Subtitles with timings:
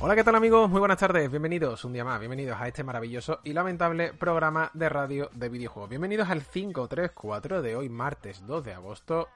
[0.00, 0.70] Hola, ¿qué tal amigos?
[0.70, 4.88] Muy buenas tardes, bienvenidos un día más, bienvenidos a este maravilloso y lamentable programa de
[4.88, 5.90] radio de videojuegos.
[5.90, 9.28] Bienvenidos al 534 de hoy, martes 2 de agosto.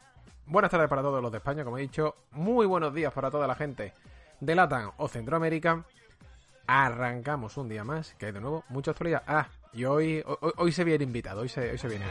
[0.47, 2.15] Buenas tardes para todos los de España, como he dicho.
[2.31, 3.93] Muy buenos días para toda la gente
[4.39, 5.85] de Latam o Centroamérica.
[6.69, 9.25] Arrancamos un día más, que hay de nuevo mucha actualidad.
[9.27, 10.23] Ah, y hoy,
[10.59, 12.07] hoy, se viene invitado, hoy se, hoy se viene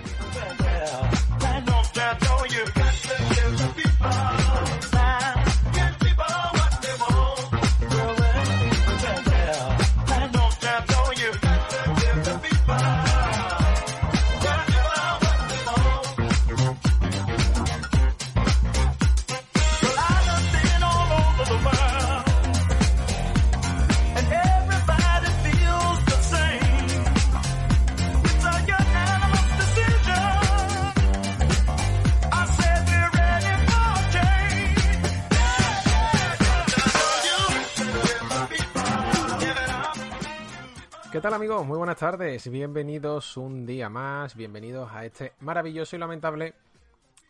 [41.21, 41.63] ¿Qué tal amigos?
[41.67, 46.55] Muy buenas tardes, bienvenidos un día más, bienvenidos a este maravilloso y lamentable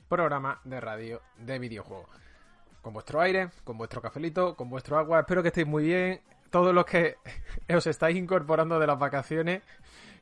[0.07, 2.07] programa de radio de videojuegos.
[2.81, 6.21] Con vuestro aire, con vuestro cafelito, con vuestro agua, espero que estéis muy bien.
[6.49, 7.17] Todos los que
[7.75, 9.61] os estáis incorporando de las vacaciones,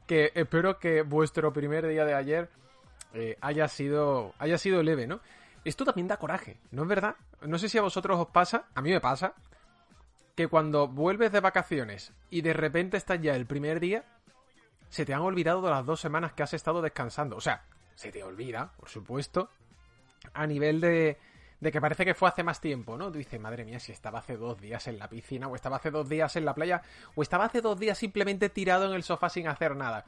[0.07, 2.49] que espero que vuestro primer día de ayer
[3.13, 5.19] eh, haya, sido, haya sido leve, ¿no?
[5.63, 7.17] Esto también da coraje, ¿no es verdad?
[7.43, 9.35] No sé si a vosotros os pasa, a mí me pasa,
[10.39, 14.05] que cuando vuelves de vacaciones y de repente estás ya el primer día,
[14.87, 17.35] se te han olvidado de las dos semanas que has estado descansando.
[17.35, 19.49] O sea, se te olvida, por supuesto,
[20.33, 21.17] a nivel de,
[21.59, 23.11] de que parece que fue hace más tiempo, ¿no?
[23.11, 25.91] Tú dices, madre mía, si estaba hace dos días en la piscina, o estaba hace
[25.91, 26.83] dos días en la playa,
[27.15, 30.05] o estaba hace dos días simplemente tirado en el sofá sin hacer nada.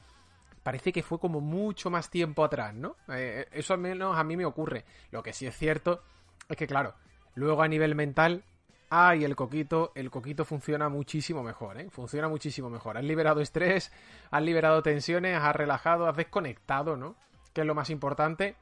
[0.63, 2.95] Parece que fue como mucho más tiempo atrás, ¿no?
[3.09, 4.85] Eh, eso al menos a mí me ocurre.
[5.11, 6.01] Lo que sí es cierto
[6.47, 6.95] es que, claro,
[7.35, 8.45] luego a nivel mental
[8.93, 11.89] Ah, y el coquito, el coquito funciona muchísimo mejor, ¿eh?
[11.89, 12.97] Funciona muchísimo mejor.
[12.97, 13.89] Has liberado estrés,
[14.29, 17.15] has liberado tensiones, has relajado, has desconectado, ¿no?
[17.53, 18.57] Que es lo más importante.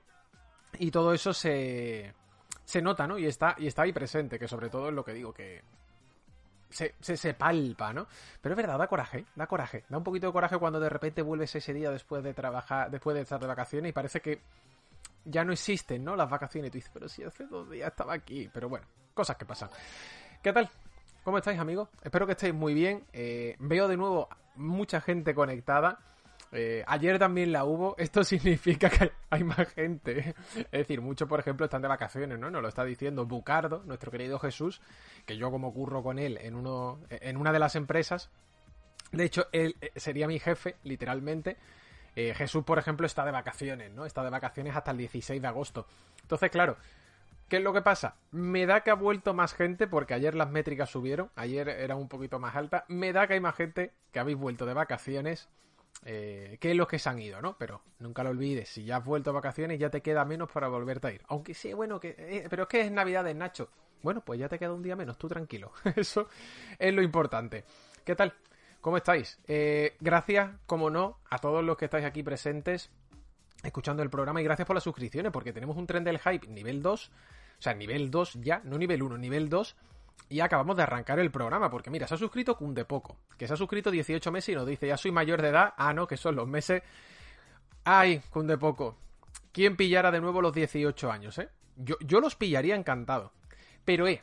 [0.77, 2.13] Y todo eso se,
[2.63, 3.17] se nota, ¿no?
[3.17, 5.63] Y está, y está ahí presente, que sobre todo es lo que digo, que
[6.69, 8.05] se, se, se, palpa, ¿no?
[8.39, 9.85] Pero es verdad, da coraje, da coraje.
[9.89, 13.15] Da un poquito de coraje cuando de repente vuelves ese día después de trabajar, después
[13.15, 14.41] de estar de vacaciones y parece que
[15.25, 16.15] ya no existen, ¿no?
[16.15, 16.67] Las vacaciones.
[16.67, 18.47] Y tú dices, pero si hace dos días estaba aquí.
[18.53, 18.85] Pero bueno,
[19.19, 19.69] cosas que pasan.
[20.41, 20.69] ¿Qué tal?
[21.25, 21.89] ¿Cómo estáis, amigos?
[22.01, 23.03] Espero que estéis muy bien.
[23.11, 25.99] Eh, veo de nuevo mucha gente conectada.
[26.53, 27.95] Eh, ayer también la hubo.
[27.97, 30.35] Esto significa que hay más gente.
[30.55, 32.49] Es decir, muchos, por ejemplo, están de vacaciones, ¿no?
[32.49, 34.79] Nos lo está diciendo Bucardo, nuestro querido Jesús,
[35.25, 38.29] que yo como curro con él en, uno, en una de las empresas.
[39.11, 41.57] De hecho, él eh, sería mi jefe, literalmente.
[42.15, 44.05] Jesús, por ejemplo, está de vacaciones, ¿no?
[44.05, 45.87] Está de vacaciones hasta el 16 de agosto.
[46.21, 46.75] Entonces, claro,
[47.49, 48.15] ¿Qué es lo que pasa?
[48.31, 52.07] Me da que ha vuelto más gente, porque ayer las métricas subieron, ayer eran un
[52.07, 52.83] poquito más altas.
[52.87, 55.49] Me da que hay más gente que habéis vuelto de vacaciones
[56.05, 57.57] eh, que los que se han ido, ¿no?
[57.57, 60.67] Pero nunca lo olvides, si ya has vuelto de vacaciones ya te queda menos para
[60.67, 61.23] volverte a ir.
[61.27, 63.69] Aunque sí, bueno, que eh, pero es que es Navidad, Nacho.
[64.03, 65.73] Bueno, pues ya te queda un día menos, tú tranquilo.
[65.95, 66.29] Eso
[66.77, 67.65] es lo importante.
[68.05, 68.33] ¿Qué tal?
[68.79, 69.39] ¿Cómo estáis?
[69.47, 72.91] Eh, gracias, como no, a todos los que estáis aquí presentes
[73.63, 76.81] escuchando el programa y gracias por las suscripciones porque tenemos un tren del hype nivel
[76.81, 77.11] 2
[77.59, 79.75] o sea, nivel 2 ya, no nivel 1, nivel 2.
[80.29, 83.53] Y acabamos de arrancar el programa, porque mira, se ha suscrito Cunde Poco, que se
[83.53, 85.73] ha suscrito 18 meses y nos dice, ya soy mayor de edad.
[85.77, 86.83] Ah, no, que son los meses.
[87.83, 88.95] Ay, Cunde Poco.
[89.51, 91.49] ¿Quién pillara de nuevo los 18 años, eh?
[91.75, 93.33] Yo, yo los pillaría encantado.
[93.83, 94.21] Pero, eh,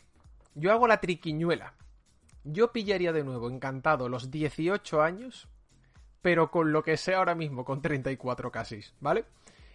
[0.55, 1.75] yo hago la triquiñuela.
[2.44, 5.49] Yo pillaría de nuevo encantado los 18 años,
[6.23, 9.25] pero con lo que sé ahora mismo, con 34 casi, ¿vale?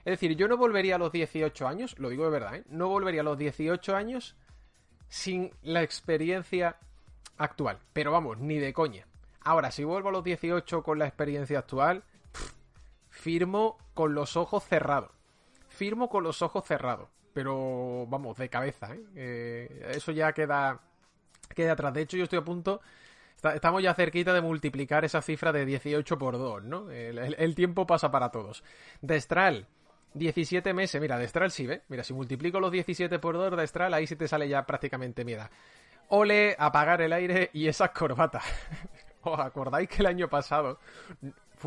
[0.06, 2.64] Es decir, yo no volvería a los 18 años, lo digo de verdad, ¿eh?
[2.70, 4.36] no volvería a los 18 años
[5.08, 6.78] sin la experiencia
[7.38, 7.80] actual.
[7.94, 9.06] Pero vamos, ni de coña.
[9.42, 12.04] Ahora, si vuelvo a los 18 con la experiencia actual,
[13.10, 15.12] firmo con los ojos cerrados.
[15.70, 17.10] Firmo con los ojos cerrados.
[17.34, 19.04] Pero vamos, de cabeza, ¿eh?
[19.16, 20.82] eh eso ya queda,
[21.56, 21.94] queda atrás.
[21.94, 22.82] De hecho, yo estoy a punto
[23.50, 26.92] estamos ya cerquita de multiplicar esa cifra de 18 por 2, ¿no?
[26.92, 28.64] El, tiempo pasa para todos.
[29.02, 29.68] Destral,
[30.14, 31.02] 17 meses.
[31.02, 31.84] Mira, Destral sí, ¿ve?
[31.88, 35.50] Mira, si multiplico los 17 por 2, Destral, ahí sí te sale ya prácticamente mierda.
[36.10, 38.44] Ole, apagar el aire y esas corbatas.
[39.22, 40.80] ¿Os acordáis que el año pasado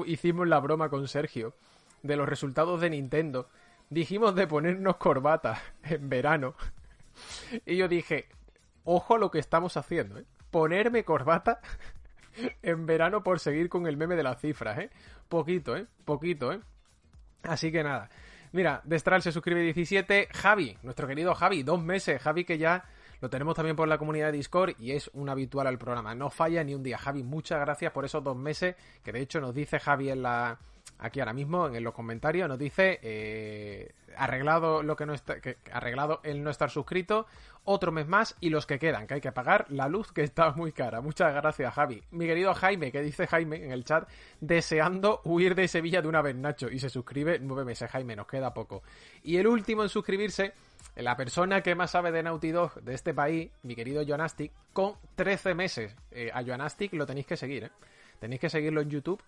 [0.06, 1.54] hicimos la broma con Sergio
[2.02, 3.48] de los resultados de Nintendo?
[3.88, 6.54] Dijimos de ponernos corbatas en verano.
[7.64, 8.26] Y yo dije,
[8.82, 10.24] ojo lo que estamos haciendo, ¿eh?
[10.50, 11.60] Ponerme corbata
[12.62, 14.90] en verano por seguir con el meme de las cifras, ¿eh?
[15.28, 15.86] Poquito, ¿eh?
[16.04, 16.60] Poquito, ¿eh?
[17.44, 18.10] Así que nada.
[18.54, 20.28] Mira, Destral se suscribe 17.
[20.30, 22.22] Javi, nuestro querido Javi, dos meses.
[22.22, 22.84] Javi que ya
[23.20, 26.14] lo tenemos también por la comunidad de Discord y es un habitual al programa.
[26.14, 26.96] No falla ni un día.
[26.96, 30.56] Javi, muchas gracias por esos dos meses que de hecho nos dice Javi en la
[30.98, 35.36] aquí ahora mismo en los comentarios nos dice eh, arreglado lo que no está
[35.72, 37.26] arreglado el no estar suscrito
[37.64, 40.52] otro mes más y los que quedan que hay que pagar la luz que está
[40.52, 41.00] muy cara.
[41.00, 42.02] Muchas gracias Javi.
[42.10, 44.08] Mi querido Jaime que dice Jaime en el chat
[44.40, 47.90] deseando huir de Sevilla de una vez Nacho y se suscribe nueve meses.
[47.90, 48.82] Jaime nos queda poco.
[49.22, 50.52] Y el último en suscribirse
[50.96, 54.94] la persona que más sabe de Naughty Dog de este país, mi querido Jonastic, con
[55.16, 55.96] 13 meses.
[56.12, 57.70] Eh, a Jonastic lo tenéis que seguir, ¿eh?
[58.20, 59.20] Tenéis que seguirlo en YouTube,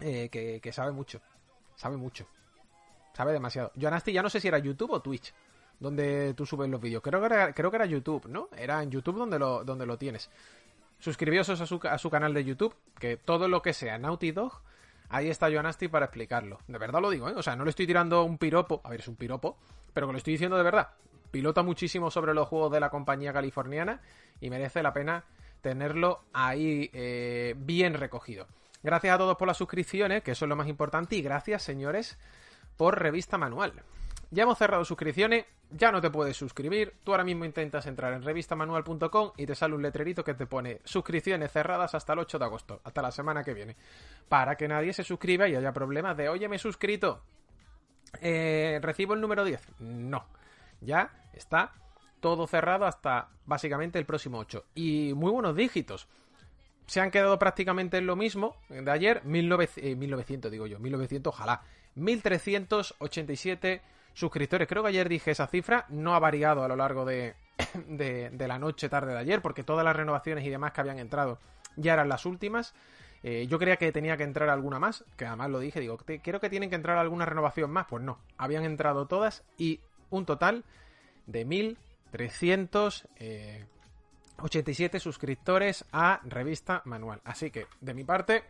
[0.00, 1.20] eh, que, sabe mucho.
[1.74, 2.26] Sabe mucho.
[3.12, 3.72] Sabe demasiado.
[3.74, 5.32] Jonastic ya no sé si era YouTube o Twitch,
[5.80, 7.02] donde tú subes los vídeos.
[7.02, 8.48] Creo que era, creo que era YouTube, ¿no?
[8.56, 10.30] Era en YouTube donde lo, donde lo tienes.
[10.98, 14.60] Suscribíos a su, a su canal de YouTube, que todo lo que sea Naughty Dog,
[15.08, 16.58] ahí está Jonastic para explicarlo.
[16.68, 17.34] De verdad lo digo, ¿eh?
[17.36, 18.80] O sea, no le estoy tirando un piropo.
[18.84, 19.56] A ver, es un piropo
[19.96, 20.90] pero que lo estoy diciendo de verdad.
[21.30, 24.02] Pilota muchísimo sobre los juegos de la compañía californiana
[24.42, 25.24] y merece la pena
[25.62, 28.46] tenerlo ahí eh, bien recogido.
[28.86, 32.16] Gracias a todos por las suscripciones, que eso es lo más importante, y gracias, señores,
[32.76, 33.72] por revista manual.
[34.30, 36.94] Ya hemos cerrado suscripciones, ya no te puedes suscribir.
[37.02, 40.82] Tú ahora mismo intentas entrar en revistamanual.com y te sale un letrerito que te pone
[40.84, 43.76] suscripciones cerradas hasta el 8 de agosto, hasta la semana que viene.
[44.28, 47.24] Para que nadie se suscriba y haya problemas de, oye, me he suscrito,
[48.20, 49.80] eh, ¿Recibo el número 10?
[49.80, 50.26] No.
[50.80, 51.72] Ya está
[52.20, 54.64] todo cerrado hasta básicamente el próximo 8.
[54.76, 56.06] Y muy buenos dígitos.
[56.86, 59.24] Se han quedado prácticamente en lo mismo de ayer.
[59.24, 60.78] 1900, eh, digo yo.
[60.78, 61.62] 1900, ojalá.
[61.94, 64.68] 1387 suscriptores.
[64.68, 65.86] Creo que ayer dije esa cifra.
[65.88, 69.42] No ha variado a lo largo de, de la noche, tarde de ayer.
[69.42, 71.38] Porque todas las renovaciones y demás que habían entrado
[71.76, 72.74] ya eran las últimas.
[73.22, 76.40] Eh, yo creía que tenía que entrar alguna más, que además lo dije, digo, creo
[76.40, 77.86] que tienen que entrar alguna renovación más.
[77.88, 79.80] Pues no, habían entrado todas y
[80.10, 80.64] un total
[81.26, 81.44] de
[84.38, 87.20] 1387 suscriptores a Revista Manual.
[87.24, 88.44] Así que, de mi parte,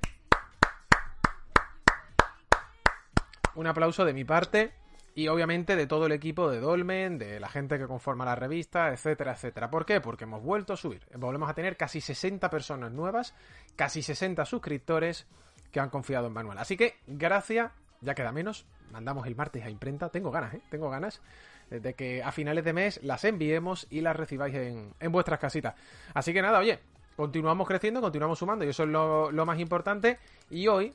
[3.54, 4.72] un aplauso de mi parte
[5.14, 8.92] y obviamente de todo el equipo de Dolmen, de la gente que conforma la revista,
[8.92, 9.70] etcétera, etcétera.
[9.70, 10.00] ¿Por qué?
[10.00, 11.02] Porque hemos vuelto a subir.
[11.14, 13.34] Volvemos a tener casi 60 personas nuevas,
[13.76, 15.26] casi 60 suscriptores
[15.72, 16.58] que han confiado en Manuel.
[16.58, 17.72] Así que, gracias,
[18.02, 18.66] ya queda menos.
[18.92, 20.10] Mandamos el martes a imprenta.
[20.10, 20.60] Tengo ganas, ¿eh?
[20.68, 21.22] Tengo ganas
[21.70, 25.74] de que a finales de mes las enviemos y las recibáis en, vuestras casitas.
[26.14, 26.78] Así que nada, oye,
[27.16, 30.18] continuamos creciendo, continuamos sumando y eso es lo, lo más importante.
[30.50, 30.94] Y hoy,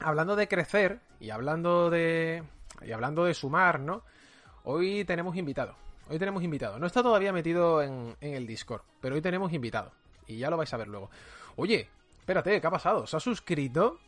[0.00, 2.42] hablando de crecer y hablando de
[2.84, 4.02] y hablando de sumar, ¿no?
[4.64, 5.74] Hoy tenemos invitado.
[6.08, 6.78] Hoy tenemos invitado.
[6.78, 9.92] No está todavía metido en, el Discord, pero hoy tenemos invitado.
[10.26, 11.10] Y ya lo vais a ver luego.
[11.56, 11.88] Oye,
[12.20, 13.06] espérate, ¿qué ha pasado?
[13.06, 13.98] ¿Se ha suscrito?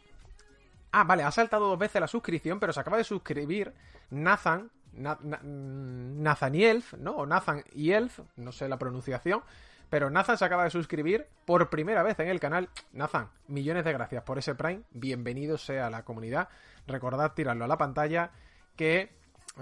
[0.93, 3.73] Ah, vale, ha saltado dos veces la suscripción, pero se acaba de suscribir
[4.11, 7.13] Nathan, Nathaniel, ¿no?
[7.13, 9.43] O Nathan y Elf, no sé la pronunciación.
[9.91, 12.69] Pero Nathan se acaba de suscribir por primera vez en el canal.
[12.93, 14.83] Nathan, millones de gracias por ese Prime.
[14.91, 16.49] Bienvenido sea a la comunidad.
[16.87, 18.31] Recordad tirarlo a la pantalla
[18.77, 19.11] que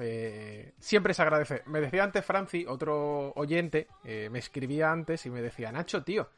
[0.00, 1.62] eh, siempre se agradece.
[1.66, 6.30] Me decía antes Franci, otro oyente, eh, me escribía antes y me decía, Nacho, tío,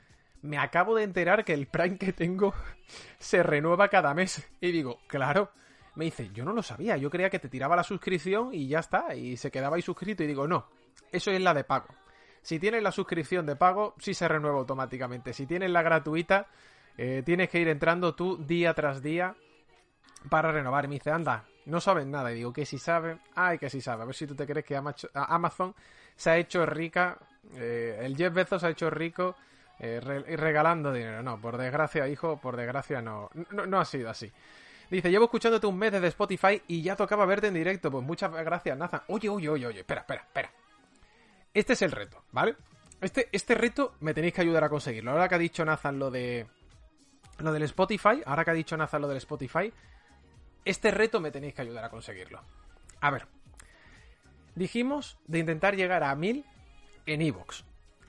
[0.42, 2.52] me acabo de enterar que el Prime que tengo
[3.18, 4.46] se renueva cada mes.
[4.60, 5.50] Y digo, claro.
[5.96, 8.80] Me dice, yo no lo sabía, yo creía que te tiraba la suscripción y ya
[8.80, 10.22] está, y se quedaba ahí suscrito.
[10.22, 10.66] Y digo, no,
[11.12, 11.88] eso es la de pago.
[12.42, 15.32] Si tienes la suscripción de pago, sí se renueva automáticamente.
[15.32, 16.48] Si tienes la gratuita,
[16.98, 19.34] eh, tienes que ir entrando tú día tras día
[20.28, 20.84] para renovar.
[20.84, 22.32] Y me dice, anda, no saben nada.
[22.32, 24.02] Y digo, que si saben, ay, que si sabe.
[24.02, 25.74] A ver si tú te crees que Amazon
[26.16, 27.18] se ha hecho rica,
[27.54, 29.36] eh, el Jeff Bezos se ha hecho rico
[29.78, 31.22] eh, regalando dinero.
[31.22, 34.30] No, por desgracia, hijo, por desgracia no, no, ha sido así.
[34.94, 37.90] Dice, llevo escuchándote un mes desde Spotify y ya tocaba verte en directo.
[37.90, 39.02] Pues muchas gracias, Nathan.
[39.08, 40.52] Oye, oye, oye, oye, espera, espera, espera.
[41.52, 42.54] Este es el reto, ¿vale?
[43.00, 45.10] Este, este reto me tenéis que ayudar a conseguirlo.
[45.10, 46.46] Ahora que ha dicho Nathan lo de.
[47.38, 49.72] Lo del Spotify, ahora que ha dicho Nathan lo del Spotify,
[50.64, 52.40] este reto me tenéis que ayudar a conseguirlo.
[53.00, 53.26] A ver.
[54.54, 56.44] Dijimos de intentar llegar a 1000
[57.06, 57.64] en Evox.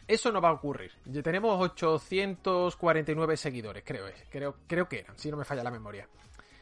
[0.08, 0.92] Eso no va a ocurrir.
[1.06, 6.08] Ya tenemos 849 seguidores, creo, creo, creo que eran, si no me falla la memoria.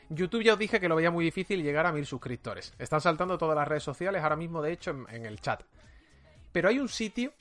[0.10, 2.74] YouTube ya os dije que lo veía muy difícil llegar a mil suscriptores.
[2.78, 5.64] Están saltando todas las redes sociales ahora mismo, de hecho, en, el chat.
[6.52, 7.34] Pero hay un sitio.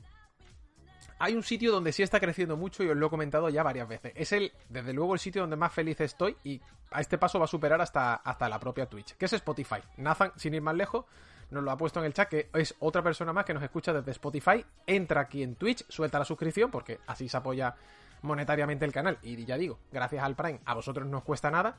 [1.19, 3.89] Hay un sitio donde sí está creciendo mucho y os lo he comentado ya varias
[3.89, 4.13] veces.
[4.17, 7.45] Es el, desde luego, el sitio donde más feliz estoy y a este paso va
[7.45, 9.79] a superar hasta, hasta la propia Twitch, que es Spotify.
[9.99, 11.05] Nathan, sin ir más lejos,
[11.51, 13.93] nos lo ha puesto en el chat, que es otra persona más que nos escucha
[13.93, 14.65] desde Spotify.
[14.87, 17.77] Entra aquí en Twitch, suelta la suscripción, porque así se apoya
[18.23, 19.19] monetariamente el canal.
[19.23, 21.77] Y ya digo, gracias al Prime, a vosotros no os cuesta nada.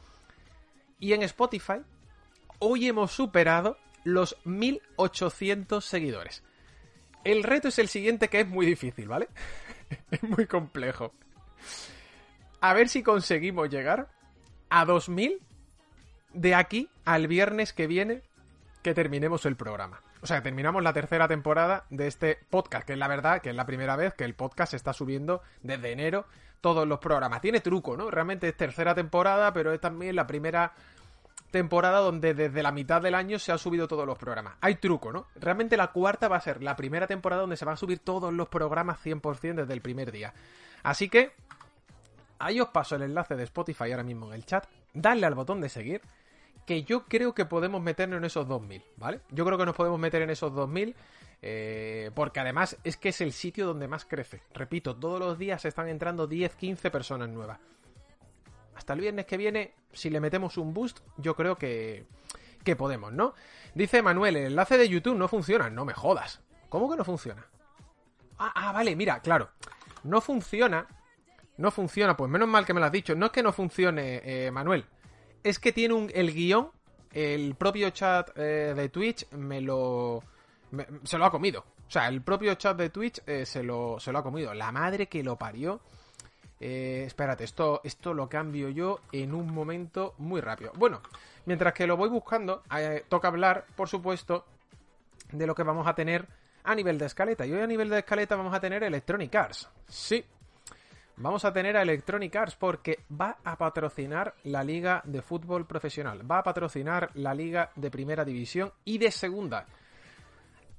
[1.04, 1.82] Y en Spotify,
[2.60, 6.46] hoy hemos superado los 1800 seguidores.
[7.26, 9.28] El reto es el siguiente, que es muy difícil, ¿vale?
[10.12, 11.12] es muy complejo.
[12.62, 14.08] A ver si conseguimos llegar
[14.70, 15.42] a 2000
[16.36, 18.22] de aquí al viernes que viene
[18.82, 20.02] que terminemos el programa.
[20.22, 23.56] O sea, terminamos la tercera temporada de este podcast, que es la verdad que es
[23.58, 26.28] la primera vez que el podcast está subiendo desde enero
[26.64, 27.42] todos los programas.
[27.42, 28.10] Tiene truco, ¿no?
[28.10, 30.72] Realmente es tercera temporada, pero es también la primera
[31.54, 34.56] temporada donde desde la mitad del año se han subido todos los programas.
[34.60, 35.28] Hay truco, ¿no?
[35.36, 38.34] Realmente la cuarta va a ser la primera temporada donde se van a subir todos
[38.34, 40.34] los programas 100% desde el primer día.
[40.82, 41.32] Así que
[42.40, 44.66] ahí os paso el enlace de Spotify ahora mismo en el chat.
[44.94, 46.02] Dadle al botón de seguir,
[46.66, 49.22] que yo creo que podemos meternos en esos 2000, ¿vale?
[49.30, 50.96] Yo creo que nos podemos meter en esos 2000.
[51.46, 54.42] Eh, porque además es que es el sitio donde más crece.
[54.54, 57.60] Repito, todos los días están entrando 10, 15 personas nuevas
[58.84, 62.06] hasta el viernes que viene, si le metemos un boost, yo creo que,
[62.66, 63.34] que podemos, ¿no?
[63.74, 65.70] Dice Manuel, el enlace de YouTube no funciona.
[65.70, 66.42] No me jodas.
[66.68, 67.48] ¿Cómo que no funciona?
[68.38, 69.52] Ah, ah, vale, mira, claro.
[70.04, 70.86] No funciona.
[71.56, 73.16] No funciona, pues menos mal que me lo has dicho.
[73.16, 74.86] No es que no funcione, eh, Manuel.
[75.44, 76.70] Es que tiene un, el guion,
[77.14, 80.22] el propio chat eh, de Twitch me lo...
[81.06, 81.64] se lo ha comido.
[81.88, 84.54] O sea, el propio chat de Twitch eh, se, lo, se lo ha comido.
[84.54, 85.80] La madre que lo parió.
[86.66, 90.72] Eh, espérate, esto, esto lo cambio yo en un momento muy rápido.
[90.78, 91.02] Bueno,
[91.46, 94.46] mientras que lo voy buscando, eh, toca hablar, por supuesto,
[95.34, 96.26] de lo que vamos a tener
[96.64, 97.46] a nivel de escaleta.
[97.46, 99.70] Y hoy a nivel de escaleta vamos a tener Electronic Arts.
[99.90, 100.24] Sí,
[101.18, 106.22] vamos a tener a Electronic Arts porque va a patrocinar la liga de fútbol profesional.
[106.32, 109.66] Va a patrocinar la liga de primera división y de segunda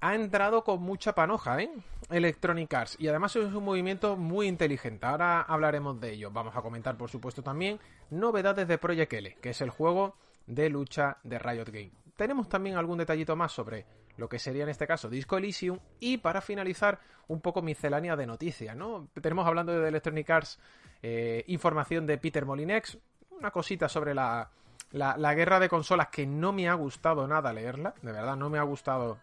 [0.00, 1.70] ha entrado con mucha panoja, ¿eh?
[2.10, 2.96] Electronic Arts.
[2.98, 5.06] Y además es un movimiento muy inteligente.
[5.06, 6.30] Ahora hablaremos de ello.
[6.30, 10.68] Vamos a comentar, por supuesto, también novedades de Project L, que es el juego de
[10.68, 11.92] lucha de Riot Game.
[12.16, 13.86] Tenemos también algún detallito más sobre
[14.16, 15.78] lo que sería en este caso Disco Elysium.
[16.00, 19.08] Y para finalizar, un poco miscelánea de noticias, ¿no?
[19.20, 20.60] Tenemos hablando de Electronic Arts
[21.02, 22.98] eh, información de Peter Molinex,
[23.30, 24.50] una cosita sobre la,
[24.92, 28.58] la guerra de consolas que no me ha gustado nada leerla, de verdad no me
[28.58, 29.18] ha gustado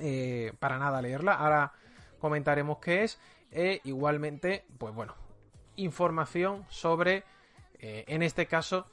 [0.00, 1.34] eh, para nada leerla.
[1.34, 1.72] Ahora
[2.18, 3.20] comentaremos qué es.
[3.50, 5.14] E igualmente, pues bueno,
[5.76, 7.24] información sobre,
[7.78, 8.86] eh, en este caso,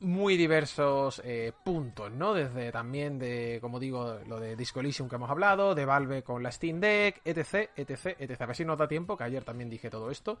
[0.00, 2.32] muy diversos eh, puntos, ¿no?
[2.34, 6.50] Desde también de, como digo, lo de Disco que hemos hablado, de Valve con la
[6.50, 8.40] Steam Deck, etc, etc, etc.
[8.40, 10.38] A ver si nos da tiempo, que ayer también dije todo esto,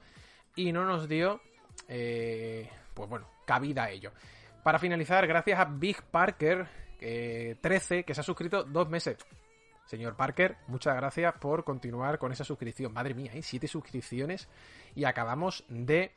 [0.54, 1.40] y no nos dio,
[1.86, 4.12] pues bueno, cabida a ello.
[4.62, 6.66] Para finalizar, gracias a Big Parker
[6.98, 9.16] 13, que se ha suscrito dos meses.
[9.86, 12.92] Señor Parker, muchas gracias por continuar con esa suscripción.
[12.92, 13.42] Madre mía, ¿eh?
[13.42, 14.48] Siete suscripciones
[14.94, 16.12] y acabamos de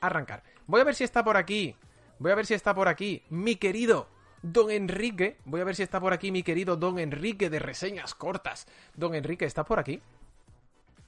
[0.00, 0.42] arrancar.
[0.66, 1.76] Voy a ver si está por aquí.
[2.18, 4.08] Voy a ver si está por aquí mi querido
[4.42, 5.38] Don Enrique.
[5.44, 8.66] Voy a ver si está por aquí mi querido Don Enrique de reseñas cortas.
[8.94, 10.02] Don Enrique, ¿está por aquí?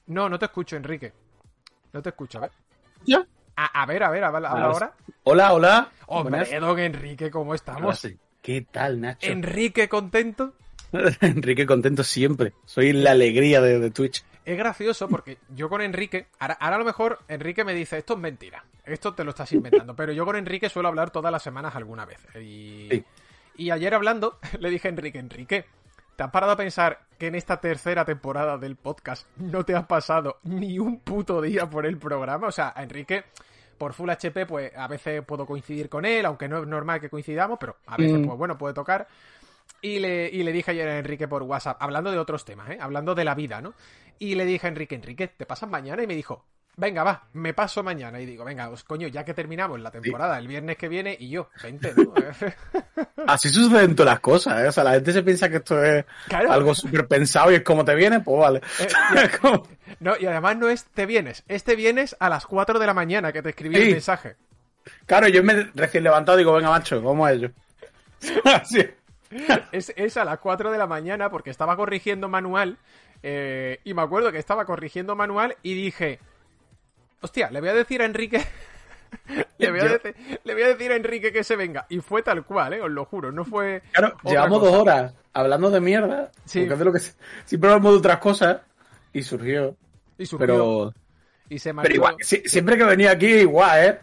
[0.07, 1.13] No, no te escucho, Enrique.
[1.91, 2.51] No te escucho, a ver.
[3.05, 3.25] ¿Ya?
[3.57, 4.93] A, ver, a ver, habla, ahora.
[5.23, 5.91] Hola, hola.
[6.07, 8.07] Hombre, Don Enrique, ¿cómo estamos?
[8.41, 9.27] ¿Qué tal, Nacho?
[9.27, 10.53] Enrique, ¿contento?
[11.21, 12.53] Enrique contento siempre.
[12.65, 14.23] Soy la alegría de, Twitch.
[14.45, 18.19] Es gracioso porque yo con Enrique, ahora, a lo mejor Enrique me dice, esto es
[18.19, 21.75] mentira, esto te lo estás inventando, pero yo con Enrique suelo hablar todas las semanas
[21.75, 22.19] alguna vez.
[22.39, 23.03] Y,
[23.57, 25.65] y ayer hablando, le dije a Enrique, Enrique,
[26.15, 29.85] ¿te has parado a pensar que en esta tercera temporada del podcast no te has
[29.87, 32.47] pasado ni un puto día por el programa?
[32.47, 33.23] O sea, a Enrique
[33.77, 37.09] por Full HP, pues a veces puedo coincidir con él, aunque no es normal que
[37.09, 38.25] coincidamos, pero a veces, mm.
[38.25, 39.07] pues bueno, puede tocar.
[39.81, 42.77] Y le, y le dije ayer a Enrique por WhatsApp, hablando de otros temas, ¿eh?
[42.79, 43.73] hablando de la vida, ¿no?
[44.17, 46.01] Y le dije a Enrique, Enrique, ¿te pasas mañana?
[46.01, 46.45] Y me dijo,
[46.77, 48.19] venga, va, me paso mañana.
[48.19, 51.29] Y digo, venga, pues coño, ya que terminamos la temporada el viernes que viene y
[51.29, 52.13] yo, 20, ¿no?
[53.27, 54.67] Así suceden todas las cosas, ¿eh?
[54.67, 57.83] O sea, la gente se piensa que esto es algo súper pensado y es como
[57.83, 58.61] te viene, pues vale.
[58.79, 59.29] Eh,
[59.99, 62.93] no, y además no es te vienes, es te vienes a las 4 de la
[62.93, 64.35] mañana que te escribí el mensaje.
[65.05, 67.51] Claro, yo me recién levantado digo, venga, macho, ¿cómo es ello?
[68.43, 68.85] Así
[69.71, 72.77] es, es, a las 4 de la mañana porque estaba corrigiendo manual
[73.23, 76.19] Eh, y me acuerdo que estaba corrigiendo manual y dije,
[77.21, 78.45] hostia, le voy a decir a Enrique...
[79.57, 81.87] le, voy a decir, le voy a decir a Enrique que se venga.
[81.89, 82.81] Y fue tal cual, ¿eh?
[82.81, 83.81] Os lo juro, no fue...
[83.93, 86.31] Claro, llevamos dos horas hablando de mierda.
[86.43, 86.67] Sí.
[86.67, 86.99] Lo que...
[87.45, 88.61] Siempre hablamos de otras cosas.
[89.11, 89.75] Y surgió.
[90.17, 90.45] Y surgió.
[90.45, 90.93] Pero...
[91.49, 93.99] Y se Pero igual, siempre que venía aquí, igual, ¿eh?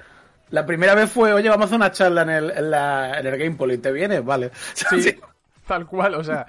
[0.53, 3.27] La primera vez fue, oye, vamos a hacer una charla en el, en la, en
[3.27, 4.23] el Gamepoli, ¿te vienes?
[4.25, 4.51] Vale.
[4.75, 5.19] Sí,
[5.67, 6.45] tal cual, o sea.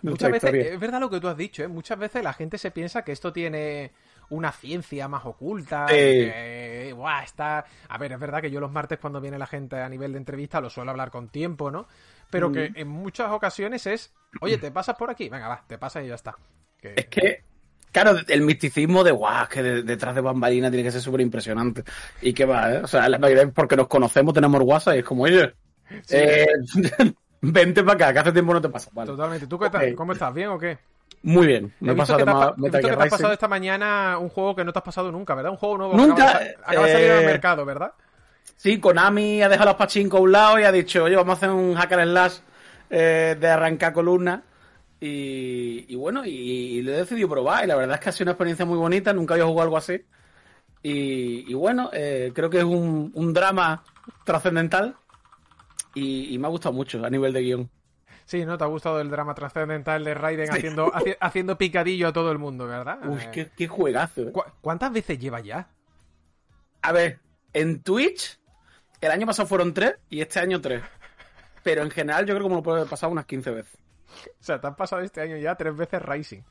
[0.00, 1.68] muchas veces, es verdad lo que tú has dicho, ¿eh?
[1.68, 3.92] Muchas veces la gente se piensa que esto tiene
[4.30, 5.84] una ciencia más oculta.
[5.86, 7.66] está...
[7.88, 10.18] A ver, es verdad que yo los martes cuando viene la gente a nivel de
[10.18, 11.86] entrevista lo suelo hablar con tiempo, ¿no?
[12.30, 15.28] Pero que en muchas ocasiones es, oye, ¿te pasas por aquí?
[15.28, 16.34] Venga, va, te pasas y ya está.
[16.80, 17.51] Es que
[17.92, 21.84] Claro, el misticismo de guau, que detrás de bambalina tiene que ser súper impresionante.
[22.22, 22.80] Y que va, ¿eh?
[22.82, 25.52] O sea, la mayoría porque nos conocemos, tenemos WhatsApp y es como, oye,
[26.08, 26.46] eh,
[27.42, 28.90] vente para acá, que hace tiempo no te pasa.
[29.04, 29.46] Totalmente.
[29.46, 29.94] ¿Tú qué tal?
[29.94, 30.32] ¿Cómo estás?
[30.32, 30.78] ¿Bien o qué?
[31.22, 31.72] Muy bien.
[31.80, 32.24] Me he pasado que,
[32.70, 35.52] te, has, pasado esta mañana un juego que no te has pasado nunca, ¿verdad?
[35.52, 35.94] Un juego nuevo.
[35.94, 36.40] Nunca.
[36.64, 37.92] Acaba de, salir al eh, mercado, ¿verdad?
[38.56, 41.36] Sí, Konami ha dejado los pachincos a un lado y ha dicho, oye, vamos a
[41.36, 42.38] hacer un hacker slash
[42.90, 44.42] eh, de arrancar columna
[45.04, 48.32] y, bueno, y, lo he decidido probar y la verdad es que ha sido una
[48.32, 50.00] experiencia muy bonita, nunca había jugado algo así.
[50.80, 53.82] Y, bueno, eh, creo que es un, drama
[54.24, 54.96] trascendental
[55.94, 57.70] y, me ha gustado mucho a nivel de guion.
[58.26, 58.56] Sí, ¿no?
[58.56, 62.68] Te ha gustado el drama trascendental de Raiden haciendo, haciendo picadillo a todo el mundo,
[62.68, 63.00] ¿verdad?
[63.04, 64.22] Uy, qué, qué juegazo.
[64.22, 64.32] ¿eh?
[64.60, 65.68] ¿Cuántas veces lleva ya?
[66.80, 67.18] A ver,
[67.52, 68.38] en Twitch
[69.00, 70.80] el año pasado fueron tres y este año tres.
[71.64, 73.81] Pero en general yo creo que me lo puedo haber pasado unas 15 veces.
[74.40, 76.42] O sea, te han pasado este año ya tres veces Rising.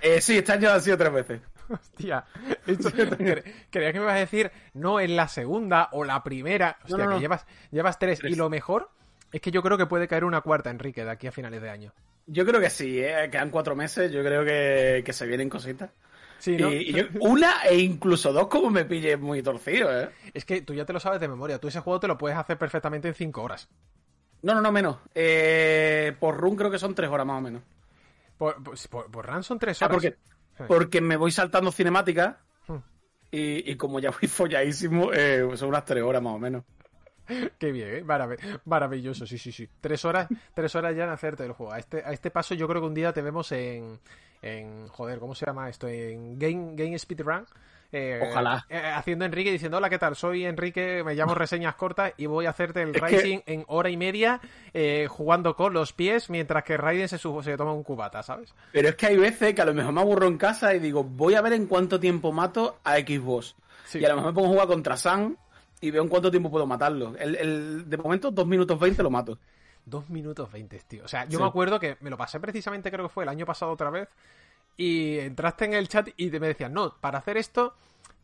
[0.00, 1.40] Eh, sí, este año han sido tres veces.
[1.68, 2.24] Hostia,
[2.64, 6.78] creía que me ibas a decir no en la segunda o la primera.
[6.84, 8.20] Hostia, que llevas, llevas tres.
[8.22, 8.90] Y lo mejor
[9.32, 11.70] es que yo creo que puede caer una cuarta, Enrique, de aquí a finales de
[11.70, 11.92] año.
[12.26, 13.28] Yo creo que sí, ¿eh?
[13.30, 15.90] quedan cuatro meses, yo creo que, se vienen cositas.
[16.38, 16.72] Sí, ¿no?
[16.72, 20.10] y, una e incluso dos como me pille muy torcido, ¿eh?
[20.34, 22.36] Es que tú ya te lo sabes de memoria, tú ese juego te lo puedes
[22.36, 23.68] hacer perfectamente en cinco horas.
[24.46, 24.98] No, no, no, menos.
[25.12, 27.62] Eh, por run creo que son tres horas más o menos.
[28.38, 28.62] Por,
[29.10, 29.96] por, run son tres horas.
[29.96, 30.16] porque,
[30.68, 32.76] porque me voy saltando cinemática hmm.
[33.32, 36.62] y, y, como ya voy folladísimo, eh, son unas tres horas más o menos.
[37.58, 38.04] Qué bien, ¿eh?
[38.66, 39.68] maravilloso, sí, sí, sí.
[39.80, 41.72] Tres horas, tres horas ya en hacerte el juego.
[41.72, 43.98] A este, a este paso yo creo que un día te vemos en,
[44.42, 45.88] en joder, ¿cómo se llama esto?
[45.88, 47.46] En Game, Game Speedrun
[47.92, 48.66] eh, Ojalá.
[48.68, 50.16] Eh, haciendo Enrique diciendo, hola, ¿qué tal?
[50.16, 53.96] Soy Enrique, me llamo Reseñas Cortas y voy a hacerte el Rising en hora y
[53.96, 54.40] media
[54.74, 58.54] eh, jugando con los pies mientras que Raiden se, se toma un cubata, ¿sabes?
[58.72, 61.04] Pero es que hay veces que a lo mejor me aburro en casa y digo,
[61.04, 63.56] voy a ver en cuánto tiempo mato a Xbox.
[63.94, 65.36] Y a lo mejor me pongo a jugar contra Sam
[65.80, 67.14] y veo en cuánto tiempo puedo matarlo.
[67.18, 69.38] El, de momento, 2 minutos 20 lo mato.
[69.84, 71.04] 2 minutos 20, tío.
[71.04, 73.46] O sea, yo me acuerdo que me lo pasé precisamente, creo que fue el año
[73.46, 74.08] pasado otra vez.
[74.76, 77.74] Y entraste en el chat y te me decían, no, para hacer esto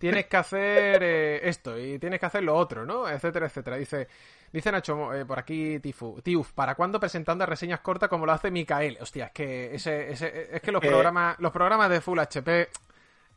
[0.03, 3.09] tienes que hacer eh, esto y tienes que hacer lo otro, ¿no?
[3.09, 3.77] Etcétera, etcétera.
[3.77, 4.09] Dice,
[4.53, 8.51] dice Nacho eh, por aquí, Tifu, Tiuf, ¿para cuándo presentando reseñas cortas como lo hace
[8.51, 8.99] Mikael?
[9.01, 12.69] Hostia, es que ese, ese es que los eh, programas, los programas de Full HP,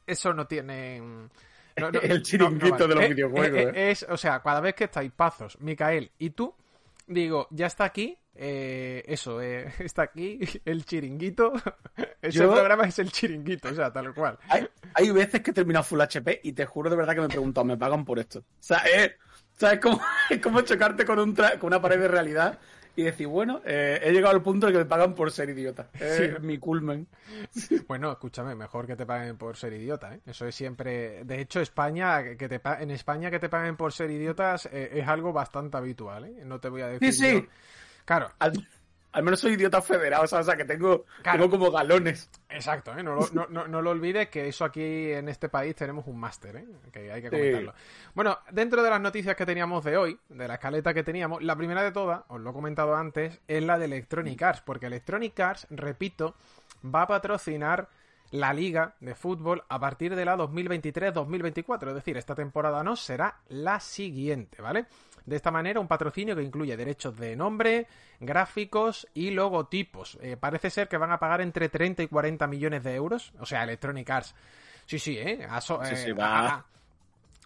[0.08, 1.30] eso no tienen.
[1.75, 3.73] el chiringuito de los videojuegos.
[3.75, 6.51] Es, o sea, cada vez que estáis Pazos, Mikael y tú,
[7.08, 11.54] digo, ya está aquí, eh, eso, eh, está aquí el chiringuito.
[12.22, 14.38] Ese programa es el chiringuito, o sea, tal cual.
[14.94, 17.30] Hay, veces que he terminado Full HP y te juro de verdad que me he
[17.30, 18.39] preguntado, ¿me pagan por esto?
[18.39, 19.15] O sea, eh,
[19.60, 22.60] es como, es como chocarte con, un con una pared de realidad
[22.95, 25.89] y decir, bueno, eh, he llegado al punto de que me pagan por ser idiota.
[25.99, 27.08] Es mi culmen.
[27.88, 30.21] Bueno, escúchame, mejor que te paguen por ser idiota, ¿eh?
[30.25, 31.23] Eso es siempre...
[31.23, 35.08] De hecho, España, que te en España que te paguen por ser idiotas eh, es
[35.08, 36.43] algo bastante habitual, ¿eh?
[36.45, 37.13] No te voy a decir...
[37.13, 37.47] Sí, sí.
[38.05, 38.31] Claro.
[38.39, 38.53] Al,
[39.23, 41.06] menos soy idiota federado, o sea, que tengo,
[41.49, 42.30] como galones.
[42.49, 43.04] Exacto, ¿eh?
[43.04, 46.65] no, lo olvides que eso aquí en este país tenemos un máster, ¿eh?
[46.91, 47.73] que hay que comentarlo.
[48.13, 51.56] Bueno, dentro de las noticias que teníamos de hoy, de la escaleta que teníamos, la
[51.56, 55.39] primera de todas, os lo he comentado antes, es la de Electronic Arts, porque Electronic
[55.39, 56.36] Arts, repito,
[56.84, 57.89] va a patrocinar
[58.32, 63.39] la liga de fútbol a partir de la 2023-2024, es decir, esta temporada no será
[63.49, 64.86] la siguiente, ¿vale?
[65.25, 67.88] De esta manera, un patrocinio que incluye derechos de nombre,
[68.19, 70.19] gráficos y logotipos.
[70.21, 73.33] Eh, parece ser que van a pagar entre 30 y 40 millones de euros.
[73.39, 74.35] O sea, Electronic Arts.
[74.85, 75.47] Sí, sí, ¿eh?
[75.49, 76.63] Ha, eh, ha,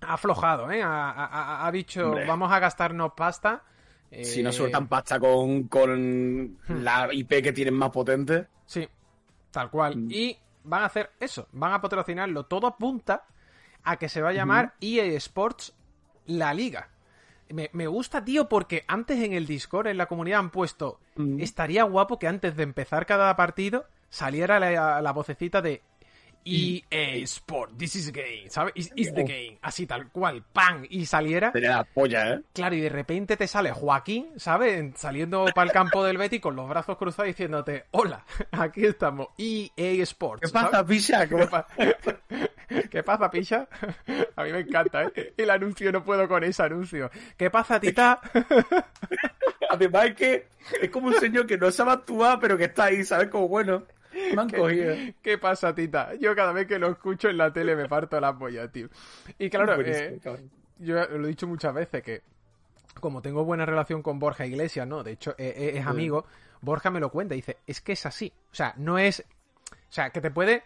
[0.01, 0.81] aflojado, ¿eh?
[0.83, 3.63] Ha, dicho, vamos a gastarnos pasta.
[4.11, 6.83] Si no sueltan pasta con, con hmm.
[6.83, 8.47] la IP que tienen más potente.
[8.65, 8.85] Sí,
[9.51, 9.95] tal cual.
[9.95, 10.11] Hmm.
[10.11, 12.45] Y van a hacer eso, van a patrocinarlo.
[12.45, 13.25] Todo apunta
[13.83, 15.73] a que se va a llamar EA Sports
[16.25, 16.89] La Liga
[17.49, 20.99] me, gusta, tío, porque antes en el Discord, en la comunidad, han puesto.
[21.15, 21.39] Mm.
[21.41, 25.81] Estaría guapo que antes de empezar cada partido saliera la, la vocecita de
[26.45, 28.73] EA Sport, this is game, ¿sabes?
[28.75, 30.86] Is, the game, así tal cual, ¡pam!
[30.89, 31.52] Y saliera.
[31.52, 32.41] Sería la polla, ¿eh?
[32.54, 34.93] Claro, y de repente te sale Joaquín, ¿sabes?
[34.95, 40.04] Saliendo para el campo del Betty con los brazos cruzados diciéndote, hola, aquí estamos, EA
[40.04, 40.41] Sports.
[40.47, 41.28] ¿Qué pasa, picha?
[42.89, 43.67] ¿Qué, pasa, picha?
[44.36, 45.34] A mí me encanta, ¿eh?
[45.38, 47.12] El anuncio, no puedo con ese anuncio.
[47.38, 48.21] ¿Qué pasa, tita?
[49.69, 50.47] Además es que
[50.82, 53.30] es como un señor que no sabe actuar, pero que está ahí, ¿sabes?
[53.30, 53.84] Como bueno.
[54.36, 54.95] Me han cogido.
[55.22, 56.15] ¿Qué pasa, tita?
[56.15, 58.89] Yo cada vez que lo escucho en la tele me parto la polla, tío.
[59.38, 60.19] Y claro, eh,
[60.80, 62.22] yo lo he dicho muchas veces que
[63.00, 65.04] como tengo buena relación con Borja Iglesias, ¿no?
[65.04, 66.26] De hecho, eh, eh, es amigo,
[66.62, 68.34] Borja me lo cuenta y dice, es que es así.
[68.52, 69.24] O sea, no es...
[69.72, 70.63] O sea, que te puede...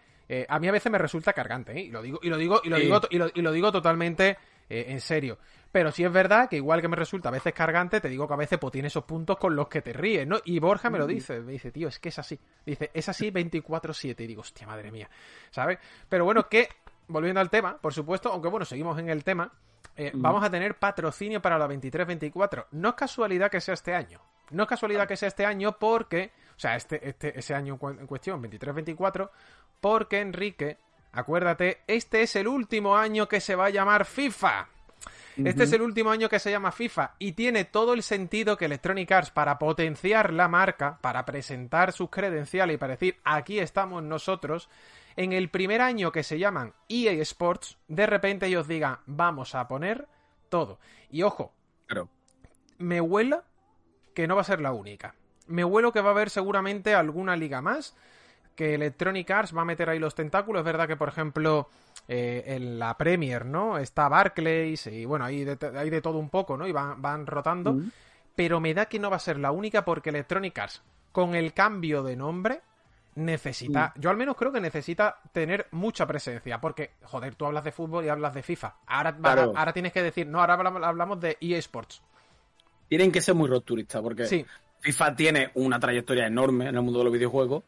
[0.47, 1.81] a mí a veces me resulta cargante, ¿eh?
[1.81, 4.37] Y lo digo, y lo digo, y lo digo, y lo digo totalmente
[4.69, 5.37] en serio.
[5.73, 8.33] Pero sí es verdad que igual que me resulta a veces cargante, te digo que
[8.35, 10.37] a veces pues, tiene esos puntos con los que te ríes, ¿no?
[10.45, 12.39] Y Borja me lo dice, me dice, tío, es que es así.
[12.63, 14.21] Dice, es así 24-7.
[14.21, 15.09] Y digo, hostia, madre mía,
[15.49, 15.79] ¿sabes?
[16.07, 16.69] Pero bueno, que,
[17.07, 19.51] volviendo al tema, por supuesto, aunque bueno, seguimos en el tema,
[19.97, 22.67] eh, vamos a tener patrocinio para la 23-24.
[22.73, 24.21] No es casualidad que sea este año.
[24.51, 28.05] No es casualidad que sea este año porque, o sea, este, este, ese año en
[28.05, 29.27] cuestión, 23-24,
[29.81, 30.77] porque Enrique,
[31.13, 34.67] acuérdate, este es el último año que se va a llamar FIFA.
[35.37, 38.65] Este es el último año que se llama FIFA y tiene todo el sentido que
[38.65, 44.03] Electronic Arts, para potenciar la marca, para presentar sus credenciales y para decir aquí estamos
[44.03, 44.69] nosotros,
[45.15, 49.67] en el primer año que se llaman EA Sports, de repente ellos digan vamos a
[49.67, 50.07] poner
[50.49, 50.79] todo.
[51.09, 51.51] Y ojo,
[52.77, 53.43] me huela
[54.13, 55.15] que no va a ser la única.
[55.47, 57.95] Me huelo que va a haber seguramente alguna liga más
[58.55, 60.61] que Electronic Arts va a meter ahí los tentáculos.
[60.61, 61.69] Es verdad que, por ejemplo,
[62.07, 63.77] eh, en la Premier, ¿no?
[63.77, 66.67] Está Barclays y bueno, hay de, hay de todo un poco, ¿no?
[66.67, 67.73] Y van, van rotando.
[67.73, 67.91] Mm.
[68.35, 71.53] Pero me da que no va a ser la única porque Electronic Arts, con el
[71.53, 72.61] cambio de nombre,
[73.15, 74.01] necesita, mm.
[74.01, 78.03] yo al menos creo que necesita tener mucha presencia, porque, joder, tú hablas de fútbol
[78.05, 78.75] y hablas de FIFA.
[78.87, 79.17] Ahora,
[79.55, 82.01] ahora tienes que decir, no, ahora hablamos de EA Sports.
[82.89, 84.45] Tienen que ser muy rupturistas, porque
[84.81, 87.63] FIFA tiene una trayectoria enorme en el mundo de los videojuegos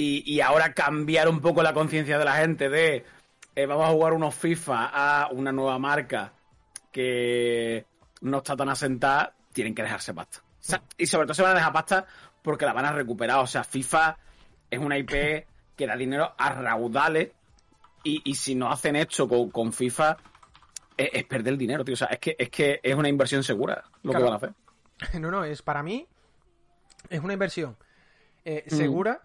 [0.00, 3.04] y, ahora cambiar un poco la conciencia de la gente de
[3.58, 6.32] eh, vamos a jugar unos FIFA a una nueva marca
[6.92, 7.84] que
[8.20, 10.44] no está tan asentada, tienen que dejarse pasta.
[10.96, 12.06] y sobre todo se van a dejar pasta
[12.40, 13.40] porque la van a recuperar.
[13.40, 14.16] O sea, FIFA
[14.70, 15.44] es una IP
[15.74, 17.32] que da dinero a raudales
[18.04, 20.16] y, si no hacen esto con, FIFA
[20.96, 21.94] es, perder el dinero, tío.
[21.94, 24.54] O sea, es que es, que es una inversión segura lo que van a hacer.
[25.20, 26.06] No, no, es para mí
[27.10, 27.76] es una inversión
[28.44, 28.74] eh, mm.
[28.74, 29.20] segura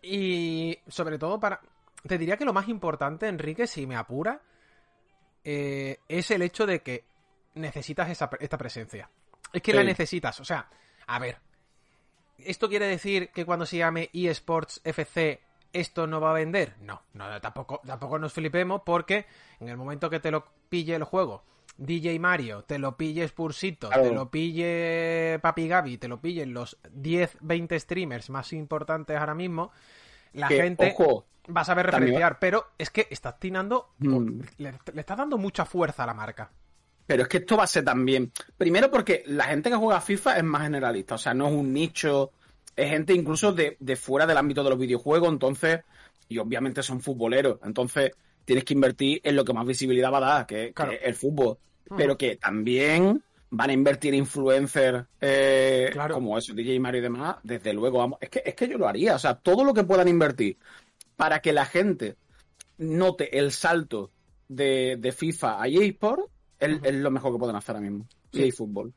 [0.00, 1.60] y sobre todo para...
[2.06, 4.42] Te diría que lo más importante, Enrique, si me apura,
[5.42, 7.04] eh, es el hecho de que
[7.54, 9.10] necesitas esa, esta presencia.
[9.52, 10.40] Es que la necesitas.
[10.40, 10.68] O sea,
[11.06, 11.38] a ver.
[12.38, 15.40] ¿Esto quiere decir que cuando se llame eSports FC
[15.72, 16.74] esto no va a vender?
[16.80, 19.26] No, no tampoco, tampoco nos flipemos porque
[19.60, 21.44] en el momento que te lo pille el juego,
[21.76, 26.78] DJ Mario, te lo pille Spursito, te lo pille Papi Gaby, te lo pillen los
[26.90, 29.72] 10, 20 streamers más importantes ahora mismo,
[30.34, 30.94] la gente
[31.54, 34.40] va a saber referenciar, pero es que estás tirando, mm.
[34.58, 36.50] le, estás dando mucha fuerza a la marca.
[37.06, 40.38] Pero es que esto va a ser también, primero porque la gente que juega FIFA
[40.38, 42.32] es más generalista, o sea, no es un nicho,
[42.74, 45.80] es gente incluso de, fuera del ámbito de los videojuegos, entonces,
[46.28, 48.12] y obviamente son futboleros, entonces
[48.46, 51.58] tienes que invertir en lo que más visibilidad va a dar, que, es el fútbol.
[51.90, 51.96] Mm.
[51.96, 53.22] Pero que también
[53.56, 58.28] van a invertir influencers eh, como eso, DJ Mario y demás, desde luego, vamos, es
[58.28, 60.58] que, es que yo lo haría, o sea, todo lo que puedan invertir
[61.16, 62.16] para que la gente
[62.78, 64.10] note el salto
[64.48, 66.22] de, FIFA a eSport
[66.58, 68.06] es, es, lo mejor que pueden hacer ahora mismo.
[68.32, 68.50] Sí.
[68.50, 68.92] Fútbol.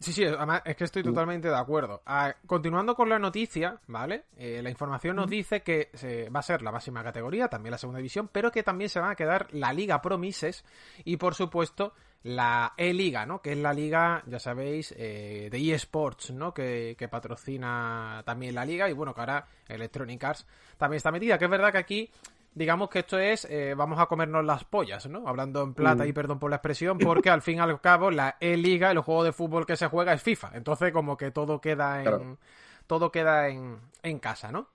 [0.00, 2.02] Sí, sí, además es que estoy totalmente de acuerdo.
[2.06, 4.26] Ah, continuando con la noticia, ¿vale?
[4.36, 7.78] Eh, la información nos dice que se, va a ser la máxima categoría, también la
[7.78, 10.64] segunda división, pero que también se va a quedar la Liga Promises
[11.04, 13.40] y, por supuesto, la E-Liga, ¿no?
[13.40, 16.52] Que es la liga, ya sabéis, eh, de eSports, ¿no?
[16.52, 21.38] Que, que, patrocina también la liga y bueno, que ahora Electronic Arts también está metida.
[21.38, 22.10] Que es verdad que aquí,
[22.54, 25.28] digamos que esto es, eh, vamos a comernos las pollas, ¿no?
[25.28, 26.14] Hablando en plata y mm.
[26.14, 29.32] perdón por la expresión, porque al fin y al cabo la E-Liga, el juego de
[29.32, 30.50] fútbol que se juega es FIFA.
[30.54, 32.38] Entonces como que todo queda en...
[32.86, 34.70] Todo queda en, en casa, ¿no?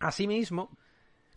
[0.00, 0.68] Asimismo,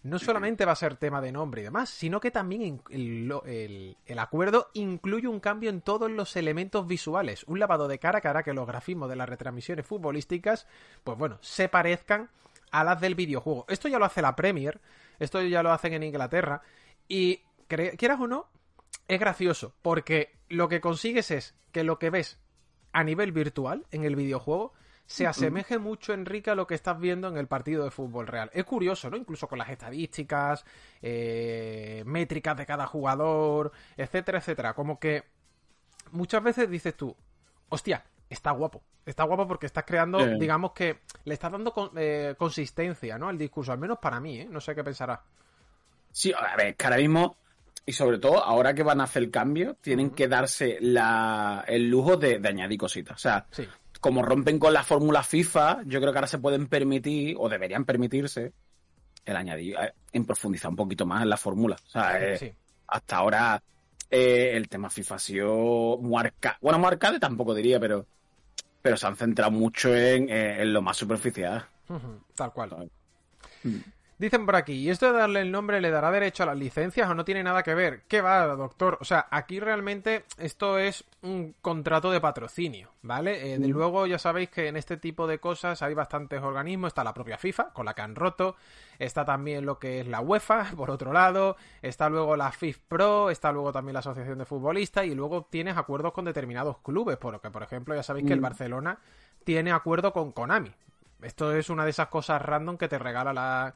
[0.04, 4.70] no solamente va a ser tema de nombre y demás, sino que también el, acuerdo
[4.74, 8.54] incluye un cambio en todos los elementos visuales, un lavado de cara que hará que
[8.54, 10.68] los grafismos de las retransmisiones futbolísticas,
[11.04, 12.30] pues bueno, se parezcan
[12.72, 13.66] a las del videojuego.
[13.68, 14.82] Esto ya lo hace la Premier,
[15.20, 16.62] esto ya lo hacen en Inglaterra,
[17.08, 18.48] y quieras o no,
[19.08, 22.40] es gracioso, porque lo que consigues es que lo que ves
[22.92, 24.74] a nivel virtual en el videojuego
[25.12, 28.50] se asemeje mucho, Enrique, a lo que estás viendo en el partido de fútbol real.
[28.54, 29.17] Es curioso, ¿no?
[29.17, 30.63] Incluso con las estadísticas,
[31.02, 34.74] eh, métricas de cada jugador, etcétera, etcétera.
[34.74, 35.24] Como que
[36.12, 37.15] muchas veces dices tú,
[37.69, 38.82] hostia, está guapo.
[39.06, 40.38] Está guapo porque estás creando, Eh.
[40.39, 43.28] digamos que le estás dando con- eh, consistencia, ¿no?
[43.30, 44.47] Al discurso, al menos para mí, ¿eh?
[44.50, 45.21] No sé qué pensará.
[46.12, 47.36] Sí, a ver, que ahora mismo,
[47.86, 51.89] y sobre todo ahora que van a hacer el cambio, tienen que darse la, el
[51.89, 53.15] lujo de, de añadir cositas.
[53.15, 53.67] O sea, Sí.
[54.02, 57.86] Como rompen con la fórmula FIFA, yo creo que ahora se pueden permitir, o deberían
[57.86, 58.52] permitirse,
[59.24, 61.76] el añadir, eh, en profundizar un poquito más en la fórmula.
[61.76, 62.52] O sea, eh, sí.
[62.88, 63.62] hasta ahora
[64.10, 66.58] eh, el tema FIFA ha sido muy arcade.
[66.62, 68.06] Bueno, muy arcade tampoco diría, pero,
[68.82, 71.66] pero se han centrado mucho en, eh, en lo más superficial.
[72.36, 72.90] Tal cual.
[73.64, 73.78] Mm.
[74.21, 77.10] Dicen por aquí, ¿y esto de darle el nombre le dará derecho a las licencias
[77.10, 78.03] o no tiene nada que ver?
[78.07, 78.99] ¿Qué va, doctor?
[79.01, 83.55] O sea, aquí realmente esto es un contrato de patrocinio, ¿vale?
[83.55, 87.03] Eh, de luego ya sabéis que en este tipo de cosas hay bastantes organismos, está
[87.03, 88.57] la propia FIFA, con la que han roto,
[88.99, 93.31] está también lo que es la UEFA, por otro lado, está luego la FIF Pro,
[93.31, 97.49] está luego también la Asociación de Futbolistas y luego tienes acuerdos con determinados clubes, porque
[97.49, 98.43] por ejemplo ya sabéis que el Mm.
[98.43, 98.99] Barcelona
[99.43, 100.71] tiene acuerdo con Konami.
[101.21, 103.73] Esto es una de esas cosas random que te regala la,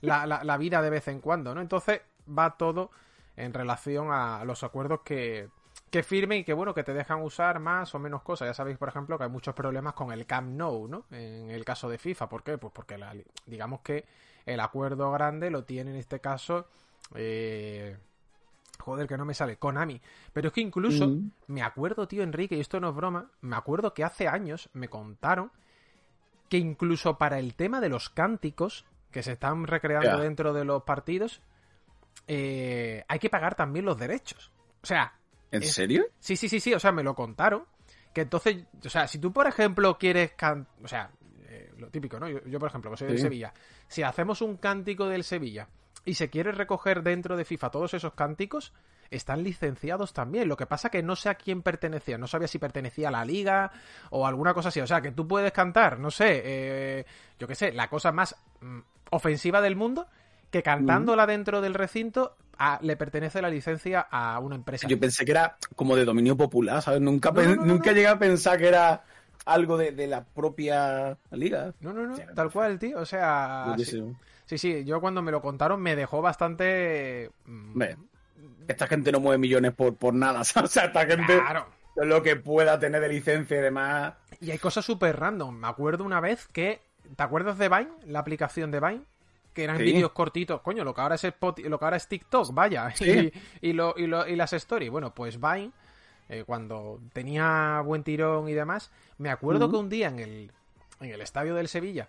[0.00, 1.60] la, la- la vida de vez en cuando, ¿no?
[1.60, 2.90] Entonces va todo
[3.36, 5.48] en relación a los acuerdos que,
[5.90, 8.48] que firmen y que, bueno, que te dejan usar más o menos cosas.
[8.48, 11.04] Ya sabéis, por ejemplo, que hay muchos problemas con el Camp Nou, ¿no?
[11.10, 12.28] En el caso de FIFA.
[12.28, 12.58] ¿Por qué?
[12.58, 13.14] Pues porque la-
[13.46, 14.04] digamos que
[14.46, 16.66] el acuerdo grande lo tiene en este caso...
[17.14, 17.96] eh,
[18.80, 19.56] Joder, que no me sale.
[19.58, 20.00] Konami.
[20.32, 21.30] Pero es que incluso Mm.
[21.48, 24.88] me acuerdo, tío Enrique, y esto no es broma, me acuerdo que hace años me
[24.88, 25.50] contaron
[26.50, 30.82] que incluso para el tema de los cánticos que se están recreando dentro de los
[30.82, 31.40] partidos,
[32.26, 34.50] eh, hay que pagar también los derechos.
[34.82, 35.14] O sea,
[35.52, 36.04] ¿En Es- serio?
[36.20, 37.64] sí, sí, sí, sí, o sea, me lo contaron.
[38.14, 41.10] Que entonces, o sea, si tú, por ejemplo, quieres can- o sea,
[41.48, 42.28] eh, lo típico, ¿no?
[42.28, 43.18] Yo, yo, por ejemplo, soy Sí.
[43.22, 43.52] Sevilla,
[43.88, 45.68] si hacemos un cántico del Sevilla
[46.04, 48.72] y se quiere recoger dentro de FIFA todos esos cánticos,
[49.10, 50.48] están licenciados también.
[50.48, 53.24] Lo que pasa que no sé a quién pertenecía, no sabía si pertenecía a la
[53.24, 53.70] liga
[54.10, 54.80] o alguna cosa así.
[54.80, 57.06] O sea, que tú puedes cantar, no sé, eh,
[57.38, 58.78] yo qué sé, la cosa más mm,
[59.10, 60.06] ofensiva del mundo,
[60.50, 64.86] que cantándola dentro del recinto a- le pertenece la licencia a una empresa.
[64.88, 67.00] Yo pensé que era como de dominio popular, ¿sabes?
[67.00, 69.02] Nunca, No, pen- no, no, nunca llegué a pensar que era
[69.46, 71.72] algo de, de la propia liga.
[71.80, 72.98] No, no, no, tal cual, tío.
[73.00, 73.98] O sea, sí,
[74.46, 77.30] sí, sí, yo cuando me lo contaron me dejó bastante...
[77.46, 77.72] mm,
[78.68, 80.70] Esta gente no mueve millones por, por nada, ¿sabes?
[80.70, 81.66] O sea, esta gente Claro.
[81.96, 84.14] lo que pueda tener de licencia y demás.
[84.40, 85.54] Y hay cosas súper random.
[85.56, 86.80] Me acuerdo una vez que...
[87.16, 87.88] ¿Te acuerdas de Vine?
[88.06, 89.02] La aplicación de Vine.
[89.52, 89.82] Que eran Sí.
[89.84, 90.60] vídeos cortitos.
[90.60, 92.90] Coño, lo que ahora es Spot- lo que ahora es TikTok, vaya.
[92.94, 93.32] Sí.
[93.60, 94.90] Y, y lo, y, lo- y las stories.
[94.90, 95.72] Bueno, pues Vine,
[96.28, 100.52] eh, cuando tenía buen tirón y demás, me acuerdo que un día en el,
[101.00, 102.06] en el estadio del Sevilla,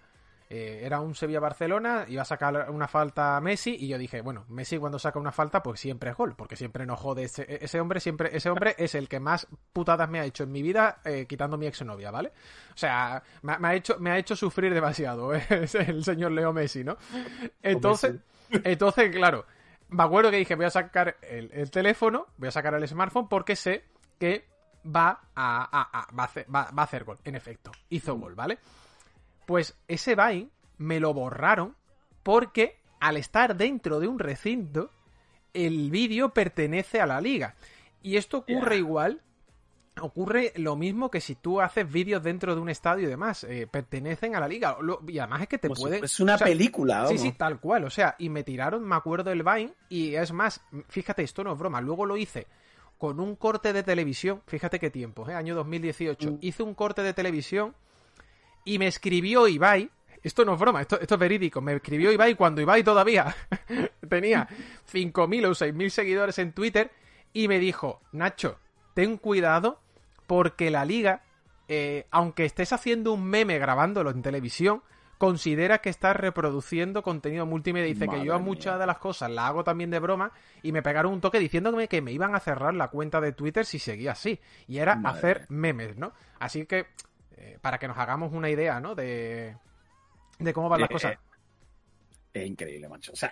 [0.53, 4.43] eh, era un Sevilla-Barcelona, iba a sacar una falta a Messi y yo dije, bueno,
[4.49, 7.79] Messi cuando saca una falta pues siempre es gol, porque siempre nos jode ese, ese
[7.79, 10.99] hombre, siempre ese hombre es el que más putadas me ha hecho en mi vida
[11.05, 12.33] eh, quitando mi exnovia, ¿vale?
[12.73, 15.41] O sea, me, ha- me ha hecho me ha hecho sufrir demasiado, ¿eh?
[15.49, 16.97] es el señor Leo Messi, ¿no?
[17.63, 18.15] Entonces,
[18.65, 19.45] entonces claro,
[19.89, 23.27] me acuerdo que dije, voy a sacar el, el teléfono, voy a sacar el smartphone
[23.29, 23.85] porque sé
[24.19, 24.45] que
[24.85, 28.15] va a, a- a- va a hacer, va- va a hacer gol, en efecto, hizo
[28.17, 28.57] gol, ¿vale?
[29.45, 31.75] Pues ese Vine me lo borraron
[32.23, 34.91] porque al estar dentro de un recinto,
[35.53, 37.55] el vídeo pertenece a la liga.
[38.03, 39.21] Y esto ocurre igual,
[39.99, 43.67] ocurre lo mismo que si tú haces vídeos dentro de un estadio y demás, eh,
[43.69, 44.77] pertenecen a la liga.
[44.81, 45.99] Lo- y además es que te puede...
[45.99, 47.83] fuese una o sea, película, Sí, sí, tal cual.
[47.83, 51.53] O sea, y me tiraron, me acuerdo el Vine, y es más, fíjate, esto no
[51.53, 52.47] es broma, luego lo hice
[52.97, 55.33] con un corte de televisión, fíjate qué tiempo, ¿eh?
[55.33, 56.37] año 2018, Mm.
[56.41, 57.73] hice un corte de televisión
[58.65, 59.89] y me escribió Ibai,
[60.23, 63.35] esto no es broma, esto, esto es verídico, me escribió Ibai cuando Ibai todavía
[64.09, 64.47] tenía
[64.91, 66.91] 5.000 o 6.000 seguidores en Twitter
[67.33, 68.59] y me dijo, Nacho,
[68.93, 69.79] ten cuidado
[70.27, 71.23] porque la liga,
[71.67, 74.83] eh, aunque estés haciendo un meme grabándolo en televisión,
[75.21, 77.85] considera que estás reproduciendo contenido multimedia.
[77.85, 80.31] Dice que yo a muchas de las cosas las hago también de broma
[80.63, 83.63] y me pegaron un toque diciéndome que me iban a cerrar la cuenta de Twitter
[83.63, 84.39] si seguía así.
[84.67, 86.11] Y era Madre hacer memes, ¿no?
[86.39, 86.87] Así que,
[87.41, 88.93] eh, para que nos hagamos una idea, ¿no?
[88.95, 89.55] De,
[90.39, 91.13] de cómo van las Eh, cosas.
[91.13, 91.17] eh,
[92.33, 93.11] Es increíble, macho.
[93.11, 93.29] O sea,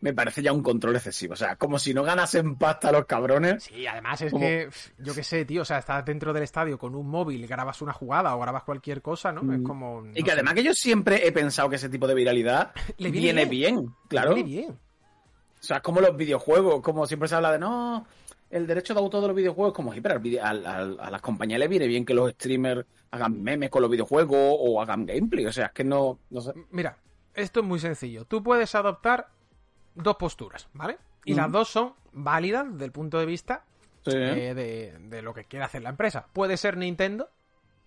[0.00, 1.32] me parece ya un control excesivo.
[1.34, 3.64] O sea, como si no ganasen pasta los cabrones.
[3.64, 4.68] Sí, además es como- que,
[4.98, 7.92] yo qué sé, tío, o sea, estás dentro del estadio con un móvil, grabas una
[7.92, 9.40] jugada o grabas cualquier cosa, ¿no?
[9.52, 9.64] Es Mm.
[9.64, 10.02] como...
[10.02, 10.32] no Y que sé.
[10.32, 13.94] además que yo siempre he pensado que ese tipo de viralidad Le viene, viene bien.
[14.08, 14.34] claro.
[14.34, 14.70] Viene bien.
[14.70, 18.06] O sea, es como los videojuegos, como siempre se habla de no,
[18.50, 20.52] el derecho de autor de los videojuegos, como pero a,
[21.10, 25.06] las compañías le viene bien que los streamers hagan memes con los videojuegos o hagan
[25.06, 25.46] gameplay.
[25.46, 26.52] O sea, es que no, no sé.
[26.70, 26.96] Mira,
[27.34, 28.24] esto es muy sencillo.
[28.24, 29.28] Tú puedes adoptar
[29.94, 30.98] dos posturas, ¿vale?
[31.24, 33.64] Y las dos son válidas desde el punto de vista
[34.06, 36.26] eh, de, lo que quiere hacer la empresa.
[36.32, 37.30] Puede ser Nintendo,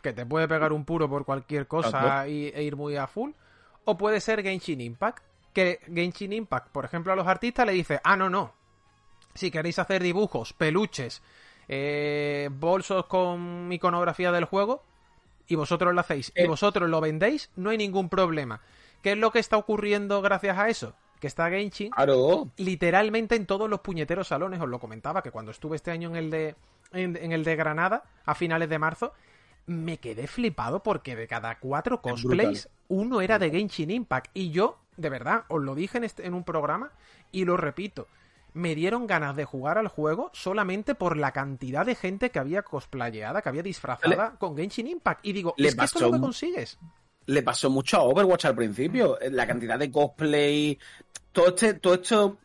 [0.02, 3.32] que te puede pegar un puro por cualquier cosa y, e ir muy a full.
[3.86, 8.02] O puede ser Genshin Impact, que Genshin Impact, por ejemplo, a los artistas le dice,
[8.04, 8.54] ah, no, no.
[9.38, 11.22] Si queréis hacer dibujos, peluches,
[11.68, 14.84] eh, bolsos con iconografía del juego,
[15.48, 16.48] y vosotros lo hacéis, y eh.
[16.48, 18.62] vosotros lo vendéis, no hay ningún problema.
[19.04, 20.94] ¿Qué es lo que está ocurriendo gracias a eso?
[21.20, 21.92] que está Genshin
[22.58, 24.62] literalmente en todos los puñeteros salones.
[24.62, 26.56] Os lo comentaba que cuando estuve este año en el de
[26.94, 29.14] en, el de Granada a finales de marzo
[29.66, 34.78] me quedé flipado porque de cada cuatro cosplays uno era de Genshin Impact y yo
[34.96, 36.92] de verdad os lo dije en, este, en un programa
[37.32, 38.08] y lo repito.
[38.58, 42.64] Me dieron ganas de jugar al juego solamente por la cantidad de gente que había
[42.64, 45.26] cosplayada, que había disfrazada con Genshin Impact.
[45.26, 46.78] Y digo, es que esto no lo consigues
[47.28, 49.18] le pasó mucho a Overwatch al principio.
[49.32, 50.80] La cantidad de cosplay,
[51.32, 52.38] todo este, todo esto,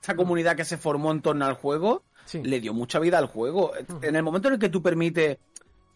[0.00, 3.72] esta comunidad que se formó en torno al juego, le dio mucha vida al juego.
[4.02, 5.38] En el momento en el que tú permites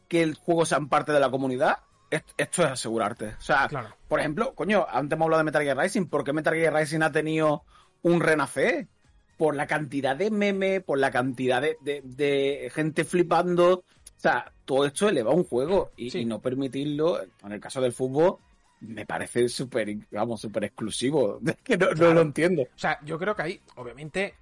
[0.09, 1.79] que el juego sea parte de la comunidad,
[2.11, 3.29] esto es asegurarte.
[3.39, 3.69] O sea,
[4.07, 6.07] por ejemplo, coño, antes hemos hablado de Metal Gear Rising.
[6.07, 7.65] ¿Por qué Metal Gear Rising ha tenido
[8.03, 8.89] un renacer?
[9.37, 13.85] Por la cantidad de memes, por la cantidad de, de gente flipando.
[14.17, 18.39] O sea, todo esto eleva un juego y, no permitirlo, en el caso del fútbol,
[18.81, 21.41] me parece súper, vamos, súper exclusivo.
[21.63, 22.63] que no, lo entiendo.
[22.63, 24.35] O sea, yo creo que hay, obviamente,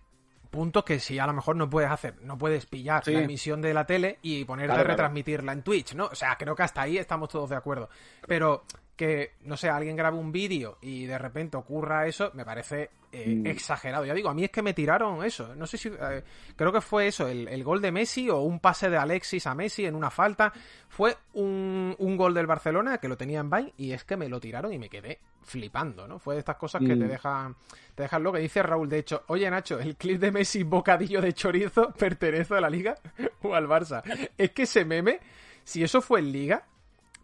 [0.51, 2.15] puntos que si a lo mejor no puedes hacer.
[2.23, 6.07] No puedes pillar la emisión de la tele y ponerte a retransmitirla en Twitch, ¿no?
[6.07, 7.89] O sea, creo que hasta ahí estamos todos de acuerdo.
[8.27, 8.65] Pero
[9.03, 13.35] que, no sé, alguien grabe un vídeo y de repente ocurra eso, me parece eh,
[13.35, 13.47] mm.
[13.49, 14.05] exagerado.
[14.05, 15.57] Ya digo, a mí es que me tiraron eso.
[15.57, 15.89] No sé si.
[15.89, 16.23] Eh,
[16.55, 19.87] creo que fue eso, el, gol de Messi o un pase de Alexis a Messi
[19.87, 20.53] en una falta.
[20.89, 24.29] Fue un, un gol del Barcelona que lo tenía en Vine y es que me
[24.29, 26.21] lo tiraron y me quedé flipando, ¿no?
[26.21, 27.09] Fue de estas cosas que te mm.
[27.09, 27.57] dejan.
[27.97, 28.89] Te dejan lo que dice Raúl.
[28.89, 32.95] De hecho, oye Nacho, ¿el clip de Messi bocadillo de chorizo pertenece a la liga
[33.43, 34.05] o al Barça?
[34.39, 35.19] Es que ese meme,
[35.65, 36.67] si eso fue en liga,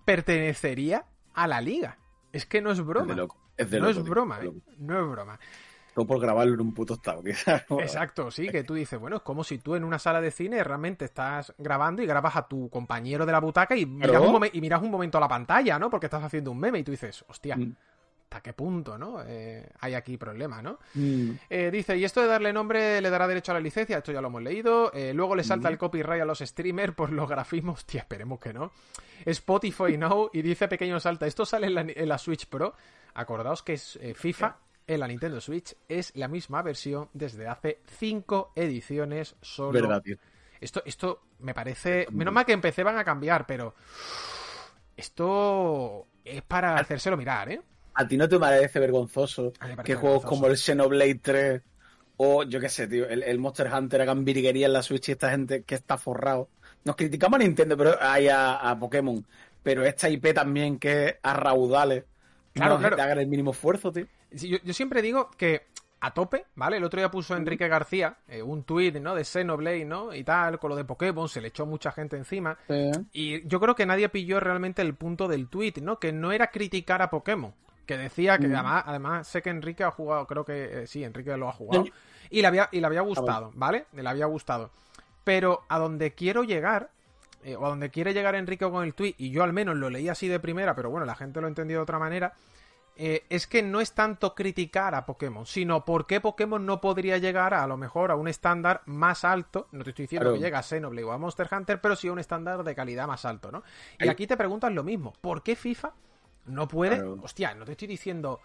[0.05, 1.05] pertenecería
[1.43, 1.99] a la liga.
[2.33, 3.15] Es que no es broma.
[3.15, 4.53] no es broma, ¿eh?
[4.79, 5.39] no es broma.
[5.97, 7.23] No por grabarlo en un puto estado,
[7.81, 10.63] Exacto, sí, que tú dices, bueno, es como si tú en una sala de cine
[10.63, 14.61] realmente estás grabando y grabas a tu compañero de la butaca y miras, un, y
[14.61, 15.91] miras un momento a la pantalla, ¿no?
[15.91, 17.75] Porque estás haciendo un meme y tú dices, hostia, mm.
[18.29, 19.23] ¿Hasta qué punto, no?
[19.27, 20.79] Eh, hay aquí problema, ¿no?
[20.93, 21.31] Mm.
[21.49, 24.21] Eh, dice, y esto de darle nombre le dará derecho a la licencia, esto ya
[24.21, 24.93] lo hemos leído.
[25.15, 25.73] luego le salta mm.
[25.73, 28.71] el copyright a los streamers por los grafismos, tía, esperemos que no.
[29.25, 32.75] Spotify no, y dice pequeño salta, esto sale en la, Switch Pro.
[33.15, 37.81] Acordaos que es eh, FIFA en la Nintendo Switch es la misma versión desde hace
[37.87, 39.73] cinco ediciones solo.
[39.73, 40.03] Verdad,
[40.61, 42.07] Esto, esto me parece.
[42.11, 43.75] Menos mal que empecé van a cambiar, pero.
[44.97, 47.63] Esto es para hacérselo mirar, ¿eh?
[47.99, 51.63] ¿A ti no te parece vergonzoso que juegos como el Xenoblade 3
[52.19, 55.31] o yo qué sé, tío, el, Monster Hunter hagan virguería en la Switch y esta
[55.31, 56.49] gente que está forrado
[56.85, 59.25] nos criticamos a Nintendo, pero hay a, Pokémon.
[59.63, 62.05] Pero esta IP también que a raudales.
[62.53, 62.97] Claro, claro.
[62.97, 64.07] Te hagan el mínimo esfuerzo, tío.
[64.31, 65.67] yo, siempre digo que
[66.01, 66.77] a tope, ¿vale?
[66.77, 69.15] El otro día puso Enrique García eh, un tuit, ¿no?
[69.15, 70.15] De Xenoblade, ¿no?
[70.15, 72.57] Y tal, con lo de Pokémon, se le echó mucha gente encima.
[73.13, 75.99] Y yo creo que nadie pilló realmente el punto del tuit, ¿no?
[75.99, 77.53] Que no era criticar a Pokémon.
[77.89, 78.55] Que decía que mm.
[78.55, 81.87] además, además sé que Enrique ha jugado, creo que eh, sí, Enrique lo ha jugado.
[82.29, 83.87] Y le había, y le había gustado, ¿vale?
[83.93, 84.69] Le había gustado.
[85.25, 86.91] Pero a donde quiero llegar,
[87.43, 89.89] eh, o a donde quiere llegar Enrique con el tweet, y yo al menos lo
[89.89, 92.35] leí así de primera, pero bueno, la gente lo ha entendido de otra manera,
[92.95, 97.17] eh, es que no es tanto criticar a Pokémon, sino por qué Pokémon no podría
[97.17, 99.69] llegar a, lo mejor a un estándar más alto.
[99.73, 102.13] No te estoy diciendo que llegue a Xenoblade o a Monster Hunter, pero sí a
[102.13, 103.63] un estándar de calidad más alto, ¿no?
[103.99, 105.95] Y aquí te preguntas lo mismo, ¿por qué FIFA
[106.49, 107.03] no puede?
[107.03, 108.41] Hostia, no te estoy diciendo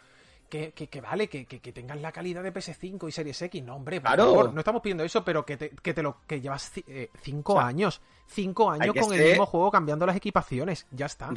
[0.50, 3.64] que, vale, que, que, tengan la calidad de PS5 y Series X.
[3.64, 6.42] No, hombre, por favor, no estamos pidiendo eso, pero que te, que te lo que
[6.42, 8.02] llevas eh, cinco años.
[8.28, 10.86] Cinco años con el mismo juego cambiando las equipaciones.
[10.92, 11.30] Ya está.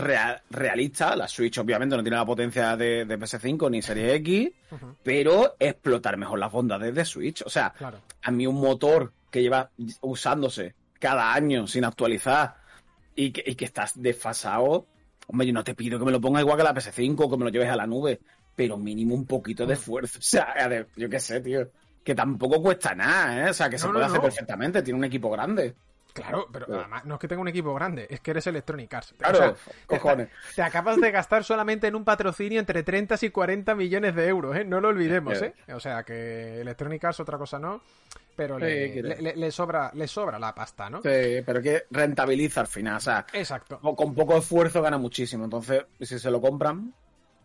[0.51, 4.51] realista, la Switch obviamente no tiene la potencia de, PS5 ni Series X,
[5.03, 7.43] pero explotar mejor las bondades de Switch.
[7.43, 7.73] O sea,
[8.23, 9.71] a mí un motor que lleva
[10.03, 12.57] usándose cada año sin actualizar
[13.15, 14.87] y que, y que estás desfasado,
[15.27, 17.37] hombre, yo no te pido que me lo ponga igual que la PS5 o que
[17.37, 18.21] me lo lleves a la nube,
[18.55, 19.79] pero mínimo un poquito de mm.
[19.79, 20.19] esfuerzo.
[20.19, 21.69] O sea, yo qué sé, tío.
[22.03, 23.51] Que tampoco cuesta nada, ¿eh?
[23.51, 24.83] O sea, que se puede hacer perfectamente.
[24.83, 25.75] Tiene un equipo grande.
[26.17, 29.15] Claro, pero además no es que tenga un equipo grande, es que eres Electronic Arts.
[29.19, 29.55] Claro,
[29.87, 30.31] cojones.
[30.55, 34.57] Te, acabas de gastar solamente en un patrocinio entre 30 y 40 millones de euros,
[34.57, 34.65] ¿eh?
[34.65, 35.55] No lo olvidemos, ¿eh?
[35.75, 37.83] O sea que Electronic Arts otra cosa no,
[38.37, 40.99] pero le, sobra, le sobra la pasta, ¿no?
[40.99, 43.81] Sí, pero que rentabiliza al final, o sea, Exacto.
[43.81, 46.93] con poco esfuerzo gana muchísimo, entonces si se lo compran,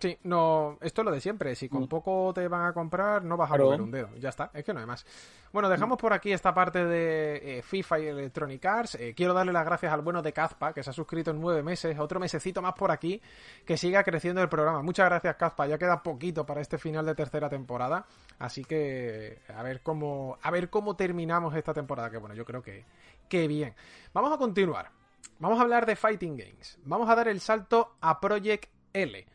[0.01, 1.53] Sí, no, esto es lo de siempre.
[1.53, 1.87] Si con mm.
[1.87, 4.09] poco te van a comprar, no vas a mover un dedo.
[4.17, 5.05] Ya está, es que no hay más.
[5.53, 8.95] Bueno, dejamos por aquí esta parte de eh, FIFA y Electronic Arts.
[8.95, 11.61] Eh, quiero darle las gracias al bueno de Kazpa, que se ha suscrito en nueve
[11.61, 13.21] meses, otro mesecito más por aquí,
[13.63, 14.81] que siga creciendo el programa.
[14.81, 15.67] Muchas gracias, Kazpa.
[15.67, 18.07] Ya queda poquito para este final de tercera temporada.
[18.39, 22.09] Así que a ver cómo, a ver cómo terminamos esta temporada.
[22.09, 22.85] Que bueno, yo creo que,
[23.29, 23.75] que bien.
[24.15, 24.89] Vamos a continuar.
[25.37, 26.79] Vamos a hablar de Fighting Games.
[26.85, 29.27] Vamos a dar el salto a Project L.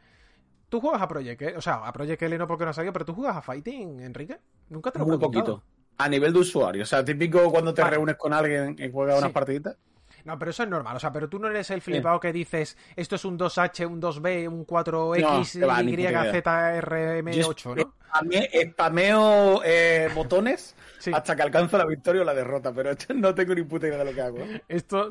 [0.68, 1.56] ¿Tú juegas a Project L?
[1.56, 4.00] O sea, a Project L no porque no ha salido, pero ¿tú juegas a Fighting,
[4.00, 4.38] Enrique?
[4.68, 5.62] Nunca te lo he poquito.
[5.98, 6.82] A nivel de usuario.
[6.82, 9.76] O sea, típico cuando te reúnes con alguien y juegas unas partiditas.
[10.26, 10.96] No, pero eso es normal.
[10.96, 14.02] O sea, pero tú no eres el flipado que dices esto es un 2H, un
[14.02, 15.54] 2B, un 4X,
[17.36, 17.94] Y, 8 ¿no?
[18.72, 20.74] Spameo eh, botones
[21.12, 24.04] hasta que alcanzo la victoria o la derrota, pero no tengo ni puta idea de
[24.04, 24.38] lo que hago.
[24.66, 25.10] Esto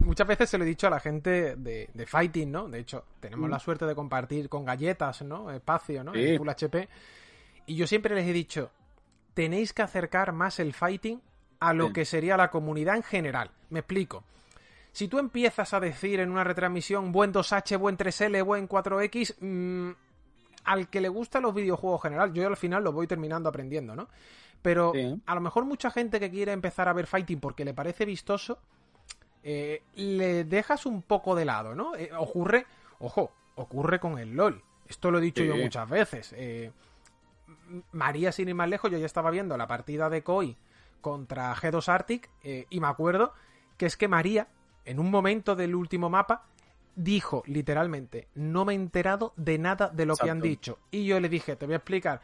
[0.00, 2.68] muchas veces se lo he dicho a la gente de, Fighting, ¿no?
[2.68, 3.52] De hecho, tenemos mm.
[3.52, 5.50] la suerte de compartir con galletas, ¿no?
[5.50, 6.14] Espacio, ¿no?
[6.14, 6.90] En Full HP.
[7.64, 8.70] Y yo siempre les he dicho,
[9.32, 11.22] tenéis que acercar más el Fighting
[11.58, 13.50] a lo que sería la comunidad en general.
[13.70, 14.24] Me explico.
[14.92, 19.90] Si tú empiezas a decir en una retransmisión buen 2H, buen 3L, buen 4X, mm,
[20.64, 24.08] al que le gustan los videojuegos general, yo al final lo voy terminando aprendiendo, ¿no?
[24.60, 24.92] Pero
[25.26, 28.58] a lo mejor mucha gente que quiere empezar a ver fighting porque le parece vistoso,
[29.42, 31.96] eh, le dejas un poco de lado, ¿no?
[31.96, 32.66] Eh, ocurre,
[33.00, 34.62] ojo, ocurre con el LOL.
[34.86, 36.32] Esto lo he dicho yo muchas veces.
[36.36, 36.70] Eh,
[37.90, 40.56] María, sin ir más lejos, yo ya estaba viendo la partida de Koi
[41.00, 42.30] contra G2 Arctic
[42.70, 43.32] y me acuerdo
[43.76, 44.46] que es que María
[44.84, 46.44] en un momento del último mapa,
[46.94, 50.78] dijo literalmente, no me he enterado de nada de lo que han dicho.
[50.90, 52.20] Y yo le dije, te voy a explicar,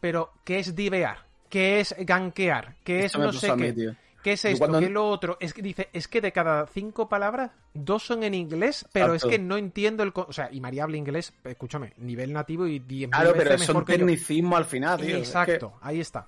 [0.00, 1.26] pero ¿qué es divear?
[1.48, 2.76] ¿Qué es gankear?
[2.84, 3.94] ¿Qué es no sé qué?
[4.22, 4.78] ¿Qué es esto?
[4.80, 5.36] ¿Qué es lo otro?
[5.38, 9.24] Es que dice, es que de cada cinco palabras, dos son en inglés, pero es
[9.24, 10.12] que no entiendo el...
[10.14, 14.56] O sea, y María habla inglés, escúchame, nivel nativo y diez Claro, pero son tecnicismo
[14.56, 15.16] al final, tío.
[15.16, 16.26] Exacto, ahí está.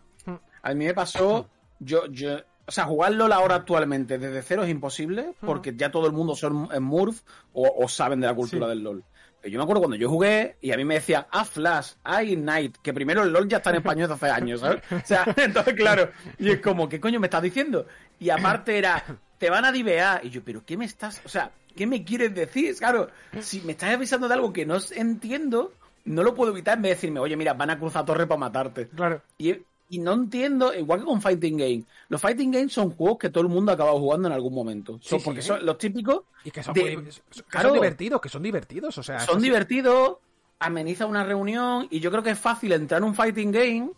[0.63, 1.49] A mí me pasó,
[1.81, 2.39] yo, yo,
[2.69, 6.37] o sea, jugar LOL ahora actualmente desde cero es imposible porque ya todo el mundo
[6.37, 7.23] son en Murph
[7.55, 9.03] o, saben de la cultura del LOL.
[9.41, 12.23] Pero yo me acuerdo cuando yo jugué y a mí me decía, ah, Flash, ah,
[12.23, 14.83] Ignite, que primero el LOL ya está en español desde hace años, ¿sabes?
[14.93, 17.87] O sea, entonces, claro, y es como, ¿qué coño me estás diciendo?
[18.21, 19.03] Y aparte era,
[19.39, 20.27] te van a divear.
[20.27, 22.77] Y yo, ¿pero qué me estás, o sea, qué me quieres decir?
[22.77, 23.09] Claro,
[23.41, 25.73] si me estás avisando de algo que no entiendo,
[26.05, 28.41] no lo puedo evitar en vez de decirme, oye, mira, van a cruzar torre para
[28.41, 28.89] matarte.
[28.89, 29.23] Claro.
[29.39, 29.55] Y
[29.91, 31.85] y no entiendo, igual que con Fighting Game.
[32.09, 34.99] Los Fighting Games son juegos que todo el mundo ha acabado jugando en algún momento.
[35.01, 36.25] Son, porque son los típicos.
[36.45, 38.99] Y que son, divertidos, que son divertidos.
[38.99, 40.19] O sea, son divertidos,
[40.59, 41.87] ameniza una reunión.
[41.91, 43.91] Y yo creo que es fácil entrar en un Fighting Game.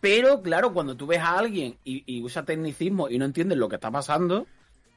[0.00, 3.76] Pero claro, cuando tú ves a alguien y, usa tecnicismo y no entiendes lo que
[3.76, 4.46] está pasando,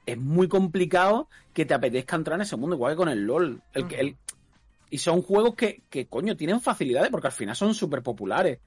[0.06, 3.62] es muy complicado que te apetezca entrar en ese mundo, igual que con el LOL.
[3.74, 4.16] El,
[4.90, 8.60] y son juegos que, que, coño, tienen facilidades porque al final son súper populares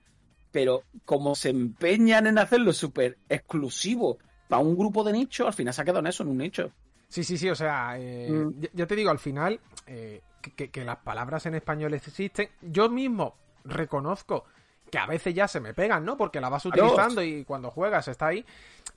[0.53, 5.73] pero como se empeñan en hacerlo súper exclusivo para un grupo de nicho, al final
[5.73, 6.71] se ha quedado en eso, en un nicho.
[7.09, 8.61] Sí, sí, sí, o sea, eh, mm.
[8.73, 12.49] ya, te digo, al final, eh, que, las palabras en español existen.
[12.61, 13.35] Yo mismo
[13.65, 14.45] reconozco
[14.91, 16.17] que a veces ya se me pegan, ¿no?
[16.17, 18.45] Porque la vas utilizando y cuando juegas está ahí.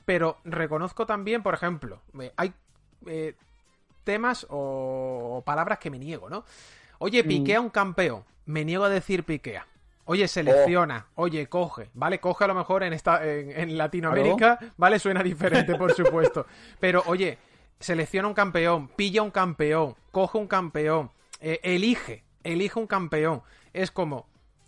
[0.03, 2.01] Pero reconozco también, por ejemplo,
[2.35, 2.53] hay
[3.05, 3.35] eh,
[4.03, 6.43] temas o, palabras que me niego, ¿no?
[6.99, 7.27] Oye, mm.
[7.27, 8.23] piquea un campeón.
[8.45, 9.65] Me niego a decir piquea.
[10.07, 11.23] Oye, selecciona, oh.
[11.23, 12.19] oye, coge, ¿vale?
[12.19, 14.99] Coge a lo mejor en esta en, Latinoamérica, ¿vale?
[14.99, 16.45] Suena diferente, por supuesto.
[16.79, 17.39] Pero, oye,
[17.79, 23.41] selecciona un campeón, pilla un campeón, coge un campeón, eh, elige, elige un campeón.
[23.73, 24.27] Es como,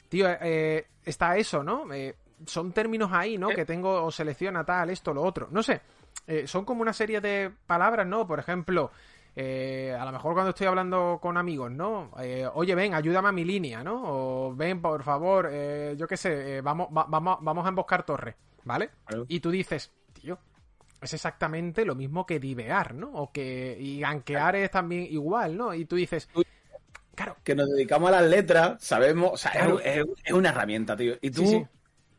[0.09, 1.93] tío, eh, está eso, ¿no?
[1.93, 2.15] Eh,
[2.45, 3.49] son términos ahí, ¿no?
[3.49, 5.49] Que tengo, o selecciona tal, esto, lo otro.
[5.51, 5.81] No sé,
[6.45, 8.25] son como una serie de palabras, ¿no?
[8.25, 8.91] Por ejemplo,
[9.39, 12.09] eh, a lo mejor cuando estoy hablando con amigos, ¿no?
[12.19, 14.01] Eh, Oye, ven, ayúdame a mi línea, ¿no?
[14.03, 18.33] O ven, por favor, eh, yo qué sé, vamos, vamos, vamos a emboscar torres,
[18.63, 18.89] ¿vale?
[19.27, 20.39] Y tú dices, tío,
[20.99, 23.11] es exactamente lo mismo que divear, ¿no?
[23.11, 25.71] O que y ganquear es también igual, ¿no?
[25.71, 26.27] Y tú dices,
[27.13, 27.35] claro.
[27.43, 29.51] Que nos dedicamos a las letras, sabemos, o sea,
[29.83, 31.13] es, una herramienta, tío.
[31.21, 31.67] Y tú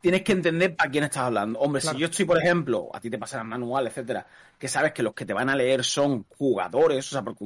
[0.01, 1.59] tienes que entender para quién estás hablando.
[1.59, 4.27] Hombre, si yo estoy, por ejemplo, a ti te pasan manual, etcétera,
[4.59, 7.45] que sabes que los que te van a leer son jugadores, o sea, porque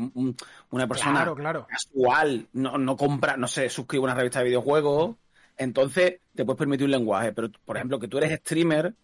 [0.70, 1.32] una persona
[1.68, 5.16] casual no, no compra, no sé, suscribe una revista de videojuegos,
[5.56, 7.32] entonces te puedes permitir un lenguaje.
[7.32, 8.94] Pero, por ejemplo, que tú eres streamer,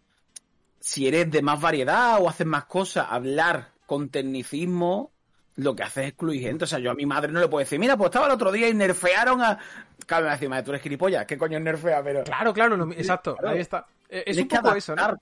[0.80, 5.12] si eres de más variedad o haces más cosas, hablar con tecnicismo,
[5.58, 6.64] lo que haces es excluir gente.
[6.64, 8.50] O sea, yo a mi madre no le puedo decir, mira, pues estaba el otro
[8.50, 9.58] día y nerfearon a.
[10.06, 12.02] Claro, me decir, madre, tú eres gilipollas, ¿qué coño es nerfea?
[12.02, 12.24] Pero.
[12.24, 13.54] Claro, claro, lo- exacto, Claro.
[13.54, 13.86] ahí está.
[14.08, 15.18] Eh, Es Tienes un poco eso, ¿no?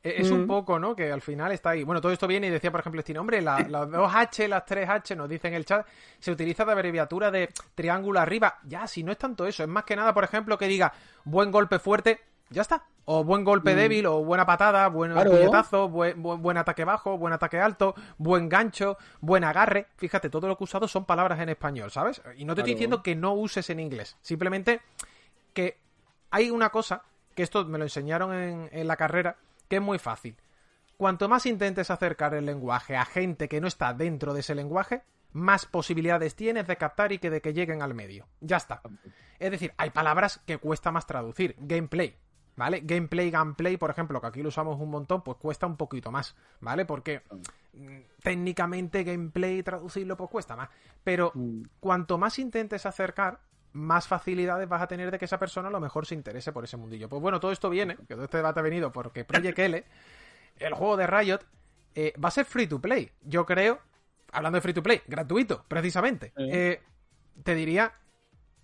[0.00, 0.94] Eh, Es un poco, ¿no?
[0.94, 1.82] Que al final está ahí.
[1.82, 4.64] Bueno, todo esto viene y decía, por ejemplo, este hombre, la- las dos H, las
[4.64, 5.84] tres H, nos dice en el chat,
[6.20, 8.58] se utiliza de abreviatura de triángulo arriba.
[8.64, 10.92] Ya, si no es tanto eso, es más que nada, por ejemplo, que diga
[11.24, 12.20] buen golpe fuerte,
[12.50, 12.84] ya está.
[13.10, 15.30] O buen golpe débil, o buena patada, buen Claro.
[15.30, 19.86] puñetazo, buen, buen- buen ataque bajo, buen ataque alto, buen gancho, buen agarre.
[19.96, 22.20] Fíjate, todo lo que he usado son palabras en español, ¿sabes?
[22.36, 24.16] Y no te estoy diciendo que no uses en inglés.
[24.20, 24.82] Simplemente
[25.54, 25.78] que
[26.30, 27.02] hay una cosa,
[27.34, 29.36] que esto me lo enseñaron en, en la carrera,
[29.68, 30.36] que es muy fácil.
[30.98, 35.02] Cuanto más intentes acercar el lenguaje a gente que no está dentro de ese lenguaje,
[35.32, 38.26] más posibilidades tienes de captar y que de que lleguen al medio.
[38.40, 38.82] Ya está.
[39.38, 41.54] Es decir, hay palabras que cuesta más traducir.
[41.58, 42.16] Gameplay,
[42.58, 42.80] ¿vale?
[42.84, 46.34] Gameplay, gameplay, por ejemplo, que aquí lo usamos un montón, pues cuesta un poquito más,
[46.60, 46.84] ¿vale?
[46.84, 47.22] Porque
[47.72, 50.68] mm, técnicamente gameplay traducirlo pues cuesta más.
[51.04, 51.62] Pero Mm.
[51.80, 53.38] cuanto más intentes acercar,
[53.72, 56.64] más facilidades vas a tener de que esa persona a lo mejor se interese por
[56.64, 57.08] ese mundillo.
[57.08, 59.84] Pues bueno, todo esto viene, que todo este debate ha venido porque Project L,
[60.58, 61.38] el juego de Riot,
[61.94, 63.10] eh, va a ser free to play.
[63.22, 63.78] Yo creo,
[64.32, 66.32] hablando de free to play, gratuito, precisamente.
[66.36, 66.80] Eh,
[67.44, 67.92] te diría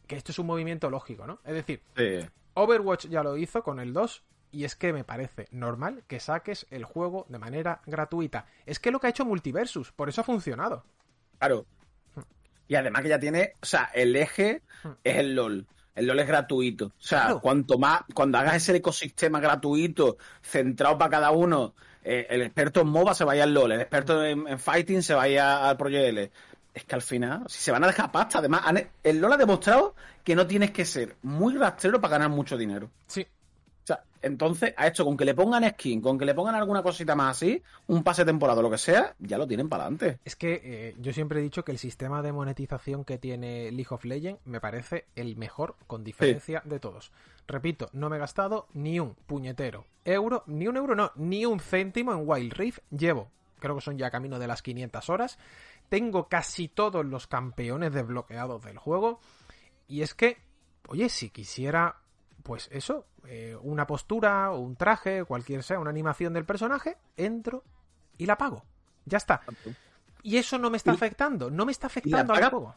[0.08, 1.38] que esto es un movimiento lógico, ¿no?
[1.44, 2.28] Es decir, Sí.
[2.54, 6.66] Overwatch ya lo hizo con el 2 y es que me parece normal que saques
[6.70, 8.46] el juego de manera gratuita.
[8.66, 10.84] Es que lo que ha hecho Multiversus, por eso ha funcionado.
[11.38, 11.66] Claro.
[12.68, 14.62] Y además que ya tiene, o sea, el eje
[15.02, 15.66] es el LOL.
[15.94, 16.86] El LOL es gratuito.
[16.86, 17.40] O sea, Claro.
[17.40, 22.88] cuanto más, cuando hagas ese ecosistema gratuito, centrado para cada uno, eh, el experto en
[22.88, 26.30] MOBA se vaya al LOL, el experto en, en Fighting se vaya al Project L.
[26.74, 28.62] Es que al final, si se van a dejar pasta, además,
[29.04, 29.94] el LOL ha demostrado
[30.24, 32.90] que no tienes que ser muy rastrero para ganar mucho dinero.
[33.06, 36.56] Sí, O sea, entonces, a esto, con que le pongan skin, con que le pongan
[36.56, 39.68] alguna cosita más así, un pase de temporada o lo que sea, ya lo tienen
[39.68, 40.18] para adelante.
[40.24, 43.90] Es que eh, yo siempre he dicho que el sistema de monetización que tiene League
[43.90, 47.12] of Legends me parece el mejor con diferencia de todos.
[47.46, 51.60] Repito, no me he gastado ni un puñetero euro, ni un euro no, ni un
[51.60, 52.80] céntimo en Wild Rift.
[52.90, 55.38] Llevo, creo que son ya camino de las 500 horas.
[55.88, 59.20] Tengo casi todos los campeones desbloqueados del juego.
[59.86, 60.38] Y es que,
[60.88, 61.96] oye, si quisiera,
[62.42, 67.64] pues eso, eh, una postura, o un traje, cualquier sea, una animación del personaje, entro
[68.18, 68.64] y la pago.
[69.04, 69.42] Ya está.
[70.22, 72.74] Y eso no me está afectando, no me está afectando al juego.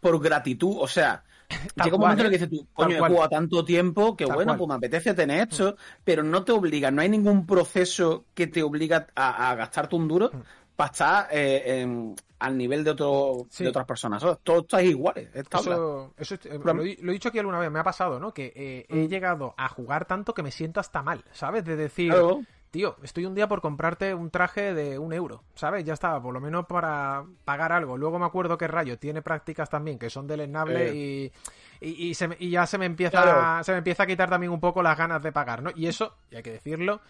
[0.00, 2.38] por gratitud, o sea, Tal llega un cual, momento en el que ¿eh?
[2.46, 4.58] dices tú, Tal coño, he jugado tanto tiempo que Tal bueno, cual.
[4.58, 8.62] pues me apetece tener esto, pero no te obliga, no hay ningún proceso que te
[8.62, 10.34] obliga a, a gastarte un duro
[10.76, 13.64] para estar eh, en- al nivel de, otro, Sí.
[13.64, 14.22] de otras personas.
[14.42, 15.44] Todos estáis iguales, es.
[15.52, 18.18] Eso, eso es- eh, lo, he- lo he dicho aquí alguna vez, me ha pasado,
[18.20, 18.32] ¿no?
[18.34, 21.64] Que eh, he llegado a jugar tanto que me siento hasta mal, ¿sabes?
[21.64, 22.40] De decir, Claro.
[22.70, 25.84] tío, estoy un día por comprarte un traje de un euro, ¿sabes?
[25.84, 27.96] Ya está, por lo menos para pagar algo.
[27.96, 31.32] Luego me acuerdo que Rayo tiene prácticas también que son deleznables y,
[31.80, 33.62] y, y se me- y ya se me empieza Claro.
[33.64, 35.70] se me empieza a quitar también un poco las ganas de pagar, ¿no?
[35.76, 37.00] Y eso, y hay que decirlo,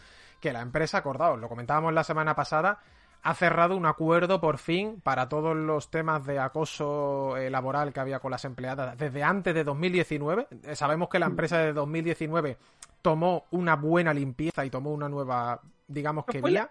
[0.41, 2.81] que la empresa, acordaos, lo comentábamos la semana pasada,
[3.25, 8.01] ha cerrado un acuerdo por fin para todos los temas de acoso eh, laboral que
[8.01, 10.49] había con las empleadas desde antes de 2019.
[10.65, 12.57] Eh, Sabemos que la empresa de 2019
[13.01, 16.69] tomó una buena limpieza y tomó una nueva, digamos que vía.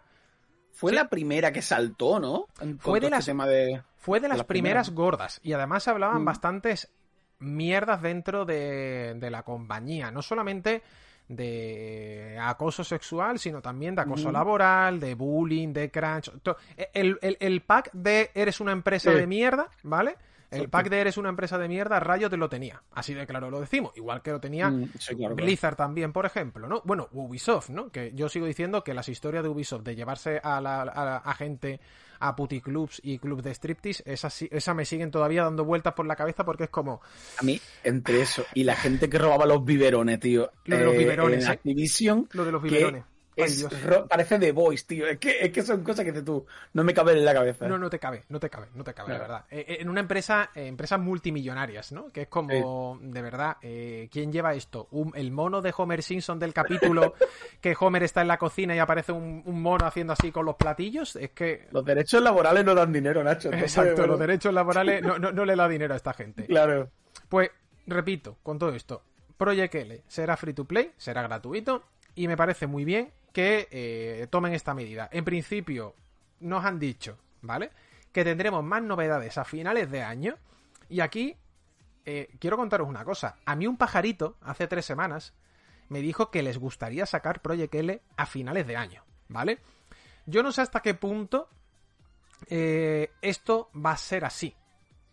[0.73, 0.95] Fue Sí.
[0.97, 2.47] la primera que saltó, ¿no?
[2.61, 3.81] En- Fue de todo las- este tema de...
[3.97, 5.11] Fue de las, las primeras, primeras.
[5.11, 6.25] gordas y además se hablaban Mm.
[6.25, 6.91] bastantes
[7.39, 10.81] mierdas dentro de, de la compañía, no solamente
[11.35, 16.31] de acoso sexual, sino también de acoso laboral, de bullying, de crunch.
[16.41, 16.57] to-
[16.93, 19.17] El, el- el pack de eres una empresa Sí.
[19.17, 20.15] de mierda, ¿vale?
[20.51, 22.81] El pack de eres una empresa de mierda, Rayo te lo tenía.
[22.91, 23.93] Así de claro lo decimos.
[23.95, 25.35] Igual que lo tenía Mm, sí, claro, claro.
[25.35, 26.81] Blizzard también, por ejemplo, ¿no?
[26.83, 27.89] Bueno, Ubisoft, ¿no?
[27.89, 31.17] Que yo sigo diciendo que las historias de Ubisoft de llevarse a la, a la-
[31.17, 31.79] a gente
[32.21, 36.15] a puticlubs y clubs de striptease, esa, esa me siguen todavía dando vueltas por la
[36.15, 37.01] cabeza porque es como,
[37.37, 40.51] A mí, entre eso y la gente que robaba los biberones, tío.
[40.65, 41.53] Lo de los eh, biberones, en ¿eh?
[41.53, 42.29] Activision.
[42.31, 43.03] Lo de los biberones.
[43.35, 43.65] Es
[44.09, 45.07] parece The Voice, tío.
[45.07, 46.45] Es que, es que son cosas que dices tú.
[46.73, 47.67] No me caben en la cabeza.
[47.67, 49.45] no, no te cabe, no te cabe, no te cabe, la verdad.
[49.49, 52.07] Eh, eh, en una empresa, eh, empresas multimillonarias, ¿no?
[52.09, 54.87] Que es como, de verdad, eh, ¿quién lleva esto?
[54.91, 57.13] Un- el mono de Homer Simpson del capítulo
[57.61, 60.55] que Homer está en la cocina y aparece un, un mono haciendo así con los
[60.55, 61.15] platillos.
[61.15, 63.47] Es que Los derechos laborales no dan dinero, Nacho.
[63.47, 66.45] entonces, Exacto, bueno, los derechos laborales no, no, no le da dinero a esta gente.
[66.45, 66.89] Claro.
[67.29, 67.49] Pues,
[67.87, 69.03] repito, con todo esto,
[69.37, 74.27] Project L será free to play, será gratuito, y me parece muy bien que eh,
[74.29, 75.09] tomen esta medida.
[75.11, 75.95] En principio,
[76.39, 77.71] nos han dicho, ¿vale?
[78.11, 80.37] Que tendremos más novedades a finales de año,
[80.89, 81.35] y aquí
[82.05, 83.37] eh, quiero contaros una cosa.
[83.45, 85.33] A mí un pajarito, hace tres semanas,
[85.89, 89.03] me dijo que les gustaría sacar Project L a finales de año.
[89.31, 89.59] ¿vale?
[90.25, 91.49] Yo no sé hasta qué punto
[92.47, 94.55] eh, esto va a ser así.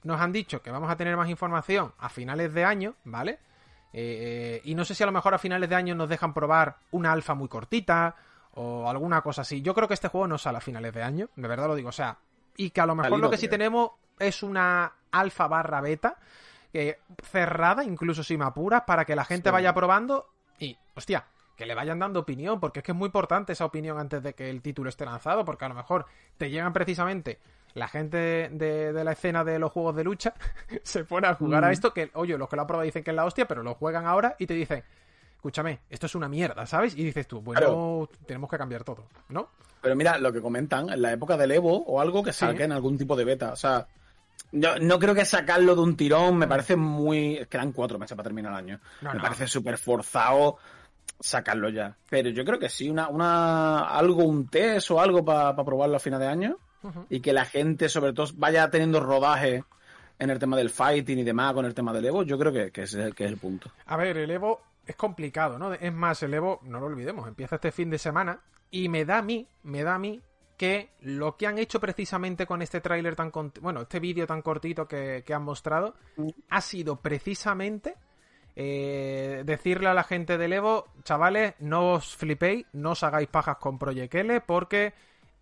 [0.03, 3.39] Nos han dicho que vamos a tener más información a finales de año, ¿vale?
[3.93, 6.77] Eh, y no sé si a lo mejor a finales de año nos dejan probar
[6.91, 8.15] una alfa muy cortita
[8.55, 9.63] o alguna cosa así.
[9.63, 11.89] Yo creo que este juego no sale a finales de año, de verdad lo digo.
[11.89, 12.19] O sea,
[12.57, 16.17] y que a lo mejor lo que sí tenemos es una alfa barra beta
[16.73, 20.29] eh, cerrada, incluso si me apuras, para que la gente vaya probando
[20.59, 21.25] y, hostia,
[21.57, 24.35] que le vayan dando opinión, porque es que es muy importante esa opinión antes de
[24.35, 27.39] que el título esté lanzado, porque a lo mejor te llegan precisamente
[27.79, 30.35] la gente de, la escena de los juegos de lucha,
[30.83, 31.73] se pone a jugar a mm.
[31.73, 33.75] esto, que, oye, los que lo han probado dicen que es la hostia, pero lo
[33.75, 34.83] juegan ahora y te dicen,
[35.37, 36.97] escúchame, esto es una mierda, ¿sabes?
[36.97, 39.49] Y dices tú, bueno, tenemos que cambiar todo, ¿no?
[39.81, 42.99] Pero mira, lo que comentan, en la época del Evo o algo que saquen algún
[42.99, 43.87] tipo de beta, o sea,
[44.53, 47.47] no creo que sacarlo de un tirón me parece muy.
[47.49, 48.81] Quedan cuatro meses para terminar el año.
[49.03, 50.57] me parece súper forzado
[51.21, 51.97] sacarlo ya.
[52.09, 56.01] Pero yo creo que sí, una, una algo, un test o algo para probarlo a
[56.01, 56.59] final de año.
[57.11, 59.65] Y que la gente, sobre todo, vaya teniendo rodaje
[60.19, 62.23] en el tema del fighting y demás con el tema del Evo.
[62.23, 63.71] Yo creo que, que, es, que es el punto.
[63.87, 65.73] A ver, el Evo es complicado, ¿no?
[65.73, 68.41] Es más, el Evo, no lo olvidemos, empieza este fin de semana.
[68.71, 70.21] Y me da a mí, me da a mí
[70.59, 74.89] que lo que han hecho precisamente con este tráiler tan bueno, este vídeo tan cortito
[74.89, 75.95] que, han mostrado,
[76.51, 77.95] ha sido precisamente
[78.57, 83.57] eh, decirle a la gente del Evo, chavales, no os flipéis, no os hagáis pajas
[83.59, 84.95] con Project L porque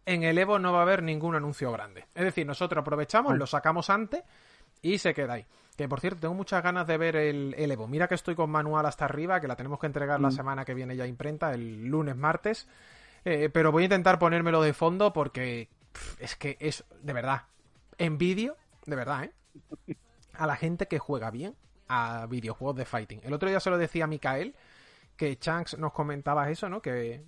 [0.07, 2.07] en el Evo no va a haber ningún anuncio grande.
[2.15, 4.23] Es decir, nosotros aprovechamos, lo sacamos antes
[4.81, 5.47] y se queda ahí.
[5.77, 7.89] Que por cierto, tengo muchas ganas de ver el, Evo.
[7.89, 10.33] Mira que estoy con manual hasta arriba, que la tenemos que entregar la mm.
[10.33, 12.69] semana que viene ya imprenta, el lunes, martes.
[13.25, 15.69] Eh, pero voy a intentar ponérmelo de fondo porque
[16.21, 17.43] es que es, de verdad,
[17.99, 19.97] envidio, de verdad, ¿eh?
[20.35, 21.57] A la gente que juega bien
[21.89, 23.21] a videojuegos de fighting.
[23.25, 24.55] El otro día se lo decía a Mikael,
[25.17, 26.81] que Chanks nos comentaba eso, ¿no?
[26.81, 27.25] Que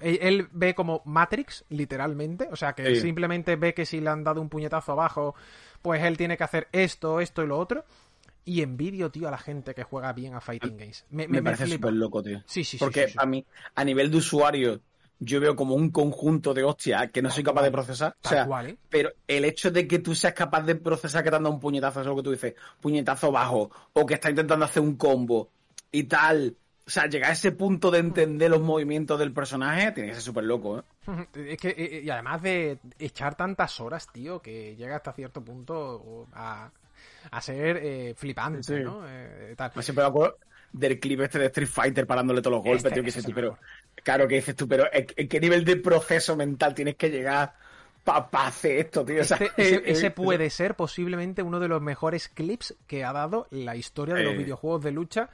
[0.00, 2.48] él, ve como Matrix, literalmente.
[2.50, 5.34] O sea, que simplemente ve que si le han dado un puñetazo abajo,
[5.82, 7.84] pues él tiene que hacer esto, esto y lo otro.
[8.44, 11.04] Y envidio, tío, a la gente que juega bien a Fighting Games.
[11.10, 12.42] Me, parece súper loco, tío.
[12.46, 13.44] Sí, sí, Porque sí, a mí,
[13.74, 14.80] a nivel de usuario,
[15.18, 18.16] yo veo como un conjunto de hostias que no soy capaz de procesar.
[18.22, 18.76] o sea, ¿eh?
[18.88, 21.60] pero el hecho de que tú seas capaz de procesar que te han dado un
[21.60, 25.50] puñetazo, es lo que tú dices, puñetazo bajo, o que está intentando hacer un combo
[25.90, 26.56] y tal.
[26.86, 30.22] O sea, llegar a ese punto de entender los movimientos del personaje tiene que ser
[30.22, 30.82] súper loco, ¿eh?
[31.34, 36.28] Es que, eh, y además de echar tantas horas, tío, que llega hasta cierto punto
[36.32, 36.70] a,
[37.30, 39.02] a ser eh, flipante, ¿no?
[39.08, 39.72] Eh, tal.
[39.74, 40.38] Me siempre me acuerdo
[40.72, 43.32] del clip este de Street Fighter parándole todos los golpes, este tío, que dices tú,
[43.34, 43.58] pero...
[44.02, 47.54] Claro, que dices tú, pero ¿en qué nivel de proceso mental tienes que llegar
[48.04, 49.22] para hacer esto, tío?
[49.22, 54.14] Este, ese, puede ser posiblemente uno de los mejores clips que ha dado la historia
[54.14, 55.30] de los videojuegos de lucha.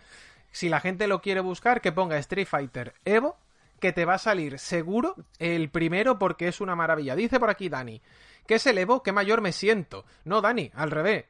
[0.52, 3.36] Si la gente lo quiere buscar, que ponga Street Fighter Evo,
[3.80, 7.16] que te va a salir seguro el primero porque es una maravilla.
[7.16, 8.00] Dice por aquí Dani,
[8.46, 9.02] ¿qué es el Evo?
[9.02, 10.04] ¿Qué mayor me siento?
[10.24, 11.24] No, Dani, al revés.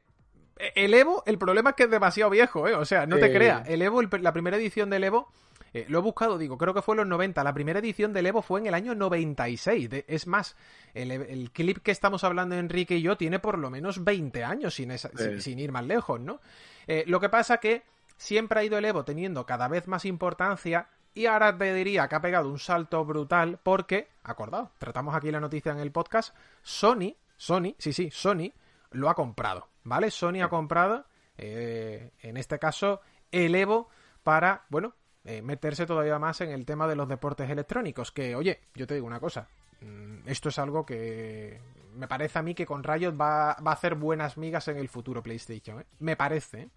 [0.75, 2.75] El Evo, el problema es que es demasiado viejo, ¿eh?
[2.75, 3.67] O sea, no te creas.
[3.69, 5.33] El Evo, la primera edición del Evo,
[5.75, 7.43] eh, lo he buscado, digo, creo que fue en los 90.
[7.43, 9.89] La primera edición del Evo fue en el año 96.
[10.07, 10.57] es más,
[10.93, 14.93] el, clip que estamos hablando Enrique y yo tiene por lo menos 20 años sin,
[15.41, 16.41] sin, ir más lejos, ¿no?
[16.87, 17.83] Eh, lo que pasa que
[18.23, 22.15] siempre ha ido el Evo teniendo cada vez más importancia y ahora te diría que
[22.15, 27.17] ha pegado un salto brutal porque, acordado, tratamos aquí la noticia en el podcast, Sony,
[27.37, 28.53] Sony, sí, sí, Sony
[28.93, 29.69] lo ha comprado.
[29.83, 30.11] ¿vale?
[30.11, 31.05] Sony ha comprado,
[31.37, 33.01] eh, en este caso,
[33.33, 33.89] el Evo
[34.23, 34.95] para, bueno,
[35.25, 38.13] eh, meterse todavía más en el tema de los deportes electrónicos.
[38.13, 39.49] Que, oye, yo te digo una cosa,
[39.81, 41.61] mm, esto es algo que
[41.97, 44.89] me parece a mí que con Riot va, va a hacer buenas migas en el
[44.89, 45.87] futuro PlayStation, ¿eh?
[45.99, 46.71] Me parece,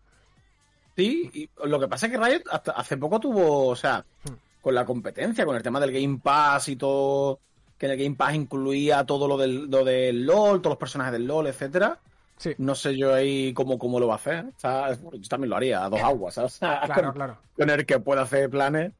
[0.95, 4.05] Sí, y lo que pasa es que Riot hasta hace poco tuvo, o sea,
[4.61, 7.39] con la competencia, con el tema del Game Pass y todo,
[7.77, 11.11] que en el Game Pass incluía todo lo del, lo del LOL, todos los personajes
[11.11, 11.99] del LOL, etcétera
[12.57, 14.45] no sé yo ahí cómo, cómo lo va a hacer.
[14.61, 17.37] yo también lo haría a dos aguas, claro, claro.
[17.55, 18.91] Tener que pueda hacer planes.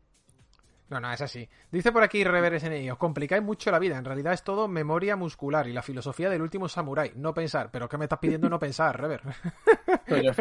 [0.87, 1.49] No, no, es así.
[1.71, 3.97] Dice por aquí Rever SNI, os complicáis mucho la vida.
[3.97, 7.13] En realidad es todo memoria muscular y la filosofía del último samurái.
[7.15, 7.69] No pensar.
[7.71, 9.21] ¿Pero qué me estás pidiendo no pensar, Rever?
[10.07, 10.31] yo,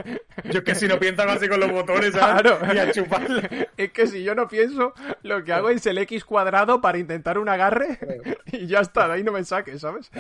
[0.45, 2.59] es que si no piensas así con los botones, Claro.
[3.77, 4.93] Es que si yo no pienso,
[5.23, 7.99] lo que hago es el X cuadrado para intentar un agarre
[8.53, 9.09] y ya está.
[9.09, 10.11] De ahí no me saques, ¿sabes?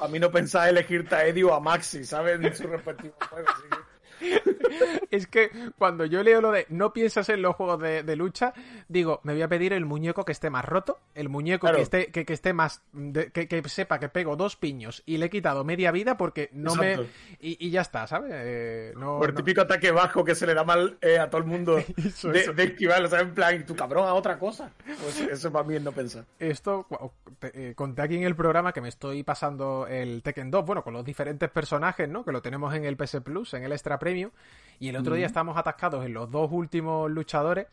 [0.00, 2.40] A mí no pensaba elegirte a Eddie o a Maxi, ¿sabes?
[2.40, 3.48] En su respectivo juego.
[5.10, 8.52] es que cuando yo leo lo de no piensas en los juegos de, lucha,
[8.88, 12.10] digo, me voy a pedir el muñeco que esté más roto, el muñeco que esté
[12.10, 12.82] que, esté más
[13.32, 16.98] que, sepa que pego dos piños y le he quitado media vida porque no me
[17.40, 18.32] y, ya está, ¿sabes?
[18.34, 21.46] Eh, Por el típico ataque bajo que se le da mal eh, a todo el
[21.46, 23.26] mundo de, de, esquivarlo, ¿sabes?
[23.26, 24.70] En plan, tu cabrón a otra cosa.
[24.84, 26.24] Pues eso para mí es no pensar.
[26.38, 26.86] Esto
[27.42, 30.92] eh, conté aquí en el programa que me estoy pasando el Tekken 2, bueno, con
[30.92, 32.24] los diferentes personajes, ¿no?
[32.24, 33.98] Que lo tenemos en el PS Plus, en el Extra
[34.78, 37.66] Y el otro día estábamos atascados en los dos últimos luchadores.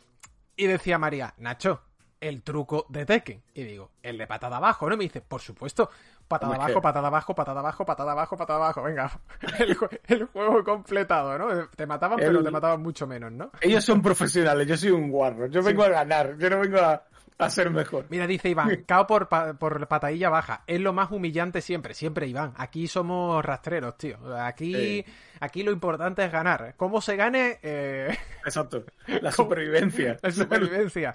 [0.56, 1.82] Y decía María, Nacho,
[2.20, 3.44] el truco de Tekken.
[3.54, 4.96] Y digo, el de patada abajo, ¿no?
[4.96, 5.90] Y me dice, por supuesto,
[6.28, 8.84] patada abajo, patada abajo, patada abajo, patada abajo, patada abajo.
[8.84, 9.12] Venga,
[10.08, 11.68] el, juego completado, ¿no?
[11.70, 13.52] Te mataban, pero te mataban mucho menos, ¿no?
[13.62, 15.48] Ellos son profesionales, yo soy un guarro.
[15.48, 17.04] Yo vengo a ganar, yo no vengo a,
[17.46, 18.06] a ser mejor.
[18.10, 20.64] Mira, dice Iván, cao por, por patadilla baja.
[20.68, 22.54] Es lo más humillante siempre, siempre, Iván.
[22.58, 24.18] Aquí somos rastreros, tío.
[24.38, 25.06] Aquí,
[25.40, 26.74] aquí lo importante es ganar.
[26.78, 27.60] ¿Cómo se gane?
[27.62, 28.16] Eh...
[28.46, 28.84] Exacto.
[29.22, 30.18] La supervivencia.
[30.22, 31.14] La supervivencia.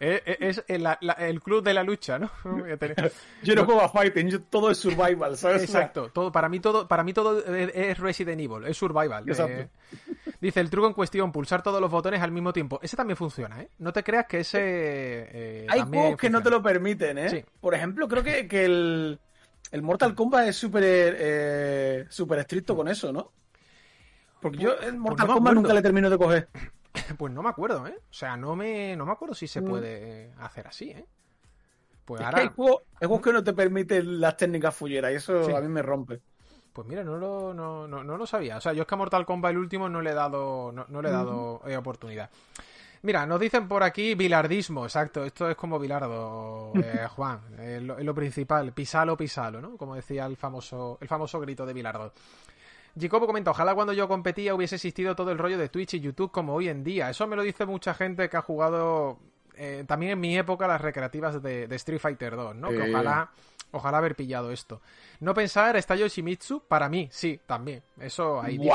[0.00, 2.30] Eh, eh, es, el, club de la lucha, ¿no?
[3.42, 5.62] yo no juego a fighting, yo todo es survival, ¿sabes?
[5.62, 6.10] Exacto.
[6.10, 9.24] Todo, para mí todo, para mí todo es Resident Evil, es survival.
[9.28, 9.62] Exacto.
[9.62, 9.68] Eh,
[10.40, 12.78] dice el truco en cuestión, pulsar todos los botones al mismo tiempo.
[12.82, 13.70] Ese también funciona, ¿eh?
[13.78, 15.66] No te creas que ese.
[15.68, 17.44] Hay juegos que no te lo permiten, ¿eh?
[17.60, 19.20] Por ejemplo, creo que, que el,
[19.70, 23.32] el Mortal Kombat es súper eh, super estricto con eso, ¿no?
[24.40, 26.48] Porque yo el Mortal Kombat nunca le termino de coger.
[27.16, 27.96] Pues no me acuerdo, ¿eh?
[28.10, 29.64] O sea, no me, no me acuerdo si se mm.
[29.64, 31.06] puede hacer así, ¿eh?
[32.04, 32.38] Pues ahora...
[32.38, 32.82] hay, juegos,
[33.22, 36.20] que no te permiten las técnicas fulleras y eso a mí me rompe.
[36.72, 38.58] Pues mira, no lo, no, no, lo sabía.
[38.58, 41.02] O sea, yo es que a Mortal Kombat el último no le he dado, no,
[41.02, 42.30] le he dado eh, oportunidad.
[43.02, 45.24] Mira, nos dicen por aquí bilardismo, exacto.
[45.24, 47.40] Esto es como bilardo, eh, Juan.
[47.58, 49.76] Es lo, principal, pisalo, pisalo, ¿no?
[49.76, 52.12] Como decía el famoso, el famoso grito de bilardo.
[52.98, 56.32] Jacobo comenta, ojalá cuando yo competía hubiese existido todo el rollo de Twitch y YouTube
[56.32, 57.10] como hoy en día.
[57.10, 59.18] Eso me lo dice mucha gente que ha jugado
[59.56, 62.68] eh, también en mi época las recreativas de, Street Fighter 2, ¿no?
[62.68, 63.30] Que ojalá,
[63.72, 64.80] ojalá haber pillado esto.
[65.20, 67.82] No pensar, está Yoshimitsu, para mí, sí, también.
[68.00, 68.74] Eso ahí dice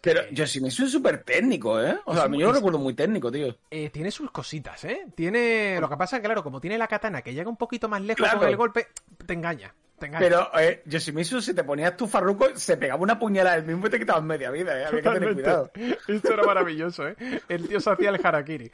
[0.00, 1.98] Pero Yoshimitsu es súper técnico, ¿eh?
[2.04, 3.56] O sea, yo lo recuerdo muy técnico, tío.
[3.70, 5.06] Eh, tiene sus cositas, ¿eh?
[5.14, 5.78] Tiene...
[5.80, 8.02] Lo que pasa es que, claro, como tiene la katana que llega un poquito más
[8.02, 8.88] lejos con el golpe,
[9.26, 9.74] te engaña.
[9.98, 13.90] Pero eh, Yoshimitsu, si te ponías tu farruco, se pegaba una puñalada el mismo y
[13.90, 14.84] te quitabas media vida, ¿eh?
[14.86, 15.70] Había que tener cuidado.
[16.08, 17.16] Esto era maravilloso, ¿eh?
[17.48, 18.70] El tío se hacía el harakiri.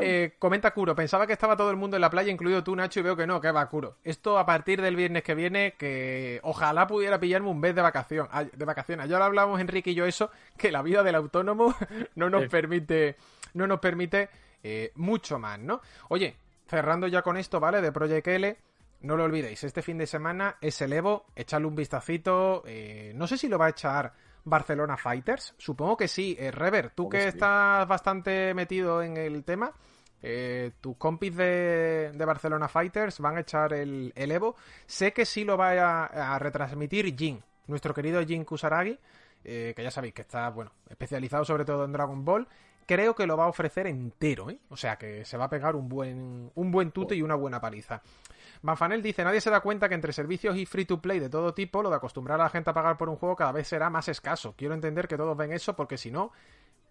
[0.00, 3.00] Eh, comenta Kuro, pensaba que estaba todo el mundo en la playa, incluido tú, Nacho,
[3.00, 3.96] y veo que no, que va, Kuro.
[4.04, 8.28] Esto a partir del viernes que viene, que ojalá pudiera pillarme un mes de vacación,
[8.52, 9.08] de vacaciones.
[9.08, 11.74] Ya lo hablamos, Enrique y yo, eso, que la vida del autónomo
[12.14, 13.16] no nos permite,
[13.54, 14.28] no nos permite
[14.62, 15.80] eh, mucho más, ¿no?
[16.08, 16.36] Oye,
[16.68, 17.80] cerrando ya con esto, ¿vale?
[17.80, 18.56] De Project L
[19.00, 22.64] no lo olvidéis, este fin de semana es el Evo, echadle un vistacito.
[22.66, 24.12] Eh, no sé si lo va a echar
[24.44, 26.36] Barcelona Fighters, supongo que sí.
[26.38, 29.72] Eh, Rever, tú que estás bastante metido en el tema,
[30.20, 34.56] eh, tus compis de, Barcelona Fighters van a echar el, Evo.
[34.86, 38.98] Sé que sí lo va a, retransmitir Jin, nuestro querido Jin Kusaragi,
[39.44, 42.48] que ya sabéis que está, bueno, especializado sobre todo en Dragon Ball.
[42.84, 44.58] Creo que lo va a ofrecer entero, ¿eh?
[44.70, 47.60] O sea que se va a pegar un buen, un buen tute y una buena
[47.60, 48.02] paliza.
[48.62, 51.54] Manfanel dice, nadie se da cuenta que entre servicios y free to play de todo
[51.54, 53.90] tipo, lo de acostumbrar a la gente a pagar por un juego cada vez será
[53.90, 54.54] más escaso.
[54.56, 56.32] Quiero entender que todos ven eso porque si no,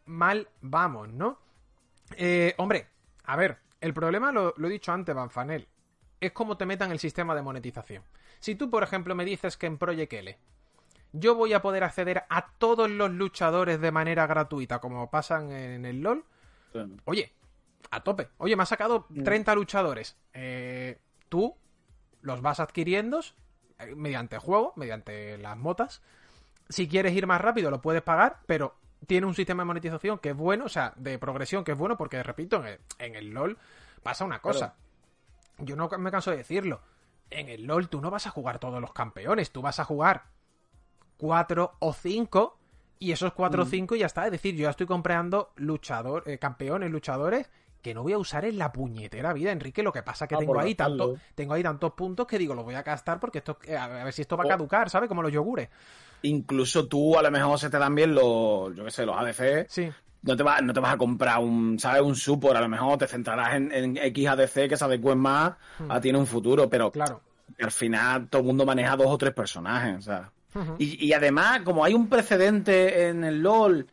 [0.06, 1.40] mal vamos, ¿no?
[2.16, 2.88] Eh, hombre,
[3.26, 5.68] a ver, el problema, lo, he dicho antes, Manfanel,
[6.20, 8.04] es cómo te metan el sistema de monetización.
[8.40, 10.38] Si tú, por ejemplo, me dices que en Project L
[11.14, 15.86] yo voy a poder acceder a todos los luchadores de manera gratuita, como pasan en
[15.86, 16.26] el LOL,
[17.06, 17.34] oye,
[17.92, 18.30] a tope.
[18.38, 19.56] Oye, me ha sacado 30 mm.
[19.56, 20.18] luchadores.
[20.34, 21.00] Eh,
[21.30, 21.56] tú
[22.22, 23.22] los vas adquiriendo
[23.80, 26.02] eh, mediante juego, mediante las motas.
[26.70, 28.76] Si quieres ir más rápido, lo puedes pagar, pero
[29.06, 31.98] tiene un sistema de monetización que es bueno, o sea, de progresión que es bueno,
[31.98, 32.64] porque repito,
[32.98, 33.58] en el, LOL
[34.02, 34.76] pasa una cosa.
[35.60, 36.82] Yo no me canso de decirlo.
[37.30, 40.26] En el LOL tú no vas a jugar todos los campeones, tú vas a jugar
[41.18, 42.58] cuatro o cinco
[43.00, 43.70] y esos cuatro o mm.
[43.70, 44.26] cinco ya está.
[44.26, 47.50] Es decir, yo ya estoy comprando luchador, eh, campeones, luchadores
[47.82, 49.84] que no voy a usar en la puñetera vida, Enrique.
[49.84, 52.66] Lo que pasa es que tengo ahí tanto, tengo ahí tantos puntos que digo, los
[52.66, 55.08] voy a gastar porque esto, eh, a ver si esto va a caducar, ¿sabes?
[55.08, 55.70] Como los yogures.
[56.24, 59.68] Incluso tú a lo mejor se te dan bien los, yo qué sé, los ADC.
[59.70, 59.90] Sí.
[60.24, 62.02] No te, no te vas a comprar un, ¿sabes?
[62.02, 65.54] Un support, a lo mejor te centrarás en, en X ADC que se adecuen más
[65.80, 65.92] hmm.
[65.92, 67.22] a ti en un futuro, pero claro.
[67.60, 70.10] al final todo el mundo maneja dos o tres personajes,
[70.80, 73.86] y además, como hay un precedente en el LOL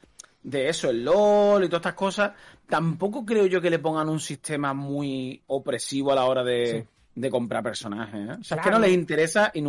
[0.45, 2.32] de eso, el LOL y todas estas cosas,
[2.68, 6.86] tampoco creo yo que le pongan un sistema muy opresivo a la hora de,
[7.30, 8.28] comprar personajes.
[8.28, 8.36] ¿eh?
[8.40, 9.64] O sea, es que no les interesa y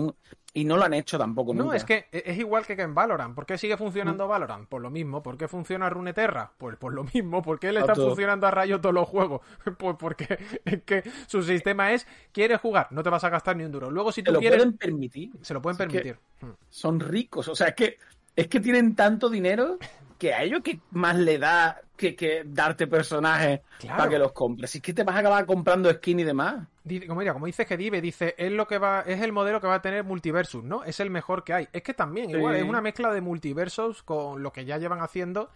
[0.53, 1.77] Y no lo han hecho tampoco No, nunca.
[1.77, 3.33] es que e, es igual que en Valorant.
[3.33, 4.67] ¿Por qué sigue funcionando Valorant?
[4.67, 5.23] Por lo mismo.
[5.23, 6.51] ¿Por qué funciona Runeterra?
[6.57, 7.41] Pues por lo mismo.
[7.41, 9.41] ¿Por qué le están funcionando a Rayo todos los juegos?
[9.77, 12.87] Pues porque es que su sistema es, ¿quieres jugar?
[12.91, 13.89] No te vas a gastar ni un duro.
[13.89, 15.31] Luego si Se tú lo quieres, pueden permitir.
[15.41, 16.19] se lo pueden Es permitir.
[16.41, 16.51] Hmm.
[16.69, 17.47] son ricos.
[17.47, 17.97] O sea, es que,
[18.35, 19.77] es que tienen tanto dinero
[20.17, 23.97] que a ellos que más le da que, que darte personajes Claro.
[23.97, 24.71] para que los compres.
[24.71, 26.67] Si es que te vas a acabar comprando skin y demás.
[27.07, 29.75] Como, mira, como dice Gedive, dice, es lo que va, es el modelo que va
[29.75, 30.83] a tener Multiversus, ¿no?
[30.83, 31.67] Es el mejor que hay.
[31.73, 32.35] Es que también, Sí.
[32.37, 35.49] igual, es una mezcla de multiversos con lo que ya llevan haciendo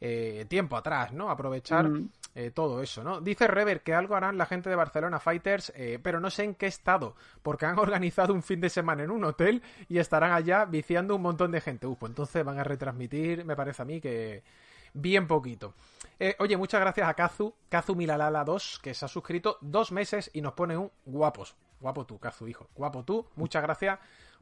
[0.00, 1.30] eh, tiempo atrás, ¿no?
[1.30, 2.08] Aprovechar Mm.
[2.34, 3.20] eh, todo eso, ¿no?
[3.20, 6.54] Dice Rever que algo harán la gente de Barcelona Fighters, eh, pero no sé en
[6.54, 10.64] qué estado, porque han organizado un fin de semana en un hotel y estarán allá
[10.64, 11.86] viciando un montón de gente.
[11.86, 14.44] Uf, pues entonces van a retransmitir, me parece a mí que
[14.94, 15.74] bien poquito.
[16.20, 20.30] Eh, oye, muchas gracias a Kazu, Kazu Milalala 2, que se ha suscrito dos meses
[20.32, 21.56] y nos pone un guapos.
[21.80, 22.68] Guapo tú, Kazu, hijo.
[22.74, 23.26] Guapo tú.
[23.36, 23.98] Muchas gracias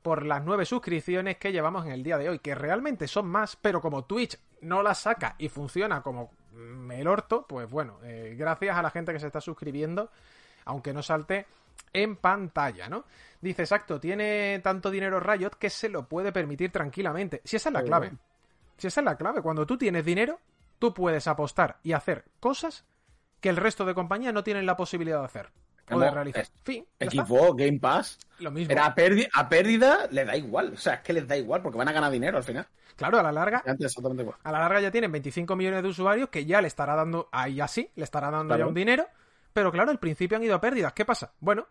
[0.07, 3.57] por las nueve suscripciones que llevamos en el día de hoy, que realmente son más,
[3.57, 6.30] pero como Twitch no las saca y funciona como
[6.92, 10.12] el orto, pues bueno, eh, gracias a la gente que se está suscribiendo,
[10.64, 11.48] aunque no salte
[11.92, 13.07] en pantalla, ¿no?
[13.40, 17.40] Dice, exacto, tiene tanto dinero Riot que se lo puede permitir tranquilamente.
[17.42, 18.12] Si esa es la clave.
[18.76, 20.38] Si esa es la clave, cuando tú tienes dinero,
[20.78, 22.84] tú puedes apostar y hacer cosas
[23.40, 25.50] que el resto de compañías no tienen la posibilidad de hacer
[25.89, 26.43] Como realizar.
[26.43, 26.84] es- Fin.
[26.99, 28.18] Equipo, Game Pass.
[28.41, 28.68] Lo mismo.
[28.68, 30.72] Pero a, pérdida, a pérdida le da igual.
[30.74, 32.66] O sea, es que les da igual porque van a ganar dinero al final.
[32.97, 34.39] Claro, a la larga, Antes exactamente igual.
[34.43, 37.61] a la larga ya tienen 25 millones de usuarios que ya le estará dando, ahí
[37.61, 38.64] así, le estará dando Claro.
[38.64, 39.07] ya un dinero.
[39.57, 40.92] Pero claro, al principio han ido a pérdidas.
[40.92, 41.32] ¿Qué pasa?
[41.40, 41.66] Bueno,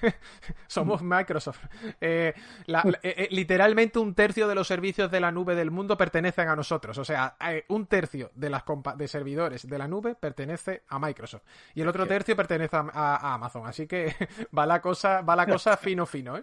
[0.66, 1.60] somos Microsoft.
[2.00, 2.34] Eh,
[2.66, 6.48] la- eh, eh, literalmente un tercio de los servicios de la nube del mundo pertenecen
[6.48, 6.98] a nosotros.
[6.98, 8.64] O sea, eh, un tercio de las
[8.96, 11.42] de servidores de la nube pertenece a Microsoft.
[11.76, 13.68] Y el otro tercio pertenece a, a- a Amazon.
[13.68, 14.12] Así que
[14.58, 16.42] va la cosa, va la cosa fino fino, ¿eh?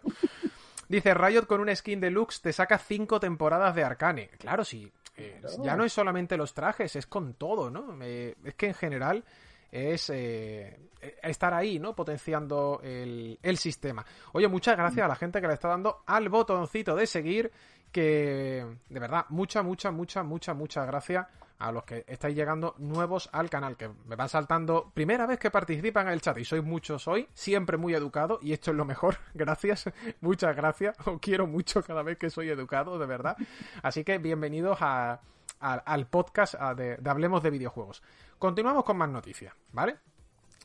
[0.88, 4.30] Dice Riot con una skin deluxe te saca cinco temporadas de Arcane.
[4.40, 4.90] Claro, sí.
[5.18, 7.98] eh, ya no es solamente los trajes, es con todo, ¿no?
[8.02, 9.26] Eh, es que en general
[9.72, 10.80] es eh,
[11.22, 11.96] estar ahí, ¿no?
[11.96, 14.06] Potenciando el, el sistema.
[14.34, 17.52] Oye, muchas gracias a la gente que le está dando al botoncito de seguir.
[17.92, 21.26] Que de verdad, mucha, mucha, mucha, mucha, muchas gracias
[21.60, 25.52] a los que estáis llegando nuevos al canal, que me van saltando primera vez que
[25.52, 28.86] participan en el chat y sois muchos hoy, siempre muy educado y esto es lo
[28.86, 29.90] mejor, gracias,
[30.22, 33.36] muchas gracias, os quiero mucho cada vez que soy educado, de verdad.
[33.84, 35.20] Así que bienvenidos a,
[35.60, 38.02] al podcast de Hablemos de Videojuegos.
[38.40, 39.98] Continuamos con más noticias, ¿vale?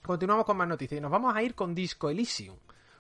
[0.01, 2.57] Continuamos con más noticias y nos vamos a ir con Disco Elysium.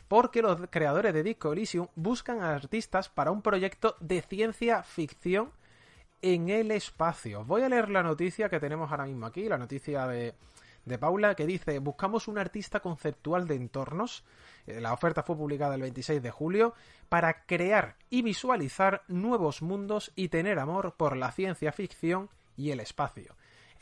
[0.09, 5.53] Porque los creadores de Disco Elysium buscan a artistas para un proyecto de ciencia ficción
[6.22, 7.45] en el espacio.
[7.45, 10.35] Voy a leer la noticia que tenemos ahora mismo aquí, la noticia de,
[10.85, 14.25] de Paula, que dice, buscamos un artista conceptual de entornos.
[14.66, 16.75] Eh, La oferta fue publicada el 26 de julio
[17.09, 22.81] para crear y visualizar nuevos mundos y tener amor por la ciencia ficción y el
[22.81, 23.37] espacio.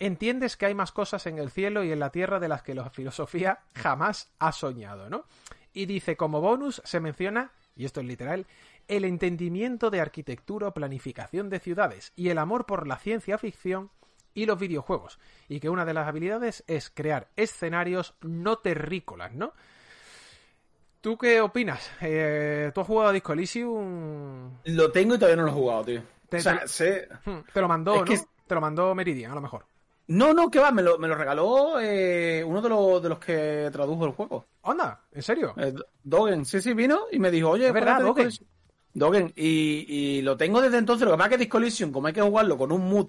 [0.04, 2.74] Entiendes que hay más cosas en el cielo y en la tierra de las que
[2.74, 5.24] la filosofía jamás ha soñado, ¿no?
[5.72, 8.46] Y dice, como bonus se menciona, y esto es literal,
[8.88, 13.90] el entendimiento de arquitectura o planificación de ciudades y el amor por la ciencia ficción
[14.34, 15.20] y los videojuegos.
[15.48, 19.52] Y que una de las habilidades es crear escenarios no terrícolas, ¿no?
[21.00, 21.90] ¿Tú qué opinas?
[22.00, 24.50] Eh, ¿Tú has jugado a Disco Elysium?
[24.64, 26.02] Lo tengo y todavía no lo he jugado, tío.
[26.28, 27.08] Te- o sea, te- sé...
[27.24, 28.06] Hmm, Te lo mandó, Es ¿no?
[28.06, 29.64] que- Te lo mandó Meridian, a lo mejor.
[30.08, 33.18] No, no, que va, me lo, me lo regaló eh, uno de los, de los
[33.18, 34.46] que tradujo el juego.
[34.62, 35.54] Onda, ¿en serio?
[35.56, 35.72] Eh,
[36.02, 38.30] Dogen, sí, sí, vino y me dijo, oye, Es verdad, Dogen.
[38.94, 41.06] Dogen, y, y lo tengo desde entonces.
[41.06, 43.08] Lo que pasa es que Disco Elysium, como hay que jugarlo con un mood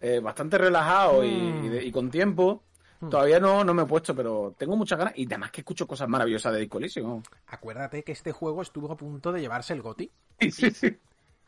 [0.00, 1.64] eh, bastante relajado y, Mm.
[1.64, 2.64] y de- y con tiempo,
[3.00, 3.08] Mm.
[3.08, 5.14] todavía no, no me he puesto, pero tengo muchas ganas.
[5.16, 7.22] Y además que escucho cosas maravillosas de Disco Elysium.
[7.46, 10.96] Acuérdate que este juego estuvo a punto de llevarse el GOTI Sí, sí, sí.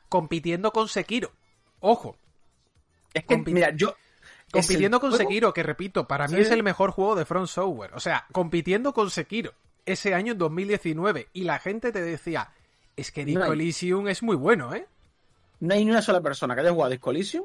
[0.09, 1.33] compitiendo con Sekiro.
[1.81, 2.17] Ojo,
[3.13, 3.95] Es que, mira, yo...
[4.51, 6.43] compitiendo con juego- Sekiro, que repito, para mí Sí.
[6.43, 7.93] es el mejor juego de Front Software.
[7.95, 9.53] O sea, compitiendo con Sekiro
[9.87, 12.51] ese año en 2019 y la gente te decía,
[12.97, 14.87] es que Disco No Elysium es muy bueno, ¿eh?
[15.61, 17.45] No hay ni una sola persona que haya jugado a Disco Elysium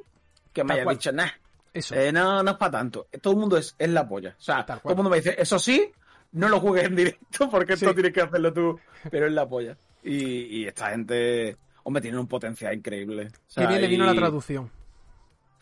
[0.54, 0.96] que me Tal haya cual.
[0.98, 1.30] dicho, nah,
[1.74, 1.96] Eso.
[1.96, 3.08] eh, no, no es para tanto.
[3.22, 4.36] Todo el mundo es, es la polla.
[4.38, 5.92] O sea, Tal todo el mundo me dice, eso sí,
[6.32, 8.80] no lo juegues en directo porque esto tienes que hacerlo tú,
[9.10, 9.78] pero es la polla.
[10.04, 10.16] Y,
[10.62, 13.28] y esta gente, hombre, tiene un potencial increíble.
[13.56, 14.70] O Qué bien le vino la traducción.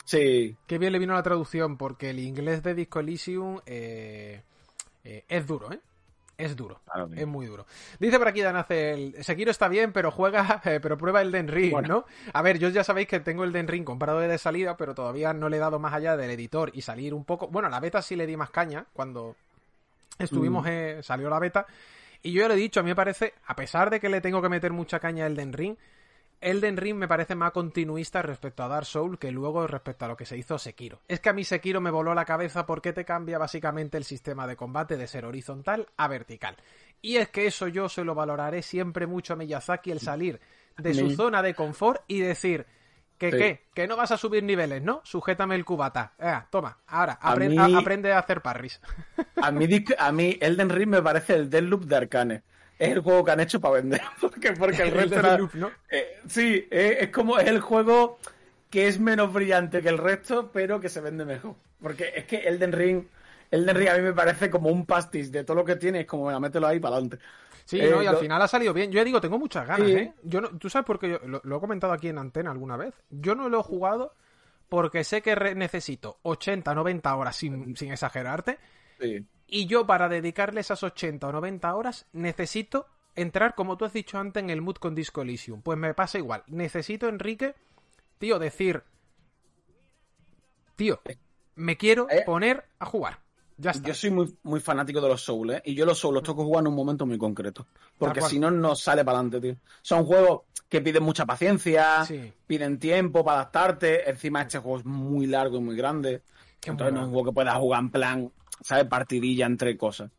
[0.08, 4.42] Sí, Qué bien le vino la traducción, porque el inglés de Disco Elysium eh,
[5.04, 5.82] eh, es duro, ¿eh?
[6.38, 6.80] Es duro.
[6.86, 7.10] Claro.
[7.14, 7.66] Es muy duro.
[8.00, 11.72] Dice por aquí Danacel, Sekiro está bien, pero juega, eh, pero prueba el Den Ring,
[11.72, 11.88] Bueno.
[11.90, 12.06] ¿no?
[12.32, 15.34] A ver, yo ya sabéis que tengo el Den Ring comprado de salida, pero todavía
[15.34, 17.48] no le he dado más allá del editor y salir un poco.
[17.50, 19.36] Bueno, a la beta sí le di más caña cuando
[20.20, 20.70] estuvimos, Mm.
[20.70, 21.66] eh, salió la beta.
[22.24, 24.22] Y yo ya lo he dicho, a mí me parece, a pesar de que le
[24.22, 25.76] tengo que meter mucha caña a Elden Ring,
[26.40, 30.18] Elden Ring me parece más continuista respecto a Dark Souls que luego respecto a lo
[30.18, 31.02] que se hizo Sekiro.
[31.08, 34.46] Es que a mí Sekiro me voló la cabeza porque te cambia básicamente el sistema
[34.46, 36.56] de combate de ser horizontal a vertical.
[37.02, 40.40] Y es que eso yo se lo valoraré siempre mucho a Miyazaki el salir
[40.78, 42.66] de su zona de confort y decir
[43.18, 45.02] que qué, que no vas a subir niveles, ¿no?
[45.04, 46.14] Sujétame el cubata.
[46.20, 48.80] Eh, toma, ahora, aprende a hacer parries.
[49.42, 49.68] A mí,
[49.98, 52.44] a mí Elden Ring me parece el Deathloop de Arcane
[52.80, 54.02] es el juego que han hecho para vender.
[54.22, 55.72] Porque, porque el resto ¿no?
[55.90, 58.20] Eh, sí, eh, es como es el juego
[58.70, 61.56] que es menos brillante que el resto, pero que se vende mejor.
[61.82, 63.04] Porque es que Elden Ring,
[63.52, 66.06] Elden Ring a mí me parece como un pastis de todo lo que tiene, es
[66.06, 67.20] como, venga, mételo ahí para adelante.
[67.66, 68.92] Sí, no, y eh, al final ha salido bien.
[68.92, 70.14] Yo digo, tengo muchas ganas, ¿eh?
[70.24, 72.94] Yo no, Tú sabes por qué yo lo, he comentado aquí en antena alguna vez.
[73.10, 74.14] Yo no lo he jugado
[74.70, 78.58] porque sé que necesito 80, 90 horas sin, sin exagerarte.
[79.00, 79.26] Sí.
[79.48, 84.18] Y yo para dedicarle esas 80 o 90 horas necesito entrar, como tú has dicho
[84.18, 85.62] antes, en el mood con Disco Elysium.
[85.62, 86.44] Pues me pasa igual.
[86.48, 87.56] Necesito, Enrique,
[88.18, 88.84] tío, decir,
[90.76, 91.02] tío,
[91.56, 92.24] me quiero eh.
[92.26, 93.20] poner a jugar.
[93.60, 93.88] Ya está.
[93.88, 95.62] Yo soy muy, muy fanático de los Souls, ¿eh?
[95.66, 97.66] Y yo los Souls los que jugar en un momento muy concreto.
[97.98, 99.58] Porque si no, no sale para adelante, tío.
[99.82, 102.06] Son juegos que piden mucha paciencia,
[102.46, 104.08] piden tiempo para adaptarte.
[104.08, 106.22] Encima, este juego es muy largo y muy grande.
[106.64, 108.32] Entonces, no es un juego que puedas jugar en plan
[108.62, 108.86] ¿sabes?
[108.86, 110.12] Partidilla entre cosas.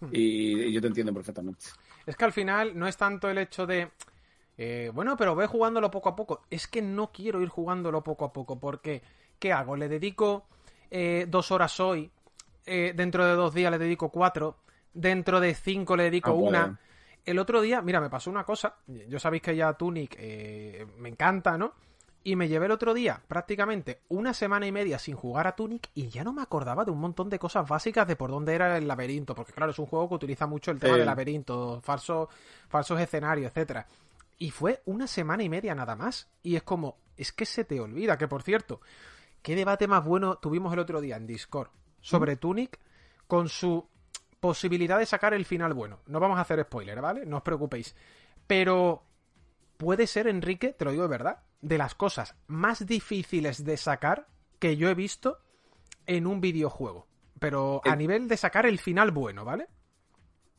[0.00, 0.08] Hmm.
[0.12, 1.66] Y, yo te entiendo perfectamente.
[2.06, 3.90] Es que al final no es tanto el hecho de.
[4.58, 6.42] Eh, bueno, pero ve jugándolo poco a poco.
[6.50, 8.58] Es que no quiero ir jugándolo poco a poco.
[8.58, 9.02] Porque,
[9.38, 9.76] ¿qué hago?
[9.76, 10.46] Le dedico
[10.90, 12.10] eh, dos horas hoy.
[12.64, 14.58] Eh, dentro de dos días le dedico cuatro.
[14.92, 16.80] Dentro de cinco le dedico ah, una.
[17.24, 18.76] El otro día, mira, me pasó una cosa.
[18.86, 20.18] Yo sabéis que ya Tunic
[20.98, 21.72] me encanta, ¿no?
[22.24, 25.90] Y me llevé el otro día prácticamente una semana y media sin jugar a Tunic
[25.94, 28.76] y ya no me acordaba de un montón de cosas básicas de por dónde era
[28.78, 29.34] el laberinto.
[29.34, 32.28] Porque claro, es un juego que utiliza mucho el tema del laberinto, falsos,
[32.68, 33.86] falsos escenarios, etcétera.
[34.38, 36.28] Y fue una semana y media nada más.
[36.42, 38.80] Y es como, es que se te olvida, que por cierto,
[39.42, 41.70] qué debate más bueno tuvimos el otro día en Discord
[42.00, 42.78] sobre Tunic
[43.26, 43.88] con su
[44.38, 46.00] posibilidad de sacar el final bueno.
[46.06, 47.26] No vamos a hacer spoiler, ¿vale?
[47.26, 47.94] No os preocupéis.
[48.46, 49.02] Pero
[49.76, 54.26] puede ser, Enrique, te lo digo de verdad, de las cosas más difíciles de sacar
[54.58, 55.38] que yo he visto
[56.06, 57.06] en un videojuego.
[57.38, 59.68] Pero a nivel de sacar el final bueno, ¿vale?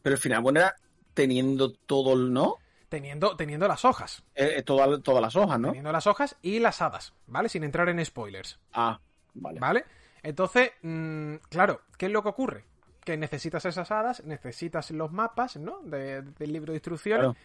[0.01, 0.75] Pero el final bueno era
[1.13, 2.55] teniendo todo el, ¿no?
[2.89, 4.23] Teniendo, teniendo las hojas.
[4.35, 5.69] Eh, eh, todas las hojas, ¿no?
[5.69, 7.49] Teniendo las hojas y las hadas, ¿vale?
[7.49, 8.59] Sin entrar en spoilers.
[8.73, 8.99] Ah,
[9.33, 9.59] vale.
[9.59, 9.85] ¿Vale?
[10.21, 12.65] Entonces, mm, claro, ¿qué es lo que ocurre?
[13.03, 15.81] Que necesitas esas hadas, necesitas los mapas, ¿no?
[15.83, 17.35] del libro de instrucciones.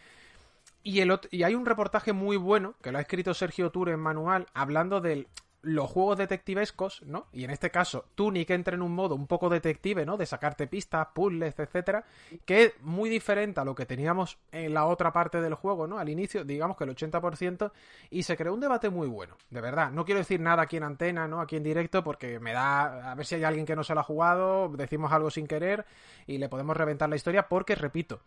[0.83, 3.99] Y, el y hay un reportaje muy bueno que lo ha escrito Sergio Tour en
[3.99, 5.27] manual hablando de
[5.61, 7.27] los juegos detectivescos, ¿no?
[7.33, 10.15] Y en este caso, Tunic entra en un modo un poco detective, ¿no?
[10.15, 12.05] De sacarte pistas, puzzles, etcétera,
[12.45, 15.99] que es muy diferente a lo que teníamos en la otra parte del juego, ¿no?
[15.99, 17.71] Al inicio, digamos que el 80%,
[18.09, 19.91] y se creó un debate muy bueno, de verdad.
[19.91, 21.41] No quiero decir nada aquí en antena, ¿no?
[21.41, 23.11] Aquí en directo, porque me da.
[23.11, 25.85] A ver si hay alguien que no se lo ha jugado, decimos algo sin querer
[26.25, 28.21] y le podemos reventar la historia, porque, repito,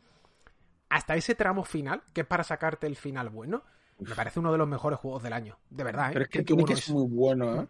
[0.92, 3.62] hasta ese tramo final, que es para sacarte el final bueno,
[3.98, 5.58] me parece uno de los mejores juegos del año.
[5.70, 6.12] De verdad, ¿eh?
[6.12, 7.62] Pero es que Tunic es, muy bueno,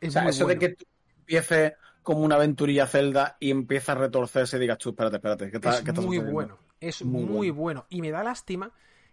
[0.00, 0.06] ¿eh?
[0.08, 0.84] o sea, eso de que tú
[1.18, 5.90] empieces como una aventurilla Zelda y empieza a retorcerse y digas tú, espérate, espérate, ¿qué,
[5.90, 7.84] es muy bueno, es muy, bueno.
[7.90, 8.70] Y me da lástima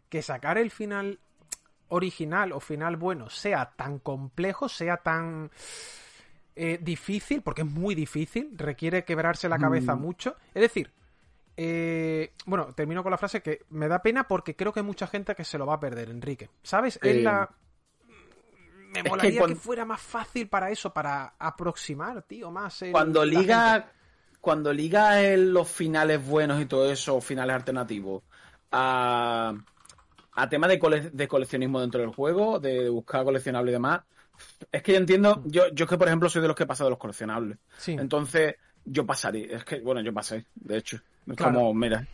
[0.07, 1.19] que sacar el final
[1.89, 5.51] original o final bueno sea tan complejo, sea tan
[6.55, 10.01] eh, difícil, porque es muy difícil, requiere quebrarse la cabeza mm.
[10.01, 10.37] mucho.
[10.53, 10.91] Es decir,
[11.57, 15.07] eh, bueno, termino con la frase que me da pena porque creo que hay mucha
[15.07, 16.49] gente que se lo va a perder, Enrique.
[16.63, 16.99] ¿Sabes?
[17.01, 17.49] Es la...
[18.93, 22.83] Me molaría que, fuera más fácil para eso, para aproximar, tío, más.
[22.91, 23.89] cuando liga,
[24.41, 28.23] cuando liga los finales buenos y todo eso, finales alternativos,
[28.69, 29.53] a,
[30.33, 34.01] a tema de, de coleccionismo dentro del juego, de buscar coleccionables y demás,
[34.71, 36.83] es que yo entiendo, yo, yo es que por ejemplo soy de los que pasa
[36.83, 37.57] de los coleccionables.
[37.77, 37.93] Sí.
[37.93, 40.99] Entonces, yo pasaré, es que, bueno, yo pasé, de hecho.
[41.37, 42.07] Como, mira.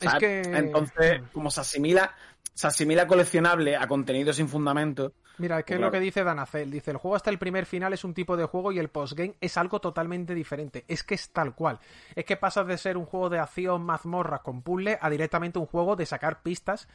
[0.00, 0.40] Es que...
[0.42, 2.14] Entonces, como se asimila,
[2.54, 5.12] se asimila coleccionable a contenido sin fundamento.
[5.38, 6.70] Mira, es que es lo que dice Danacel.
[6.70, 9.36] Dice, el juego hasta el primer final es un tipo de juego y el postgame
[9.40, 10.84] es algo totalmente diferente.
[10.86, 11.80] Es que es tal cual.
[12.14, 15.64] Es que pasas de ser un juego de acción mazmorras con puzzle a directamente un
[15.64, 16.88] juego de sacar pistas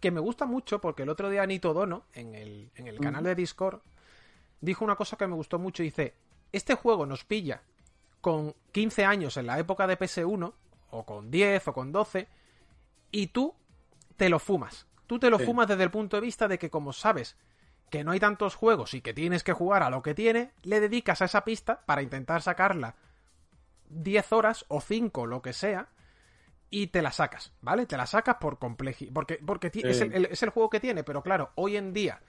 [0.00, 3.22] que me gusta mucho porque el otro día Anito Dono, en el, en el canal
[3.22, 3.80] de Discord,
[4.60, 5.84] dijo una cosa que me gustó mucho.
[5.84, 6.14] Dice,
[6.50, 7.62] este juego nos pilla
[8.20, 10.52] con 15 años en la época de PS1
[10.92, 12.28] o con 10 o con 12,
[13.10, 13.54] y tú
[14.16, 14.86] te lo fumas.
[15.06, 17.36] Tú te lo fumas desde el punto de vista de que como sabes
[17.90, 20.80] que no hay tantos juegos y que tienes que jugar a lo que tiene, le
[20.80, 22.94] dedicas a esa pista para intentar sacarla
[23.90, 25.88] 10 horas o 5, lo que sea,
[26.70, 27.84] y te la sacas, ¿vale?
[27.84, 29.12] Te la sacas por complejidad.
[29.12, 32.22] Porque, porque es, el, es, el, juego que tiene, pero claro, hoy en día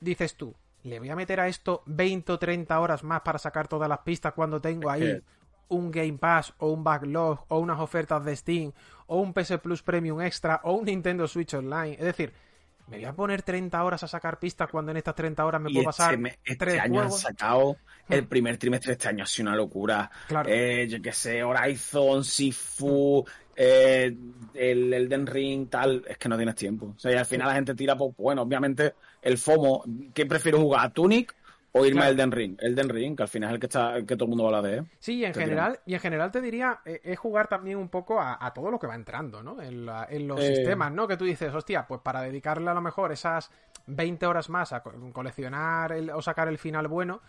[0.00, 3.68] dices tú, le voy a meter a esto 20 o 30 horas más para sacar
[3.68, 5.22] todas las pistas cuando tengo ahí
[5.68, 8.72] un Game Pass o un backlog o unas ofertas de Steam
[9.06, 11.94] o un PS Plus Premium Extra o un Nintendo Switch Online.
[11.94, 12.32] Es decir,
[12.88, 15.70] me voy a poner 30 horas a sacar pistas cuando en estas 30 horas me
[15.70, 17.76] puedo este pasar este, tres año han sacado
[18.08, 20.48] el primer trimestre de este año ha sido una locura claro.
[20.48, 23.24] eh, yo que sé Horizon Sifu
[23.56, 24.16] eh,
[24.54, 27.54] el Elden Ring tal es que no tienes tiempo o sea y al final la
[27.54, 29.82] gente tira pues bueno obviamente el FOMO
[30.14, 30.92] ¿qué prefiero jugar?
[30.92, 31.34] ¿Tunic
[31.76, 34.16] o irme a Elden Ring, Elden Ring, que al final es el que está, que
[34.16, 34.84] todo el mundo habla de.
[34.98, 38.20] Sí, y en general, y en general te diría, eh, es jugar también un poco
[38.20, 39.60] a, todo lo que va entrando, ¿no?
[39.60, 39.86] En,
[40.26, 41.06] los sistemas, ¿no?
[41.06, 43.50] Que tú dices, hostia, pues para dedicarle a lo mejor esas
[43.86, 47.20] 20 horas más a coleccionar o sacar el final bueno,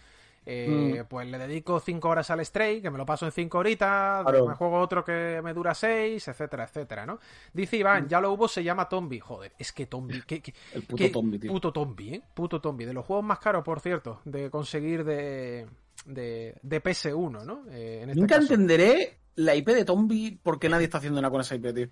[0.50, 1.08] eh, mm.
[1.10, 4.56] Pues le dedico 5 horas al Stray, que me lo paso en 5 horitas, me
[4.56, 7.20] juego otro que me dura 6, etcétera, etcétera, ¿no?
[7.52, 8.08] Dice Iván, mm.
[8.08, 9.20] ya lo hubo, se llama Tombi.
[9.20, 10.42] Joder, es que Tombi, ¿qué,
[10.74, 11.52] El puto Tombi, tío.
[11.52, 12.22] Puto Tombi, ¿eh?
[12.34, 12.86] Puto Tombi.
[12.86, 15.68] De los juegos más caros, por cierto, de conseguir de,
[16.06, 17.66] de, PS1, ¿no?
[17.70, 21.56] Eh, este Nunca entenderé la IP de Tombi porque nadie está haciendo nada con esa
[21.56, 21.90] IP, tío.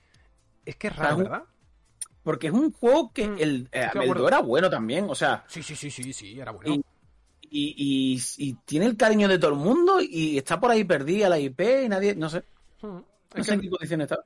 [0.66, 1.44] Es que es raro, ¿verdad?
[2.24, 3.38] Porque es un juego que mm.
[3.38, 3.90] el, eh,
[4.26, 5.44] era bueno también, o sea.
[5.48, 6.84] Sí, sí, sí, sí, sí, era bueno y,
[8.66, 11.90] tiene el cariño de todo el mundo y está por ahí perdida la IP y
[11.90, 12.44] nadie, no sé.
[12.82, 13.00] Hmm.
[13.36, 14.24] No sé en qué condiciones está.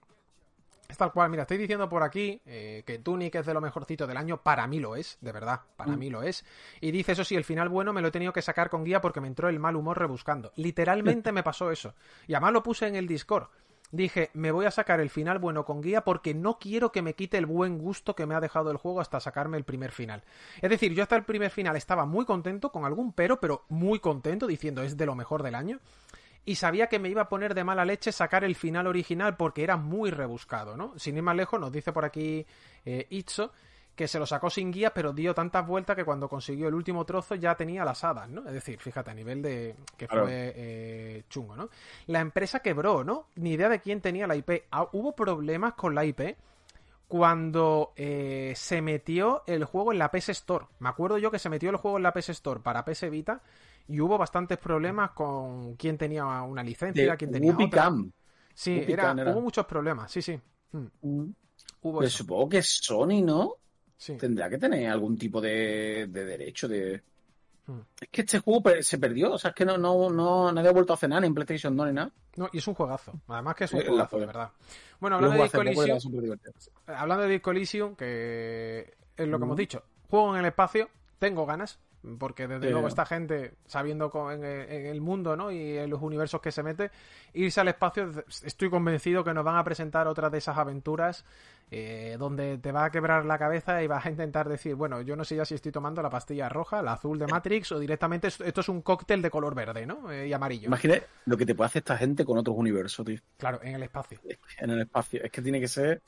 [0.88, 4.08] Es tal cual, mira, estoy diciendo por aquí eh, que Tunic es de lo mejorcito
[4.08, 6.00] del año, para mí lo es, de verdad, para mm.
[6.00, 6.44] mí lo es.
[6.82, 9.00] Y dice, eso sí, el final bueno me lo he tenido que sacar con guía
[9.00, 10.52] porque me entró el mal humor rebuscando.
[10.56, 11.94] Literalmente me pasó eso.
[12.28, 13.50] Y además lo puse en el Discord
[13.92, 17.14] dije, me voy a sacar el final bueno con guía porque no quiero que me
[17.14, 20.24] quite el buen gusto que me ha dejado el juego hasta sacarme el primer final.
[20.62, 24.00] Es decir, yo hasta el primer final estaba muy contento, con algún pero, pero muy
[24.00, 25.80] contento, diciendo es de lo mejor del año.
[26.46, 29.64] Y sabía que me iba a poner de mala leche sacar el final original porque
[29.64, 30.98] era muy rebuscado, ¿no?
[30.98, 32.46] Sin ir más lejos, nos dice por aquí
[32.86, 33.52] eh, Itzo
[34.00, 37.04] que se lo sacó sin guía, pero dio tantas vueltas que cuando consiguió el último
[37.04, 38.48] trozo ya tenía las hadas, ¿no?
[38.48, 41.70] Es decir, fíjate, a nivel de que fue eh, chungo, ¿no?
[42.08, 43.28] La empresa quebró, ¿no?
[43.36, 44.52] Ni idea de quién tenía la IP.
[44.72, 46.38] Ah, hubo problemas con la IP
[47.10, 50.68] cuando eh, se metió el juego en la PS Store.
[50.80, 53.42] Me acuerdo yo que se metió el juego en la PS Store para PS Vita
[53.90, 57.92] y hubo bastantes problemas con quién tenía una licencia, quién tenía otra.
[58.54, 60.40] Sí, era, hubo muchos problemas, sí, sí.
[60.72, 60.88] Hmm.
[61.02, 61.34] Mm.
[61.82, 63.56] Hubo supongo que Sony, ¿no?
[64.18, 67.02] Tendrá que tener algún tipo de, derecho de.
[67.68, 67.82] Hmm.
[68.00, 70.74] Es que este juego se perdió, o sea, es que no, no, no, nadie ha
[70.74, 72.12] vuelto a nada en PlayStation 2 ni nada.
[72.38, 73.14] No, y es un juegazo.
[73.28, 74.52] Además que es un juegazo, de verdad.
[75.00, 76.40] Bueno, hablando de, Elysium,
[76.88, 79.84] hablando de Elysium, que es lo que hemos dicho.
[80.10, 80.90] Juego en el espacio,
[81.20, 81.78] tengo ganas,
[82.18, 85.52] porque desde luego esta gente, sabiendo en, el mundo ¿no?
[85.52, 86.92] y en los universos que se mete,
[87.34, 88.10] irse al espacio,
[88.44, 91.26] estoy convencido que nos van a presentar otras de esas aventuras
[91.72, 95.16] eh, donde te va a quebrar la cabeza y vas a intentar decir, bueno, yo
[95.16, 98.30] no sé ya si estoy tomando la pastilla roja, la azul de Matrix o directamente
[98.30, 100.10] esto es un cóctel de color verde ¿no?
[100.12, 100.68] Eh, y amarillo.
[100.68, 103.20] Imagínate lo que te puede hacer esta gente con otros universos, tío.
[103.38, 104.20] Claro, en el espacio.
[104.58, 105.22] En el espacio.
[105.24, 106.02] Es que tiene que ser...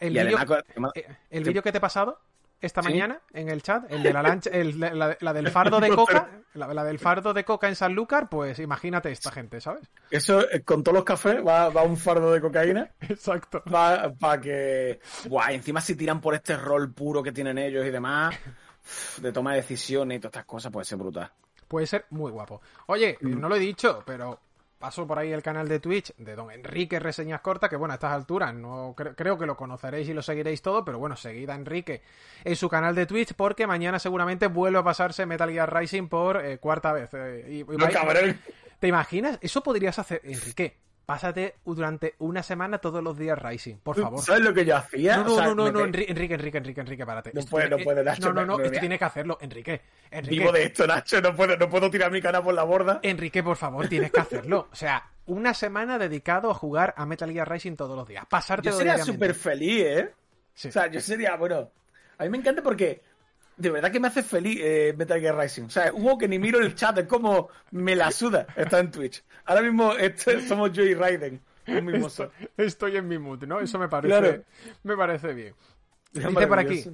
[0.00, 2.18] el vídeo que te he pasado
[2.60, 6.84] esta mañana en el chat, el de la lancha, la, del fardo de coca, la,
[6.84, 9.88] del fardo de coca en Sanlúcar, pues imagínate esta gente, ¿sabes?
[10.10, 12.90] Eso, eh, con todos los cafés, va, un fardo de cocaína.
[13.00, 13.62] Exacto.
[13.64, 15.00] Para que.
[15.26, 18.34] Guay, encima si tiran por este rol puro que tienen ellos y demás,
[19.18, 21.30] de toma de decisiones y todas estas cosas, puede ser brutal.
[21.68, 22.60] Puede ser muy guapo.
[22.86, 24.40] Oye, no lo he dicho, pero
[24.78, 27.96] paso por ahí el canal de Twitch de don Enrique Reseñas Corta, que bueno, a
[27.96, 31.54] estas alturas no creo que lo conoceréis y lo seguiréis todo, pero bueno, seguid a
[31.54, 32.02] Enrique
[32.44, 36.44] en su canal de Twitch porque mañana seguramente vuelve a pasarse Metal Gear Rising por
[36.44, 37.10] eh, cuarta vez.
[37.14, 37.64] Eh,
[38.78, 39.38] ¿Te imaginas?
[39.40, 40.85] Eso podrías hacer, Enrique.
[41.06, 44.20] Pásate durante una semana todos los días Rising, por favor.
[44.20, 45.18] ¿Sabes lo que yo hacía?
[45.18, 47.30] No, no, no, no, Enrique, Enrique, Enrique, Enrique, párate.
[47.32, 48.32] No puede, no puede, Nacho.
[48.32, 49.80] No, no, no, esto tiene que hacerlo, Enrique.
[50.10, 50.40] Enrique.
[50.40, 52.98] Vivo de esto, Nacho, no puedo, no puedo tirar mi cara por la borda.
[53.04, 54.68] Enrique, por favor, tienes que hacerlo.
[54.72, 58.26] O sea, una semana dedicado a jugar a Metal Gear Rising todos los días.
[58.26, 60.12] Pasarte Yo sería súper feliz, ¿eh?
[60.56, 61.70] O sea, yo sería, bueno,
[62.18, 63.02] a mí me encanta porque
[63.56, 65.64] de verdad que me hace feliz eh, Metal Gear Rising.
[65.64, 68.90] O sea, hubo que ni miro el chat, es como me la suda, está en
[68.90, 69.24] Twitch.
[69.44, 71.40] Ahora mismo este, somos yo y Raiden.
[72.56, 73.58] Estoy, en mi mood, ¿no?
[73.60, 74.44] Eso me parece,
[74.84, 75.54] me parece bien.
[76.12, 76.84] Dice por aquí,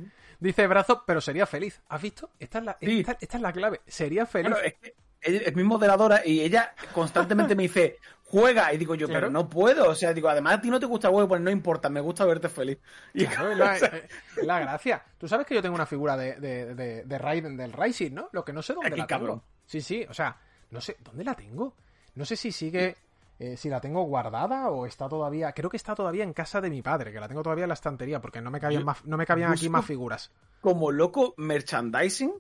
[0.41, 1.81] dice Brazo, pero sería feliz.
[1.89, 2.31] ¿Has visto?
[2.39, 3.83] Esta es la, esta, es la clave.
[3.87, 4.55] Sería feliz.
[4.65, 7.99] es, que es mi moderadora y ella constantemente me dice,
[8.33, 8.73] juega.
[8.73, 9.91] Y digo yo, pero no puedo.
[9.91, 12.01] O sea, digo, además a ti no te gusta el juego, pues no importa, me
[12.01, 12.79] gusta verte feliz.
[13.15, 13.79] Y la,
[14.43, 15.05] la, gracia.
[15.19, 18.31] Tú sabes que yo tengo una figura de, de, de, Raiden del Rising, ¿no?
[18.33, 19.45] Lo que no sé dónde la tengo.
[19.67, 20.37] Sí, sí, o sea,
[20.71, 21.75] no sé, ¿dónde la tengo?
[22.15, 22.97] No sé si sigue
[23.39, 25.53] eh, si la tengo guardada o está todavía.
[25.53, 27.75] Creo que está todavía en casa de mi padre, que la tengo todavía en la
[27.75, 30.31] estantería, porque no me cabían, más, no me cabían aquí más figuras.
[30.61, 32.33] Como loco merchandising.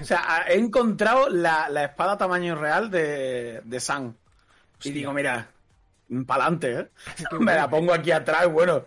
[0.00, 3.80] O sea, he encontrado la, la espada tamaño real de, de
[4.84, 5.48] Y digo, mira,
[6.26, 6.90] pa'lante, ¿eh?
[7.40, 8.84] Me la pongo aquí atrás, bueno.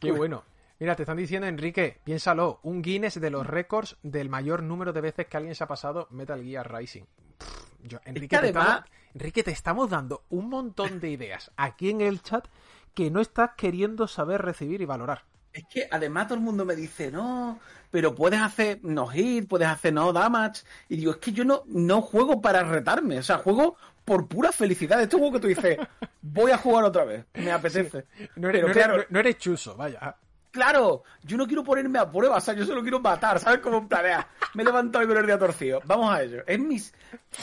[0.00, 0.44] Qué bueno.
[0.80, 5.00] Mira, te están diciendo, Enrique, piénsalo, un Guinness de los récords del mayor número de
[5.00, 7.02] veces que alguien se ha pasado Metal Gear Rising.
[7.36, 7.48] Pff,
[7.82, 11.90] yo- Enrique, que te además- estamos, Enrique, te estamos dando un montón de ideas aquí
[11.90, 12.46] en el chat
[12.94, 15.24] que no estás queriendo saber recibir y valorar.
[15.52, 17.58] Es que además todo el mundo me dice, no,
[17.90, 20.62] pero puedes hacer no hit, puedes hacer no damage.
[20.88, 23.76] Y digo, es que yo no, no juego para retarme, o sea, juego
[24.08, 25.00] por pura felicidad.
[25.02, 25.78] Este juego que tú dices,
[26.22, 28.06] voy a jugar otra vez, me apetece.
[28.36, 30.16] No eres, pero no eres- claro, no- no eres chuso, vaya.
[30.50, 33.60] claro, yo no quiero ponerme a prueba, o sea, yo solo quiero matar, ¿sabes?
[33.60, 34.26] Como planea.
[34.54, 35.80] Me he levantado y con el día torcido.
[35.84, 36.42] Vamos a ello.
[36.46, 36.92] Es mis,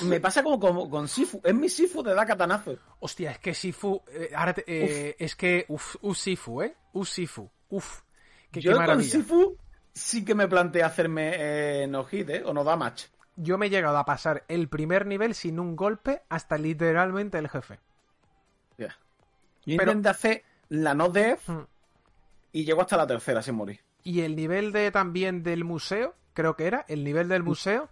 [0.04, 2.78] me pasa como, como con Sifu, es mi Sifu de da catanazo.
[3.00, 4.02] Hostia, es que Sifu.
[4.12, 5.66] eh, ahora te- eh, es que.
[5.70, 6.76] Uf, uf, Sifu, ¿eh?
[6.94, 7.50] Uf, Sifu.
[7.70, 8.02] Uf.
[8.52, 9.04] Qué, yo qué con.
[9.04, 9.58] Sifu
[9.94, 12.44] sí que me planteé hacerme eh, no hit, ¿eh?
[12.44, 13.08] O no damage.
[13.36, 17.49] Yo me he llegado a pasar el primer nivel sin un golpe hasta literalmente el
[17.49, 17.80] jefe.
[18.78, 18.98] Ya.
[19.66, 21.66] Yo Pero- intenté hacer la no death Hmm.
[22.53, 23.80] y llego hasta la tercera sin morir.
[24.03, 27.90] Y el nivel de también del museo, creo que era, el nivel del museo,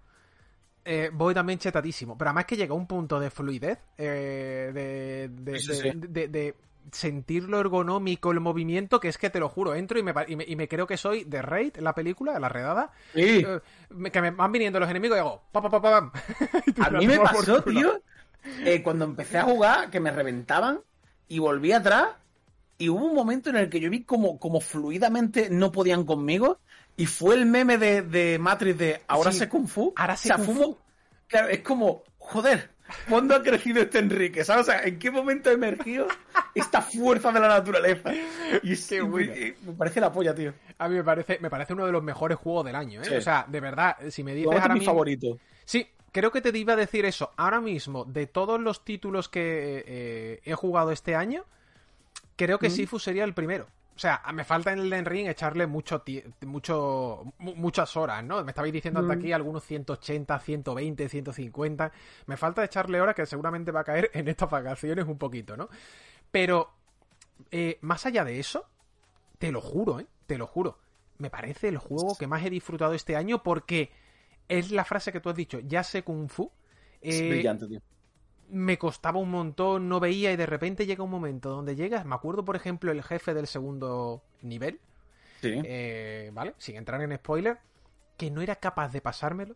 [0.86, 2.18] eh, voy también chetadísimo.
[2.18, 5.92] Pero además que llega a un punto de fluidez, eh, de, de, Sí, de- sí.
[5.96, 6.56] de- de
[6.92, 10.36] sentir lo ergonómico, el movimiento, que es que te lo juro, entro y me, y
[10.36, 13.48] me, y me creo que soy de Raid, la película, la redada, Sí.
[13.48, 13.60] eh,
[14.12, 16.12] que me van viniendo los enemigos y hago, pa, pa, pa, pa, pam.
[16.80, 18.02] A mí me pasó, tío,
[18.64, 20.82] eh, cuando empecé a jugar, que me reventaban
[21.28, 22.10] y volví atrás.
[22.78, 26.60] Y hubo un momento en el que yo vi como, como fluidamente no podían conmigo.
[26.98, 29.96] Y fue el meme de, de Matrix de ahora Sí, sé Kung Fu.
[29.96, 30.78] ahora o sé sea, Kung Fu.
[31.28, 32.73] claro, es como, joder,
[33.10, 34.44] ¿cuándo ha crecido este Enrique?
[34.44, 34.68] ¿Sabes?
[34.68, 36.08] O sea, ¿en qué momento ha emergido
[36.54, 38.12] esta fuerza de la naturaleza?
[38.62, 40.54] Y es me, me parece la polla, tío.
[40.78, 43.06] A mí me parece, me parece uno de los mejores juegos del año, ¿eh?
[43.06, 43.16] Sí.
[43.16, 44.92] O sea, de verdad, si me dices ahora mi mismo...
[44.92, 45.38] favorito.
[45.66, 47.32] Sí, creo que te iba a decir eso.
[47.38, 51.46] Ahora mismo, de todos los títulos que eh, he jugado este año,
[52.36, 53.68] creo que Sifu sería el primero.
[53.96, 56.04] O sea, me falta en el Den Ring echarle mucho,
[56.42, 58.44] mucho mu- muchas horas, ¿no?
[58.44, 61.92] Me estabais diciendo hasta aquí algunos 180, 120, 150.
[62.26, 65.70] Me falta echarle horas que seguramente va a caer en estas vacaciones un poquito, ¿no?
[66.32, 66.72] Pero,
[67.52, 68.66] eh, más allá de eso,
[69.38, 70.08] te lo juro, ¿eh?
[70.26, 70.80] Te lo juro.
[71.20, 73.92] Me parece el juego que más he disfrutado este año porque
[74.48, 76.52] es la frase que tú has dicho, ya sé Kung Fu.
[77.02, 77.82] Es Eh, brillante, tío.
[78.54, 82.16] Me costaba un montón, no veía y de repente llega un momento donde llegas, me
[82.16, 84.80] acuerdo por ejemplo el jefe del segundo nivel,
[85.42, 85.62] Sí.
[85.66, 86.54] eh, ¿vale?
[86.58, 87.58] Sin entrar en spoiler,
[88.18, 89.56] que no era capaz de pasármelo.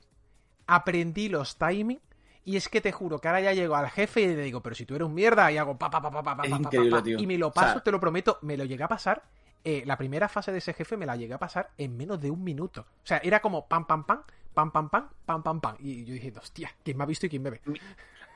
[0.65, 2.01] Aprendí los timing
[2.43, 4.75] y es que te juro que ahora ya llego al jefe y le digo, pero
[4.75, 7.09] si tú eres un mierda y hago pa pa pa pa pa pa pa, pa,
[7.09, 9.23] y me lo O sea- paso, te lo prometo, me lo llegué a pasar.
[9.63, 12.31] eh, la primera fase de ese jefe me la llegué a pasar en menos de
[12.31, 12.81] un minuto.
[12.81, 15.75] O sea, era como pam pam pam, pam pam pam, pam pam pam.
[15.79, 17.61] Y yo dije, hostia, ¿quién me ha visto y quién me ve?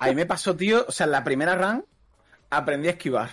[0.01, 1.85] A mí me pasó, tío, o sea, en la primera run
[2.49, 3.29] aprendí a esquivar.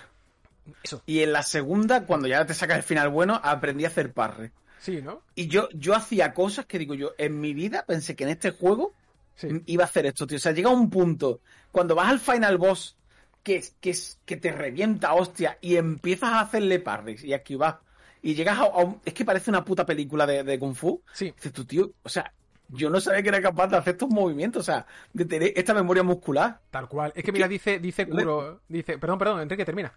[0.82, 4.12] Eso, Y en la segunda, cuando ya te sacas el final bueno, aprendí a hacer
[4.12, 4.50] parry.
[4.78, 5.22] sí, ¿no?
[5.34, 8.50] Y yo, yo hacía cosas que digo yo, en mi vida pensé que en este
[8.50, 8.92] juego
[9.34, 9.48] Sí.
[9.66, 10.36] iba a hacer esto, tío.
[10.36, 11.40] O sea, llega un punto,
[11.70, 12.96] cuando vas al final boss,
[13.44, 13.96] que, que,
[14.26, 17.78] que te revienta, hostia, y empiezas a hacerle parries y a esquivar.
[18.20, 19.00] Y llegas a, a un...
[19.04, 21.00] Es que parece una puta película de, de Kung Fu.
[21.12, 22.32] Sí, Dices tú, tío, o sea,
[22.68, 25.74] yo no sabía que era capaz de hacer estos movimientos, o sea, de tener esta
[25.74, 26.60] memoria muscular.
[26.70, 27.12] tal cual.
[27.14, 29.92] Es que mira, dice, dice Kuro, dice, perdón, perdón, Enrique, termina.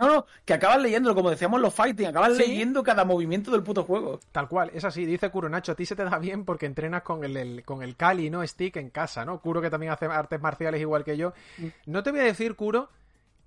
[0.00, 2.44] No, no, que acabas leyéndolo, como decíamos los fighting, acabas Sí.
[2.46, 4.20] leyendo cada movimiento del puto juego.
[4.30, 7.02] Tal cual, es así, dice Kuro Nacho, a ti se te da bien porque entrenas
[7.02, 8.46] con el, el- con el Kali, ¿no?
[8.46, 9.40] Stick en casa, ¿no?
[9.40, 11.32] Kuro que también hace artes marciales igual que yo.
[11.86, 12.90] No te voy a decir, Kuro,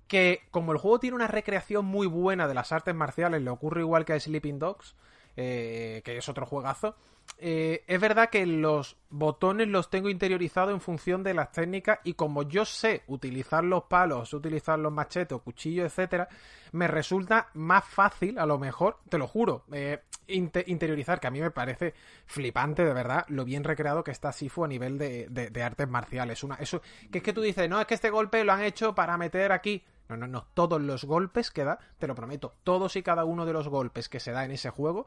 [0.08, 3.80] que como el juego tiene una recreación muy buena de las artes marciales, le ocurre
[3.80, 4.94] igual que a Sleeping Dogs,
[5.36, 6.94] eh, que es otro juegazo,
[7.38, 12.14] eh, es verdad que los botones los tengo interiorizados en función de las técnicas y
[12.14, 16.28] como yo sé utilizar los palos, utilizar los machetes, cuchillos, etcétera,
[16.72, 21.30] me resulta más fácil, a lo mejor, te lo juro, eh, inte- interiorizar, que a
[21.30, 21.94] mí me parece
[22.26, 26.42] flipante, de verdad, lo bien recreado que está Sifu a nivel de, artes marciales.
[26.60, 29.16] Eso, que es que tú dices, no, es que este golpe lo han hecho para
[29.16, 29.84] meter aquí.
[30.12, 33.46] No, no, no, todos los golpes que da, te lo prometo, todos y cada uno
[33.46, 35.06] de los golpes que se da en ese juego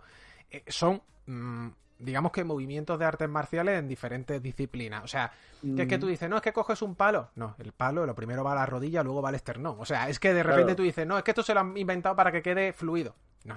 [0.52, 1.68] eh, son, mm,
[2.00, 5.04] digamos que movimientos de artes marciales en diferentes disciplinas.
[5.04, 7.30] O sea, que es que tú dices, no, es que coges un palo.
[7.36, 9.78] No, el palo lo primero va a la rodilla, luego va al esternón.
[9.80, 10.76] O sea, es que de repente Claro.
[10.78, 13.16] tú dices, no, es que esto se lo han inventado para que quede fluido.
[13.46, 13.56] No.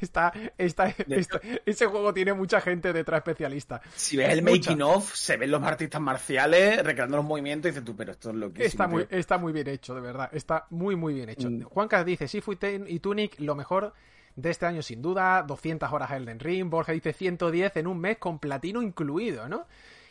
[0.00, 3.80] Está, está, está- ese juego tiene mucha gente detrás especialista.
[3.94, 4.70] Si ves el Mucha.
[4.70, 8.30] making of, se ven los artistas marciales recreando los movimientos y dices tú, pero esto
[8.30, 10.28] es lo que Está muy, está muy bien hecho, de verdad.
[10.32, 11.50] Está muy, muy bien hecho.
[11.50, 11.62] Mm.
[11.62, 13.92] Juanca dice, Sifu y Tunic, lo mejor
[14.36, 15.42] de este año sin duda.
[15.42, 16.68] 200 horas Elden Ring.
[16.68, 19.66] Borja dice 110 en un mes con platino incluido, ¿no?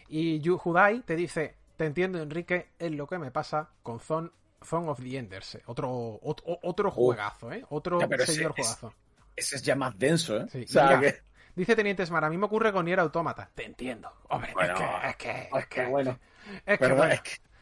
[0.07, 4.30] Y Judai te dice, te entiendo, Enrique, es lo que me pasa con Zone,
[4.64, 5.57] Zone of the Enders.
[5.65, 7.65] Otro, otro, otro juegazo, ¿eh?
[7.69, 8.93] Otro Ya, pero ese señor juegazo.
[9.35, 10.45] Ese es ya más denso, ¿eh?
[10.51, 11.22] Sí, O sea, mira, que...
[11.55, 13.49] Dice Teniente Smart, a mí me ocurre con Nier Automata.
[13.53, 14.11] Te entiendo.
[14.30, 16.19] Hombre, Bueno, es que, es que, es que, bueno.
[16.65, 17.53] es que, bueno, es que- bueno,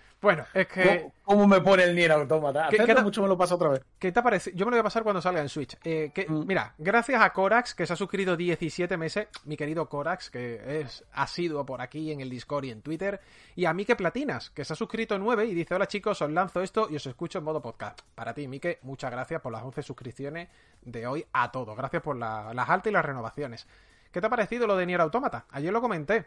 [0.54, 0.84] es que...
[0.84, 2.68] ¿Cómo, cómo me pone el Nier Automata?
[2.70, 3.82] ¿Qué- qué mucho me lo pasa otra vez.
[3.98, 4.52] ¿Qué te parece?
[4.54, 5.76] Yo me lo voy a pasar cuando salga en Switch.
[5.84, 6.46] Eh, que, Mm.
[6.46, 11.04] Mira, gracias a Corax, que se ha suscrito 17 meses, mi querido Corax, que es
[11.14, 13.20] asiduo por aquí en el Discord y en Twitter,
[13.56, 16.62] y a Mike Platinas, que se ha suscrito 9 y dice, hola chicos, os lanzo
[16.62, 18.00] esto y os escucho en modo podcast.
[18.14, 20.50] Para ti, Mike, muchas gracias por las 11 suscripciones
[20.84, 21.76] de hoy a todos.
[21.76, 23.68] Gracias por la- las altas y las renovaciones.
[24.12, 25.46] ¿Qué te ha parecido lo de Nier Automata?
[25.50, 26.26] Ayer lo comenté.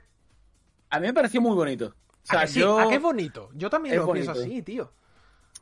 [0.90, 1.94] A mí me pareció muy bonito.
[2.24, 2.60] O sea, ¿A que sí?
[2.60, 2.78] yo...
[2.78, 3.50] ¿A qué es bonito?
[3.54, 4.50] Yo también Es lo pienso bonito.
[4.52, 4.90] así, tío.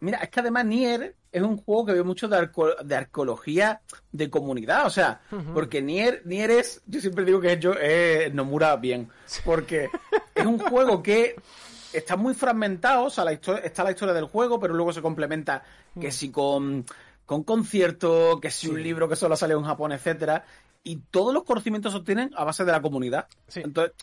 [0.01, 3.81] Mira, es que además Nier es un juego que ve mucho de, arco- de arqueología
[4.11, 5.21] de comunidad, o sea,
[5.55, 9.09] porque Nier, Nier es, yo siempre digo que yo es Nomura bien,
[9.45, 9.89] porque
[10.35, 11.37] es un juego que
[11.93, 15.63] está muy fragmentado, o sea, la está la historia del juego, pero luego se complementa
[16.01, 16.85] que si con,
[17.25, 20.45] con conciertos, que si un libro que solo sale en Japón, etcétera,
[20.83, 23.29] y todos los conocimientos se obtienen a base de la comunidad.
[23.47, 23.61] Sí.
[23.65, 23.95] Entonces,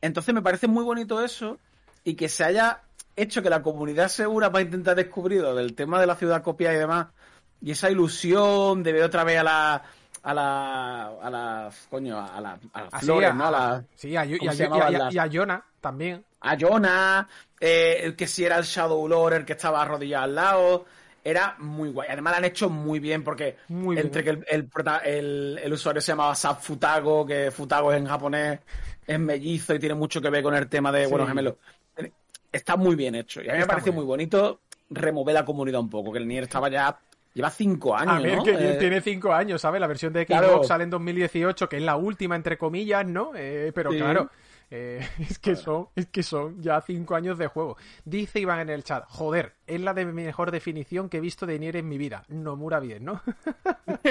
[0.00, 1.58] entonces me parece muy bonito eso
[2.06, 2.82] y que se haya
[3.16, 6.74] hecho que la comunidad segura para intentar descubrir lo del tema de la ciudad copiada
[6.76, 7.08] y demás
[7.60, 9.82] y esa ilusión de ver otra vez a la
[10.22, 13.46] a la a la coño a la a las Así, flores, a- ¿no?
[13.46, 15.14] A la Sí, a, y ¿cómo a, y a- y a- las?
[15.14, 16.24] y a Jonah también.
[16.40, 17.28] a Jonah,
[17.60, 20.84] eh, el que si era el Shadow Lord, el que estaba arrodillado al lado.
[21.24, 22.08] Era muy guay.
[22.08, 24.06] Además lo han hecho muy bien porque Muy bien.
[24.06, 24.70] entre que el, el,
[25.04, 28.60] el- el usuario se llamaba Sab Futago, que Futago es en japonés,
[29.04, 31.10] es mellizo y tiene mucho que ver con el tema de Sí.
[31.10, 31.54] buenos gemelos.
[32.56, 33.42] Está muy bien hecho.
[33.42, 34.60] Y a mí me parece muy muy bonito
[34.90, 36.98] remover la comunidad un poco, que el Nier estaba ya...
[37.34, 38.42] Lleva cinco años, A ver, ¿no?
[38.44, 39.78] que Eh, tiene cinco años, ¿sabes?
[39.80, 40.64] La versión de Xbox Claro.
[40.64, 43.32] sale en 2018, que es la última, entre comillas, ¿no?
[43.36, 43.98] Eh, pero Sí.
[43.98, 44.30] claro,
[44.70, 47.76] eh, es que son, es que son ya cinco años de juego.
[48.06, 51.58] Dice Iván en el chat, joder, es la de mejor definición que he visto de
[51.58, 52.24] Nier en mi vida.
[52.28, 53.20] Nomura bien, ¿no?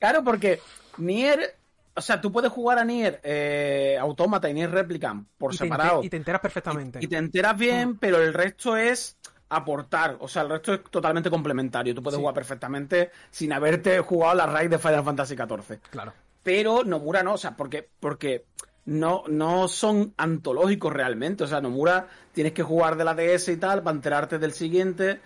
[0.00, 0.60] Claro, porque
[0.98, 1.56] Nier...
[2.00, 5.64] O sea, tú puedes jugar a Nier eh, Automata y Nier Replicant por y, te
[5.64, 6.02] enter- separado.
[6.04, 6.98] y te enteras perfectamente.
[7.02, 9.16] Y te enteras bien, pero el resto es
[9.50, 10.16] aportar.
[10.20, 11.94] O sea, el resto es totalmente complementario.
[11.94, 12.20] Tú puedes Sí.
[12.20, 15.78] jugar perfectamente sin haberte jugado la raíz de Final Fantasy XIV.
[15.90, 16.12] Claro.
[16.42, 18.44] Pero Nomura no, o sea, porque, porque
[18.86, 21.44] no, no son antológicos realmente.
[21.44, 25.20] O sea, Nomura tienes que jugar de la DS y tal para enterarte del siguiente.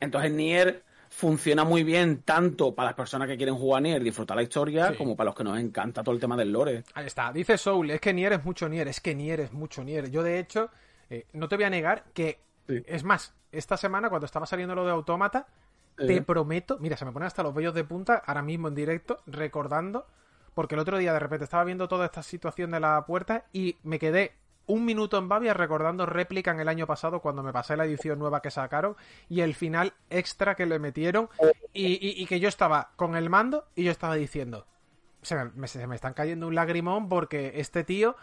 [0.00, 0.82] Entonces Nier
[1.16, 4.96] funciona muy bien tanto para las personas que quieren jugar Nier, disfrutar la historia, Sí.
[4.98, 6.84] como para los que nos encanta todo el tema del lore.
[6.92, 7.32] Ahí está.
[7.32, 10.10] Dice Soul, es que Nier es mucho Nier, es que Nier es mucho Nier.
[10.10, 10.68] Yo, de hecho,
[11.08, 12.38] eh, no te voy a negar que,
[12.68, 12.82] Sí.
[12.84, 15.46] es más, esta semana, cuando estaba saliendo lo de Autómata,
[15.96, 16.20] te Eh.
[16.20, 20.06] prometo, mira, se me ponen hasta los vellos de punta ahora mismo en directo, recordando,
[20.52, 23.76] porque el otro día de repente estaba viendo toda esta situación de la puerta y
[23.84, 24.34] me quedé
[24.66, 28.18] un minuto en Bavia recordando réplica en el año pasado cuando me pasé la edición
[28.18, 28.96] nueva que sacaron
[29.28, 31.28] y el final extra que le metieron
[31.72, 34.66] y, y- y que yo estaba con el mando y yo estaba diciendo,
[35.22, 38.16] se me, me- se me están cayendo un lagrimón porque este tío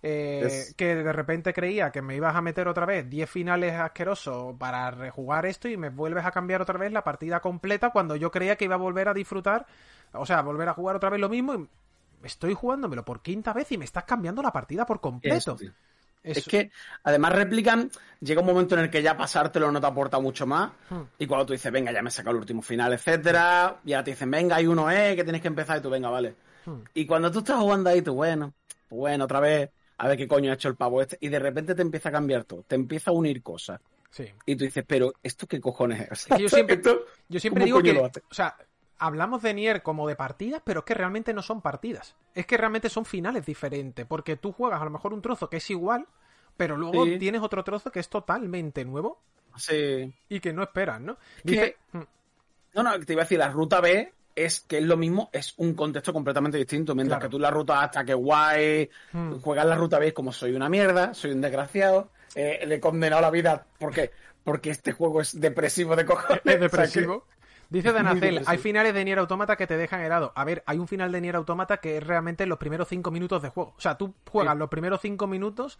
[0.00, 3.74] eh, Es- que de repente creía que me ibas a meter otra vez 10 finales
[3.74, 8.14] asquerosos para rejugar esto y me vuelves a cambiar otra vez la partida completa cuando
[8.14, 9.66] yo creía que iba a volver a disfrutar,
[10.12, 11.68] o sea, volver a jugar otra vez lo mismo y
[12.22, 15.36] estoy jugándomelo por quinta vez y me estás cambiando la partida por completo.
[15.36, 15.72] Eso, tío.
[16.22, 16.70] Eso- Es que,
[17.04, 17.90] además, Replican
[18.20, 20.72] llega un momento en el que ya pasártelo no te aporta mucho más.
[20.90, 21.02] Hmm.
[21.18, 24.10] Y cuando tú dices, venga, ya me he sacado el último final, etcétera, ya te
[24.10, 26.34] dicen, venga, hay uno, eh, que tienes que empezar, y tú, venga, vale.
[26.66, 26.80] Hmm.
[26.94, 28.52] Y cuando tú estás jugando ahí, tú, bueno,
[28.88, 31.16] pues bueno, otra vez, a ver qué coño ha hecho el pavo este.
[31.20, 33.80] Y de repente te empieza a cambiar todo, te empieza a unir cosas.
[34.10, 34.24] Sí.
[34.46, 36.10] Y tú dices, pero, ¿esto qué cojones es?
[36.10, 36.80] Es que yo siempre,
[37.28, 38.56] yo siempre ¿cómo digo que, o sea,
[38.98, 42.16] hablamos de Nier como de partidas, pero es que realmente no son partidas.
[42.34, 45.58] Es que realmente son finales diferentes, porque tú juegas a lo mejor un trozo que
[45.58, 46.06] es igual,
[46.56, 47.18] pero luego Sí.
[47.18, 49.20] tienes otro trozo que es totalmente nuevo
[49.56, 50.12] Sí.
[50.28, 51.16] y que no esperas, ¿no?
[51.44, 52.00] Dice, Mm,
[52.74, 55.54] No, no, te iba a decir, la ruta B es que es lo mismo, es
[55.56, 56.94] un contexto completamente distinto.
[56.94, 57.28] Mientras Claro.
[57.28, 59.40] que tú la ruta hasta que guay, Hmm.
[59.40, 63.22] juegas la ruta B como soy una mierda, soy un desgraciado, eh, le he condenado
[63.22, 63.66] la vida.
[63.78, 64.10] ¿Por qué?
[64.44, 66.42] Porque este juego es depresivo de cojones.
[66.44, 67.24] es O sea, depresivo.
[67.70, 70.32] Dice Danacel, hay finales de Nier Automata que te dejan helado.
[70.34, 73.42] A ver, hay un final de Nier Automata que es realmente los primeros cinco minutos
[73.42, 73.74] de juego.
[73.76, 75.78] O sea, tú juegas los primeros cinco minutos,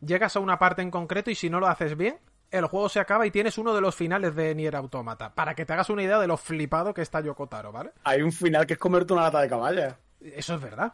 [0.00, 2.18] llegas a una parte en concreto y si no lo haces bien,
[2.50, 5.34] el juego se acaba y tienes uno de los finales de Nier Automata.
[5.34, 7.92] Para que te hagas una idea de lo flipado que está Yokotaro, ¿vale?
[8.04, 9.98] Hay un final que es comerte una lata de caballa.
[10.20, 10.92] Eso es verdad.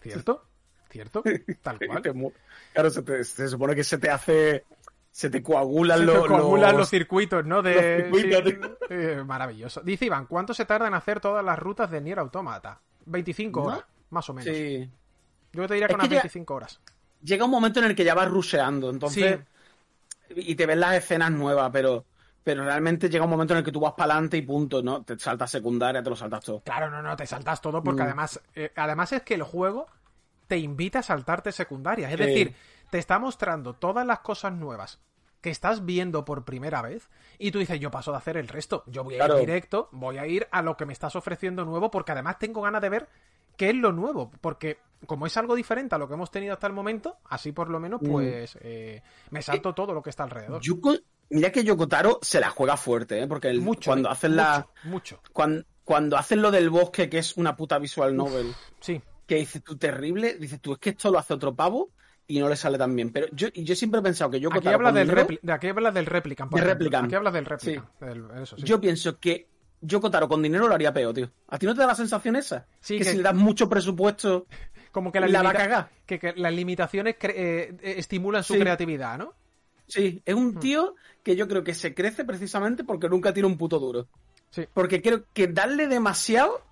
[0.00, 0.46] ¿Cierto?
[0.88, 1.22] ¿Cierto?
[1.62, 2.32] Tal cual.
[2.72, 4.64] Claro, se, se supone que se te hace
[5.12, 6.88] se te coagulan, se los, coagulan los...
[6.88, 7.62] circuitos, ¿no?
[7.62, 8.10] De...
[8.10, 8.58] Circuitos, sí,
[8.88, 9.82] eh, maravilloso.
[9.82, 12.80] Dice Iván, ¿cuánto se tarda en hacer todas las rutas de Nier Automata?
[13.04, 13.66] 25 ¿No?
[13.66, 14.56] horas, más o menos.
[14.56, 14.90] Sí.
[15.52, 16.80] Yo te diría que unas 25 horas.
[17.22, 19.38] Llega un momento en el que ya vas rusheando, entonces...
[20.28, 20.34] Sí.
[20.34, 22.06] Y te ves las escenas nuevas, pero...
[22.42, 25.04] Pero realmente llega un momento en el que tú vas para adelante y punto, ¿no?
[25.04, 26.60] Te saltas secundaria, te lo saltas todo.
[26.62, 28.06] Claro, no, no, te saltas todo porque mm.
[28.06, 29.86] además, eh, además es que el juego
[30.48, 32.10] te invita a saltarte secundarias.
[32.10, 32.24] Es sí.
[32.24, 32.54] decir,
[32.92, 35.00] te está mostrando todas las cosas nuevas
[35.40, 37.08] que estás viendo por primera vez
[37.38, 40.18] y tú dices, yo paso de hacer el resto, yo voy a ir directo, voy
[40.18, 43.08] a ir a lo que me estás ofreciendo nuevo porque además tengo ganas de ver
[43.56, 46.66] qué es lo nuevo, porque como es algo diferente a lo que hemos tenido hasta
[46.66, 50.24] el momento, así por lo menos pues eh, me salto eh, todo lo que está
[50.24, 50.60] alrededor.
[50.60, 50.94] Yuko,
[51.30, 53.26] mira que Yokotaro se la juega fuerte, ¿eh?
[53.26, 54.66] porque el, mucho, cuando eh, hacen mucho, la...
[54.84, 55.20] Mucho.
[55.32, 59.00] Cuando, cuando hacen lo del bosque, que es una puta visual novel, Uf, sí.
[59.26, 61.88] que dices tú terrible, dices tú, es que esto lo hace otro pavo
[62.26, 63.10] y no le sale tan bien.
[63.10, 65.08] Pero yo, yo siempre he pensado que yo aquí habla del
[65.42, 66.52] de aquí habla del replicant.
[66.52, 67.06] De replicant.
[67.06, 67.86] Aquí habla del replicant.
[67.98, 68.04] Sí.
[68.06, 68.62] Del, eso, sí.
[68.64, 69.48] Yo pienso que
[69.80, 71.30] yo Kotaro con dinero lo haría peor, tío.
[71.48, 72.66] ¿A ti no te da la sensación esa?
[72.80, 74.46] Sí, que, que si le das mucho presupuesto
[74.92, 75.90] como que la, la va a cagar.
[76.06, 78.60] Que, que las limitaciones eh, estimulan su Sí.
[78.60, 79.34] creatividad, ¿no?
[79.88, 83.58] Sí, es un tío que yo creo que se crece precisamente porque nunca tiene un
[83.58, 84.08] puto duro.
[84.50, 84.66] Sí.
[84.72, 86.62] Porque creo que darle demasiado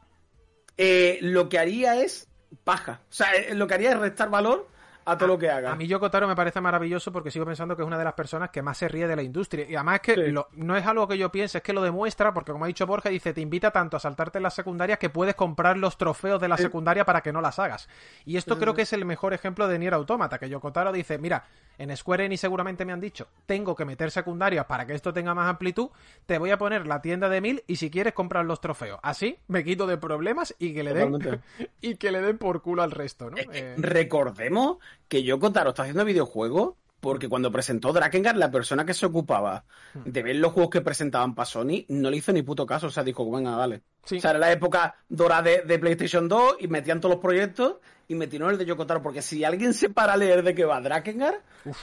[0.76, 2.28] eh, lo que haría es
[2.64, 3.00] paja.
[3.10, 4.68] O sea, eh, lo que haría es restar valor
[5.04, 5.72] a todo a, lo que haga.
[5.72, 8.14] A mí Yoko Taro me parece maravilloso porque sigo pensando que es una de las
[8.14, 9.66] personas que más se ríe de la industria.
[9.68, 10.30] Y además es que Sí.
[10.32, 12.86] lo- no es algo que yo piense, es que lo demuestra porque como ha dicho
[12.86, 16.48] Borja, dice, te invita tanto a saltarte las secundarias que puedes comprar los trofeos de
[16.48, 16.64] la Sí.
[16.64, 17.88] secundaria para que no las hagas.
[18.24, 20.92] Y esto Sí, creo que es el mejor ejemplo de Nier Automata, que Yoko Taro
[20.92, 21.44] dice, mira,
[21.78, 25.34] en Square Enix seguramente me han dicho, tengo que meter secundarias para que esto tenga
[25.34, 25.88] más amplitud,
[26.26, 29.00] te voy a poner la tienda de mil y si quieres comprar los trofeos.
[29.02, 31.40] Así me quito de problemas y que le den Totalmente.
[31.80, 33.36] y que le den por culo al resto, ¿no?
[33.38, 34.78] Es que Eh, Recordemos
[35.08, 39.64] que Yoko Taro está haciendo videojuegos porque cuando presentó Drakengard, la persona que se ocupaba
[39.94, 40.02] Hmm.
[40.04, 42.88] de ver los juegos que presentaban para Sony no le hizo ni puto caso.
[42.88, 43.80] O sea, dijo, venga, vale.
[44.04, 44.18] Sí.
[44.18, 47.76] O sea, era la época dorada de, de PlayStation 2 y metían todos los proyectos
[48.06, 49.02] y metieron el de Yoko Taro.
[49.02, 51.36] Porque si alguien se para a leer de qué va Drakengard,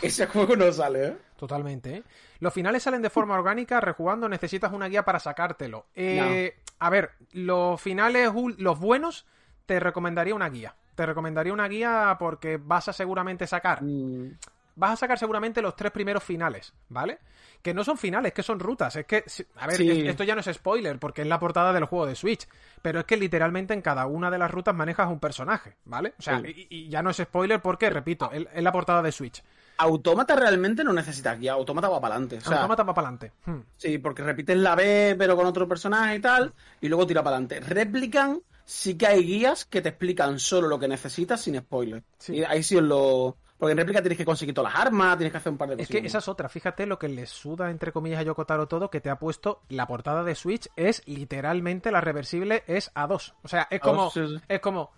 [0.03, 1.17] ese juego no sale, ¿eh?
[1.37, 2.03] Totalmente, ¿eh?
[2.39, 5.87] Los finales salen de forma orgánica, rejugando necesitas una guía para sacártelo.
[5.95, 9.25] Eh, A ver, los finales, los buenos,
[9.65, 10.75] te recomendaría una guía.
[10.97, 13.83] Te recomendaría una guía porque vas a seguramente sacar.
[13.83, 14.31] Mm,
[14.79, 17.17] Vas a sacar seguramente los tres primeros finales, ¿vale?
[17.63, 18.95] Que no son finales, que son rutas.
[18.95, 19.23] Es que,
[19.55, 19.89] a ver, Sí.
[19.89, 22.47] es- esto ya no es spoiler porque es la portada del juego de Switch.
[22.83, 26.13] Pero es que literalmente en cada una de las rutas manejas un personaje, ¿vale?
[26.19, 26.67] O sea, Sí.
[26.69, 29.43] y, y ya no es spoiler porque, repito, es la portada de Switch.
[29.79, 31.53] Autómata realmente no necesita guía.
[31.53, 32.37] Autómata va para adelante.
[32.37, 33.33] O sea, Automata va para adelante.
[33.77, 37.37] Sí, porque repites la B, pero con otro personaje y tal, y luego tira para
[37.37, 37.61] adelante.
[37.61, 42.03] Replican, sí que hay guías que te explican solo lo que necesitas sin spoiler.
[42.19, 42.35] Sí.
[42.35, 43.37] Y ahí sí os lo.
[43.57, 45.75] Porque en réplica tienes que conseguir todas las armas, tienes que hacer un par de
[45.81, 46.01] Es cosas.
[46.01, 48.91] que esa es otra, fíjate lo que le suda entre comillas a Yoko Taro todo,
[48.91, 53.33] que te ha puesto la portada de Switch es literalmente la reversible es A2.
[53.41, 54.35] O sea, es A2, como, sí, sí.
[54.47, 54.91] es como,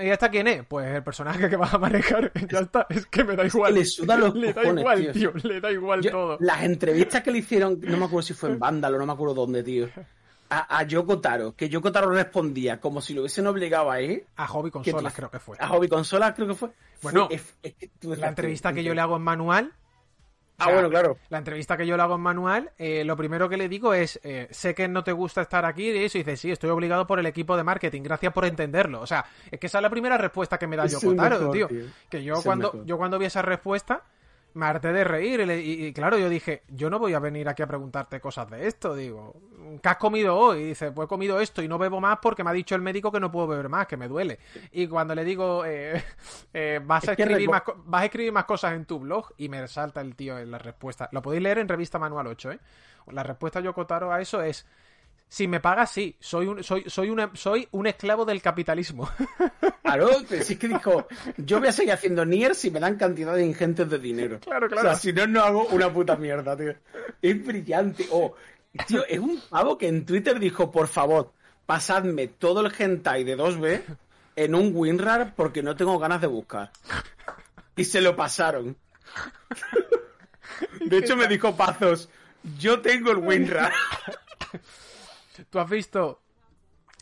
[0.00, 0.64] ¿y esta quién es?
[0.66, 3.74] Pues el personaje que vas a manejar, ya está, es que me da igual.
[3.74, 5.32] le suda los le da cojones, igual, tío.
[5.32, 6.36] tío, le da igual Yo- todo.
[6.40, 9.34] Las entrevistas que le hicieron, no me acuerdo si fue en Vándalo, no me acuerdo
[9.34, 9.88] dónde, tío.
[10.50, 14.26] A, a Yoko Taro, que Yoko Taro respondía como si lo hubiesen obligado a ir.
[14.36, 15.56] A Hobby Consolas creo que fue.
[15.60, 16.70] A Hobby Consolas creo que fue.
[17.02, 19.72] Bueno, Fue- es- es que tú La entrevista que yo le hago en manual
[20.62, 21.16] Ah, o sea, bueno, claro.
[21.30, 24.20] La entrevista que yo le hago en manual, eh, lo primero que le digo es,
[24.22, 27.06] eh, sé que no te gusta estar aquí y eso, y dice, sí, estoy obligado
[27.06, 29.00] por el equipo de marketing, gracias por entenderlo.
[29.00, 31.16] O sea, es que esa es la primera respuesta que me da Es Yoko el
[31.16, 31.66] Taro, mejor, tío.
[31.68, 31.84] tío.
[32.10, 34.02] Que yo Es cuando, yo cuando vi esa respuesta,
[34.54, 37.18] me harté de reír y, le- y- y claro, yo dije, yo no voy a
[37.18, 39.34] venir aquí a preguntarte cosas de esto, digo,
[39.82, 40.60] ¿qué has comido hoy?
[40.60, 42.82] Y dice, pues he comido esto y no bebo más porque me ha dicho el
[42.82, 44.38] médico que no puedo beber más, que me duele.
[44.72, 46.02] Y cuando le digo, eh,
[46.54, 49.66] eh, vas, a escribir más, vas a escribir más cosas en tu blog y me
[49.68, 51.08] salta el tío en la respuesta.
[51.12, 52.60] Lo podéis leer en revista Manual 8, ¿eh?
[53.12, 54.66] La respuesta Yoko Taro a eso es,
[55.32, 59.08] si me pagas, sí, soy un, soy, soy una, soy un esclavo del capitalismo.
[59.82, 63.44] Claro, si es que dijo, yo voy a seguir haciendo Nier si me dan cantidades
[63.44, 64.38] ingentes de dinero.
[64.38, 64.88] Claro, O claro.
[64.90, 66.74] sea, si no, no hago una puta mierda, tío.
[67.20, 68.06] Es brillante.
[68.12, 68.32] Oh,
[68.86, 71.32] tío, es un pavo que en Twitter dijo, por favor,
[71.66, 73.82] pasadme todo el hentai de 2B
[74.36, 76.70] en un WinRAR porque no tengo ganas de buscar.
[77.74, 78.76] Y se lo pasaron.
[80.86, 82.08] De hecho, me dijo Pazos,
[82.60, 83.72] yo tengo el WinRAR.
[85.48, 86.20] ¿Tú has visto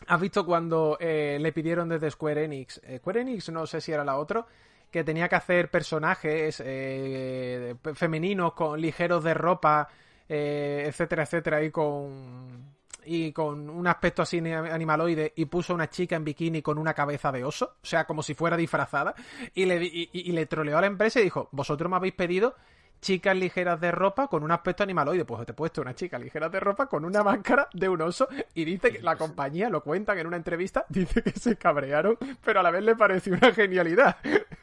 [0.07, 3.91] has visto cuando eh, le pidieron desde Square Enix, eh, Square Enix no sé si
[3.91, 4.45] era la otra,
[4.89, 9.87] que tenía que hacer personajes eh, femeninos con ligeros de ropa,
[10.27, 16.15] eh, etcétera, etcétera, y con y con un aspecto así animaloide y puso una chica
[16.15, 19.15] en bikini con una cabeza de oso, o sea, como si fuera disfrazada,
[19.53, 22.55] y le, y le troleó a la empresa y dijo, vosotros me habéis pedido
[23.01, 25.25] chicas ligeras de ropa con un aspecto animaloide.
[25.25, 28.27] Pues te he puesto una chica ligera de ropa con una máscara de un oso
[28.53, 32.59] y dice que la compañía, lo cuentan en una entrevista, dice que se cabrearon, pero
[32.59, 34.17] a la vez le pareció una genialidad.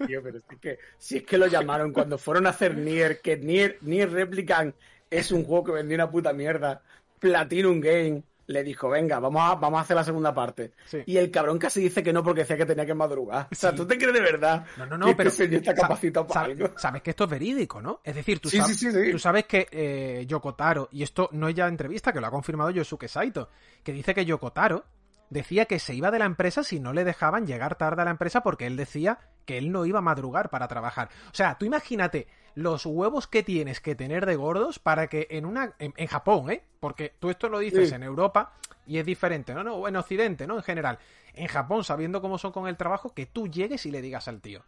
[0.07, 3.37] Tío, pero es que si es que lo llamaron cuando fueron a hacer Nier, que
[3.37, 4.75] Nier, Nier Replicant
[5.11, 6.83] es un juego que vendió una puta mierda,
[7.19, 10.73] Platinum Game le dijo, venga, vamos a, vamos a hacer la segunda parte.
[11.07, 13.49] Y el cabrón casi dice que no porque decía que tenía que madrugar.
[13.51, 16.27] O sea, ¿tú te crees de verdad no, no, no, pero, este señor está capacitado
[16.27, 16.71] para algo?
[16.77, 18.01] Sabes que esto es verídico, ¿no?
[18.05, 18.79] Es decir, tú, sabes,
[19.11, 22.71] tú sabes que eh, Yokotaro, y esto no es ya entrevista, que lo ha confirmado
[22.71, 23.49] Yosuke Saito,
[23.83, 24.85] que dice que Yokotaro
[25.31, 28.13] decía que se iba de la empresa si no le dejaban llegar tarde a la
[28.13, 31.09] empresa porque él decía que él no iba a madrugar para trabajar.
[31.31, 35.45] O sea, tú imagínate los huevos que tienes que tener de gordos para que en
[35.45, 36.65] una en, Japón, ¿eh?
[36.81, 38.55] Porque tú esto lo dices en Europa
[38.87, 39.63] y es diferente, ¿no?
[39.63, 40.57] No, en Occidente, ¿no?
[40.57, 40.99] En general.
[41.35, 44.41] En Japón, sabiendo cómo son con el trabajo, que tú llegues y le digas al
[44.41, 44.65] tío,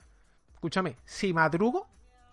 [0.53, 1.89] escúchame, si madrugo,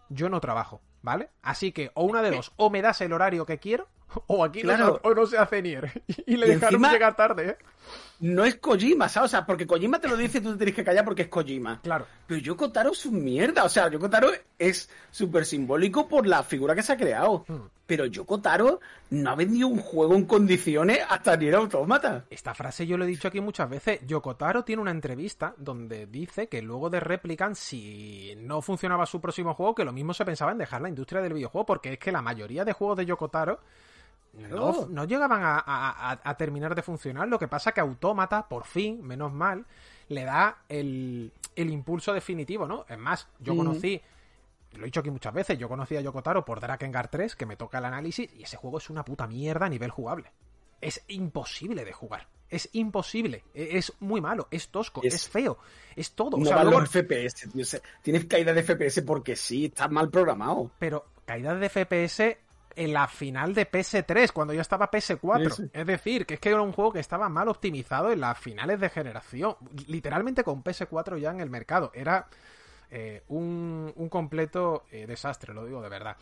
[0.09, 1.29] yo no trabajo, ¿vale?
[1.41, 3.87] Así que o una de dos, o me das el horario que quiero,
[4.27, 6.03] o aquí no, o no se hace nier.
[6.27, 7.57] Y le dejaron llegar tarde, ¿eh?
[8.19, 9.29] No es Kojima, ¿sabes?
[9.29, 11.27] O sea, porque Kojima te lo dice y tú te tienes que callar porque es
[11.27, 11.81] Kojima.
[11.81, 12.05] Claro.
[12.27, 13.63] Pero Yoko Taro es un mierda.
[13.63, 17.45] O sea, Yoko Taro es súper simbólico por la figura que se ha creado.
[17.47, 17.67] Hmm.
[17.85, 18.79] Pero Yoko Taro
[19.11, 22.25] no ha vendido un juego en condiciones hasta ni era automata.
[22.29, 23.99] Esta frase yo lo he dicho aquí muchas veces.
[24.07, 29.21] Yoko Taro tiene una entrevista donde dice que luego de Replicant, si no funcionaba su
[29.21, 31.99] próximo juego, que lo mismo se pensaba en dejar la industria del videojuego, porque es
[31.99, 33.59] que la mayoría de juegos de Yoko Taro
[34.35, 37.27] no, llegaban a, terminar de funcionar.
[37.27, 39.65] Lo que pasa que Autómata, por fin, menos mal,
[40.09, 42.85] le da el, impulso definitivo, ¿no?
[42.87, 44.01] Es más, yo conocí,
[44.73, 47.55] lo he dicho aquí muchas veces, yo conocí a Yokotaro por Drakengard 3, que me
[47.55, 50.31] toca el análisis, y ese juego es una puta mierda a nivel jugable.
[50.81, 52.27] Es imposible de jugar.
[52.49, 53.43] Es imposible.
[53.53, 54.47] E, es muy malo.
[54.51, 55.01] Es tosco.
[55.03, 55.57] Es, feo.
[55.95, 56.37] Es todo.
[56.37, 57.49] No o los FPS.
[58.03, 60.69] Tienes caída de FPS porque sí, está mal programado.
[60.77, 62.37] Pero caída de FPS
[62.75, 65.69] en la final de PS3, cuando ya estaba PS4.
[65.73, 68.79] Es decir, que es que era un juego que estaba mal optimizado en las finales
[68.79, 69.55] de generación.
[69.87, 71.91] Literalmente con PS4 ya en el mercado.
[71.93, 72.27] Era
[72.91, 76.17] eh, un, completo eh, desastre, lo digo de verdad.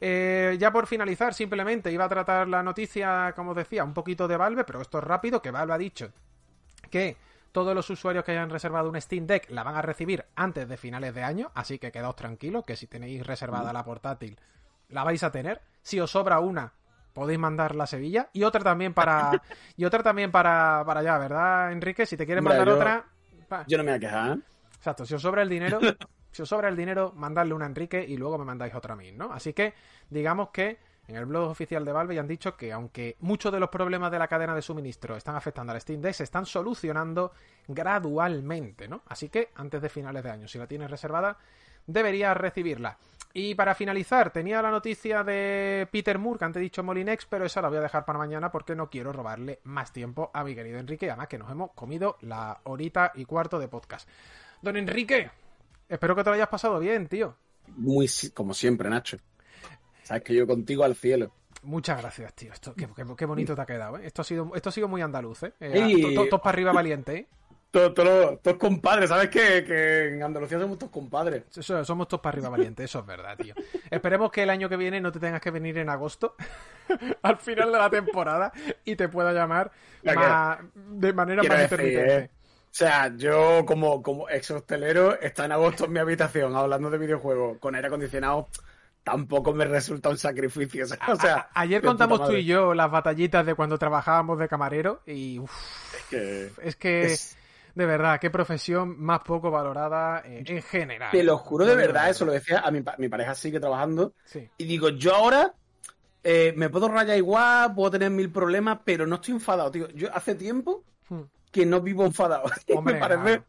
[0.00, 4.36] Eh, ya por finalizar, simplemente iba a tratar la noticia, como decía, un poquito de
[4.36, 6.12] Valve, pero esto es rápido, que Valve ha dicho
[6.90, 7.16] que
[7.52, 10.76] todos los usuarios que hayan reservado un Steam Deck la van a recibir antes de
[10.76, 14.38] finales de año, así que quedaos tranquilos, que si tenéis reservada la portátil,
[14.88, 15.60] la vais a tener.
[15.88, 16.70] Si os sobra una,
[17.14, 18.28] podéis mandarla a Sevilla.
[18.34, 19.40] Y otra también para.
[19.74, 22.04] y otra también para, para allá, ¿verdad, Enrique?
[22.04, 23.06] Si te quieres mandar otra.
[23.66, 24.36] Yo no me voy a quejar.
[24.36, 24.40] ¿eh?
[24.76, 25.80] Exacto, si os sobra el dinero.
[26.30, 28.96] si os sobra el dinero, mandadle una a Enrique y luego me mandáis otra a
[28.98, 29.32] mí, ¿no?
[29.32, 29.72] Así que,
[30.10, 33.60] digamos que en el blog oficial de Valve ya han dicho que aunque muchos de
[33.60, 37.32] los problemas de la cadena de suministro están afectando al Steam Deck, se están solucionando
[37.66, 39.04] gradualmente, ¿no?
[39.06, 41.38] Así que antes de finales de año, si la tienes reservada,
[41.86, 42.98] deberías recibirla.
[43.34, 47.44] Y para finalizar, tenía la noticia de Peter Moore, que antes he dicho Molinex, pero
[47.44, 50.54] esa la voy a dejar para mañana porque no quiero robarle más tiempo a mi
[50.54, 54.08] querido Enrique, además que nos hemos comido la horita y cuarto de podcast.
[54.62, 55.30] Don Enrique,
[55.88, 57.36] espero que te lo hayas pasado bien, tío.
[57.76, 59.18] Muy, como siempre, Nacho.
[60.02, 61.32] Sabes que yo contigo al cielo.
[61.62, 62.52] Muchas gracias, tío.
[62.52, 64.06] Esto, qué, bonito te ha quedado, ¿eh?
[64.06, 65.52] Esto ha sido, esto ha sido muy andaluz, ¿eh?
[65.60, 67.28] eh Todos para arriba valiente, ¿eh?
[67.70, 71.44] Todos compadres, ¿sabes que, en Andalucía somos todos compadres?
[71.50, 73.54] somos todos para arriba valientes, eso es verdad, tío.
[73.90, 76.34] Esperemos que el año que viene no te tengas que venir en agosto,
[77.22, 78.52] al final de la temporada,
[78.84, 79.70] y te pueda llamar
[80.02, 82.16] de manera más intermitente.
[82.16, 82.30] ¿eh?
[82.70, 86.98] O sea, yo como, como ex hostelero, está en agosto en mi habitación hablando de
[86.98, 88.48] videojuegos con aire acondicionado
[89.04, 90.84] tampoco me resulta un sacrificio.
[91.08, 95.40] O sea, ayer contamos tú y yo las batallitas de cuando trabajábamos de camarero y
[96.62, 97.16] es que,
[97.78, 101.12] de verdad, qué profesión más poco valorada eh, en general.
[101.12, 104.14] Te lo juro de verdad, eso lo decía a mi, mi pareja sigue trabajando.
[104.56, 105.54] Y digo, yo ahora
[106.24, 109.88] eh, me puedo rayar igual, puedo tener mil problemas, pero no estoy enfadado, tío.
[109.90, 111.20] Yo hace tiempo hmm.
[111.52, 112.50] que no vivo enfadado.
[112.82, 113.44] me parece.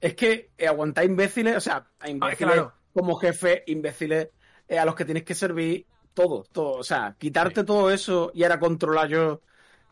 [0.00, 4.28] Es que eh, aguantar imbéciles, o sea, a imbéciles como jefe, imbéciles
[4.70, 6.78] a los que tienes que servir, todo, todo.
[6.78, 9.40] O sea, quitarte todo eso y ahora controlar yo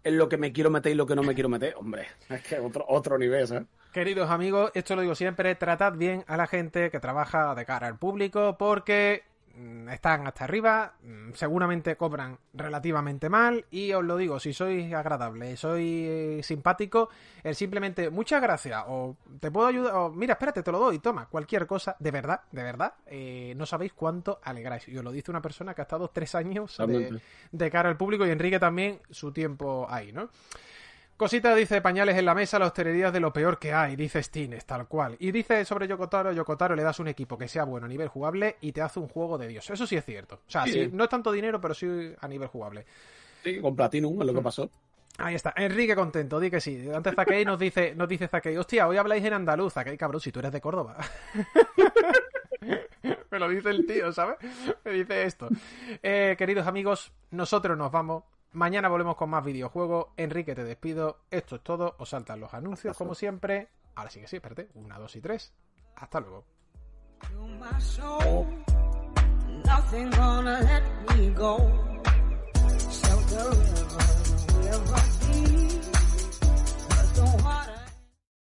[0.04, 2.42] en lo que me quiero meter y lo que no me quiero meter, hombre, es
[2.42, 3.64] que otro, otro nivel, ¿sabes?
[3.92, 7.86] Queridos amigos, esto lo digo siempre, tratad bien a la gente que trabaja de cara
[7.86, 9.22] al público porque
[9.90, 15.56] están hasta arriba, mm, seguramente cobran relativamente mal y os lo digo, si sois agradable,
[15.56, 17.10] soy eh, simpático,
[17.42, 21.26] el simplemente muchas gracias o te puedo ayudar o mira, espérate, te lo doy, toma,
[21.26, 24.88] cualquier cosa, de verdad, de verdad, eh, no sabéis cuánto alegráis.
[24.88, 27.20] Y os lo dice una persona que ha estado tres años de,
[27.50, 30.30] de cara al público y Enrique también su tiempo ahí, ¿no?
[31.22, 34.66] Cosita dice pañales en la mesa, la hostelería de lo peor que hay, dice Stines,
[34.66, 35.14] tal cual.
[35.20, 38.56] Y dice sobre Yokotaro, Yokotaro le das un equipo que sea bueno a nivel jugable
[38.60, 39.70] y te hace un juego de Dios.
[39.70, 40.40] Eso sí es cierto.
[40.44, 41.86] O sea, sí, no es tanto dinero, pero sí
[42.20, 42.84] a nivel jugable.
[43.44, 44.42] Sí, con Platinum es lo que mm.
[44.42, 44.68] pasó.
[45.18, 45.54] Ahí está.
[45.56, 46.90] Enrique contento, di que sí.
[46.92, 49.74] Antes Zakei nos dice, nos dice Zakei, hostia, hoy habláis en andaluz.
[49.74, 50.96] Zakei, cabrón, si tú eres de Córdoba.
[53.30, 54.38] Me lo dice el tío, ¿sabes?
[54.84, 55.48] Me dice esto.
[56.02, 58.24] Eh, queridos amigos, nosotros nos vamos.
[58.52, 60.08] Mañana volvemos con más videojuegos.
[60.16, 61.20] Enrique, te despido.
[61.30, 61.96] Esto es todo.
[61.98, 63.68] Os saltan los anuncios, como siempre.
[63.94, 64.68] Ahora sí que sí, espérate.
[64.74, 65.54] Una, dos y tres.
[65.96, 66.44] Hasta luego.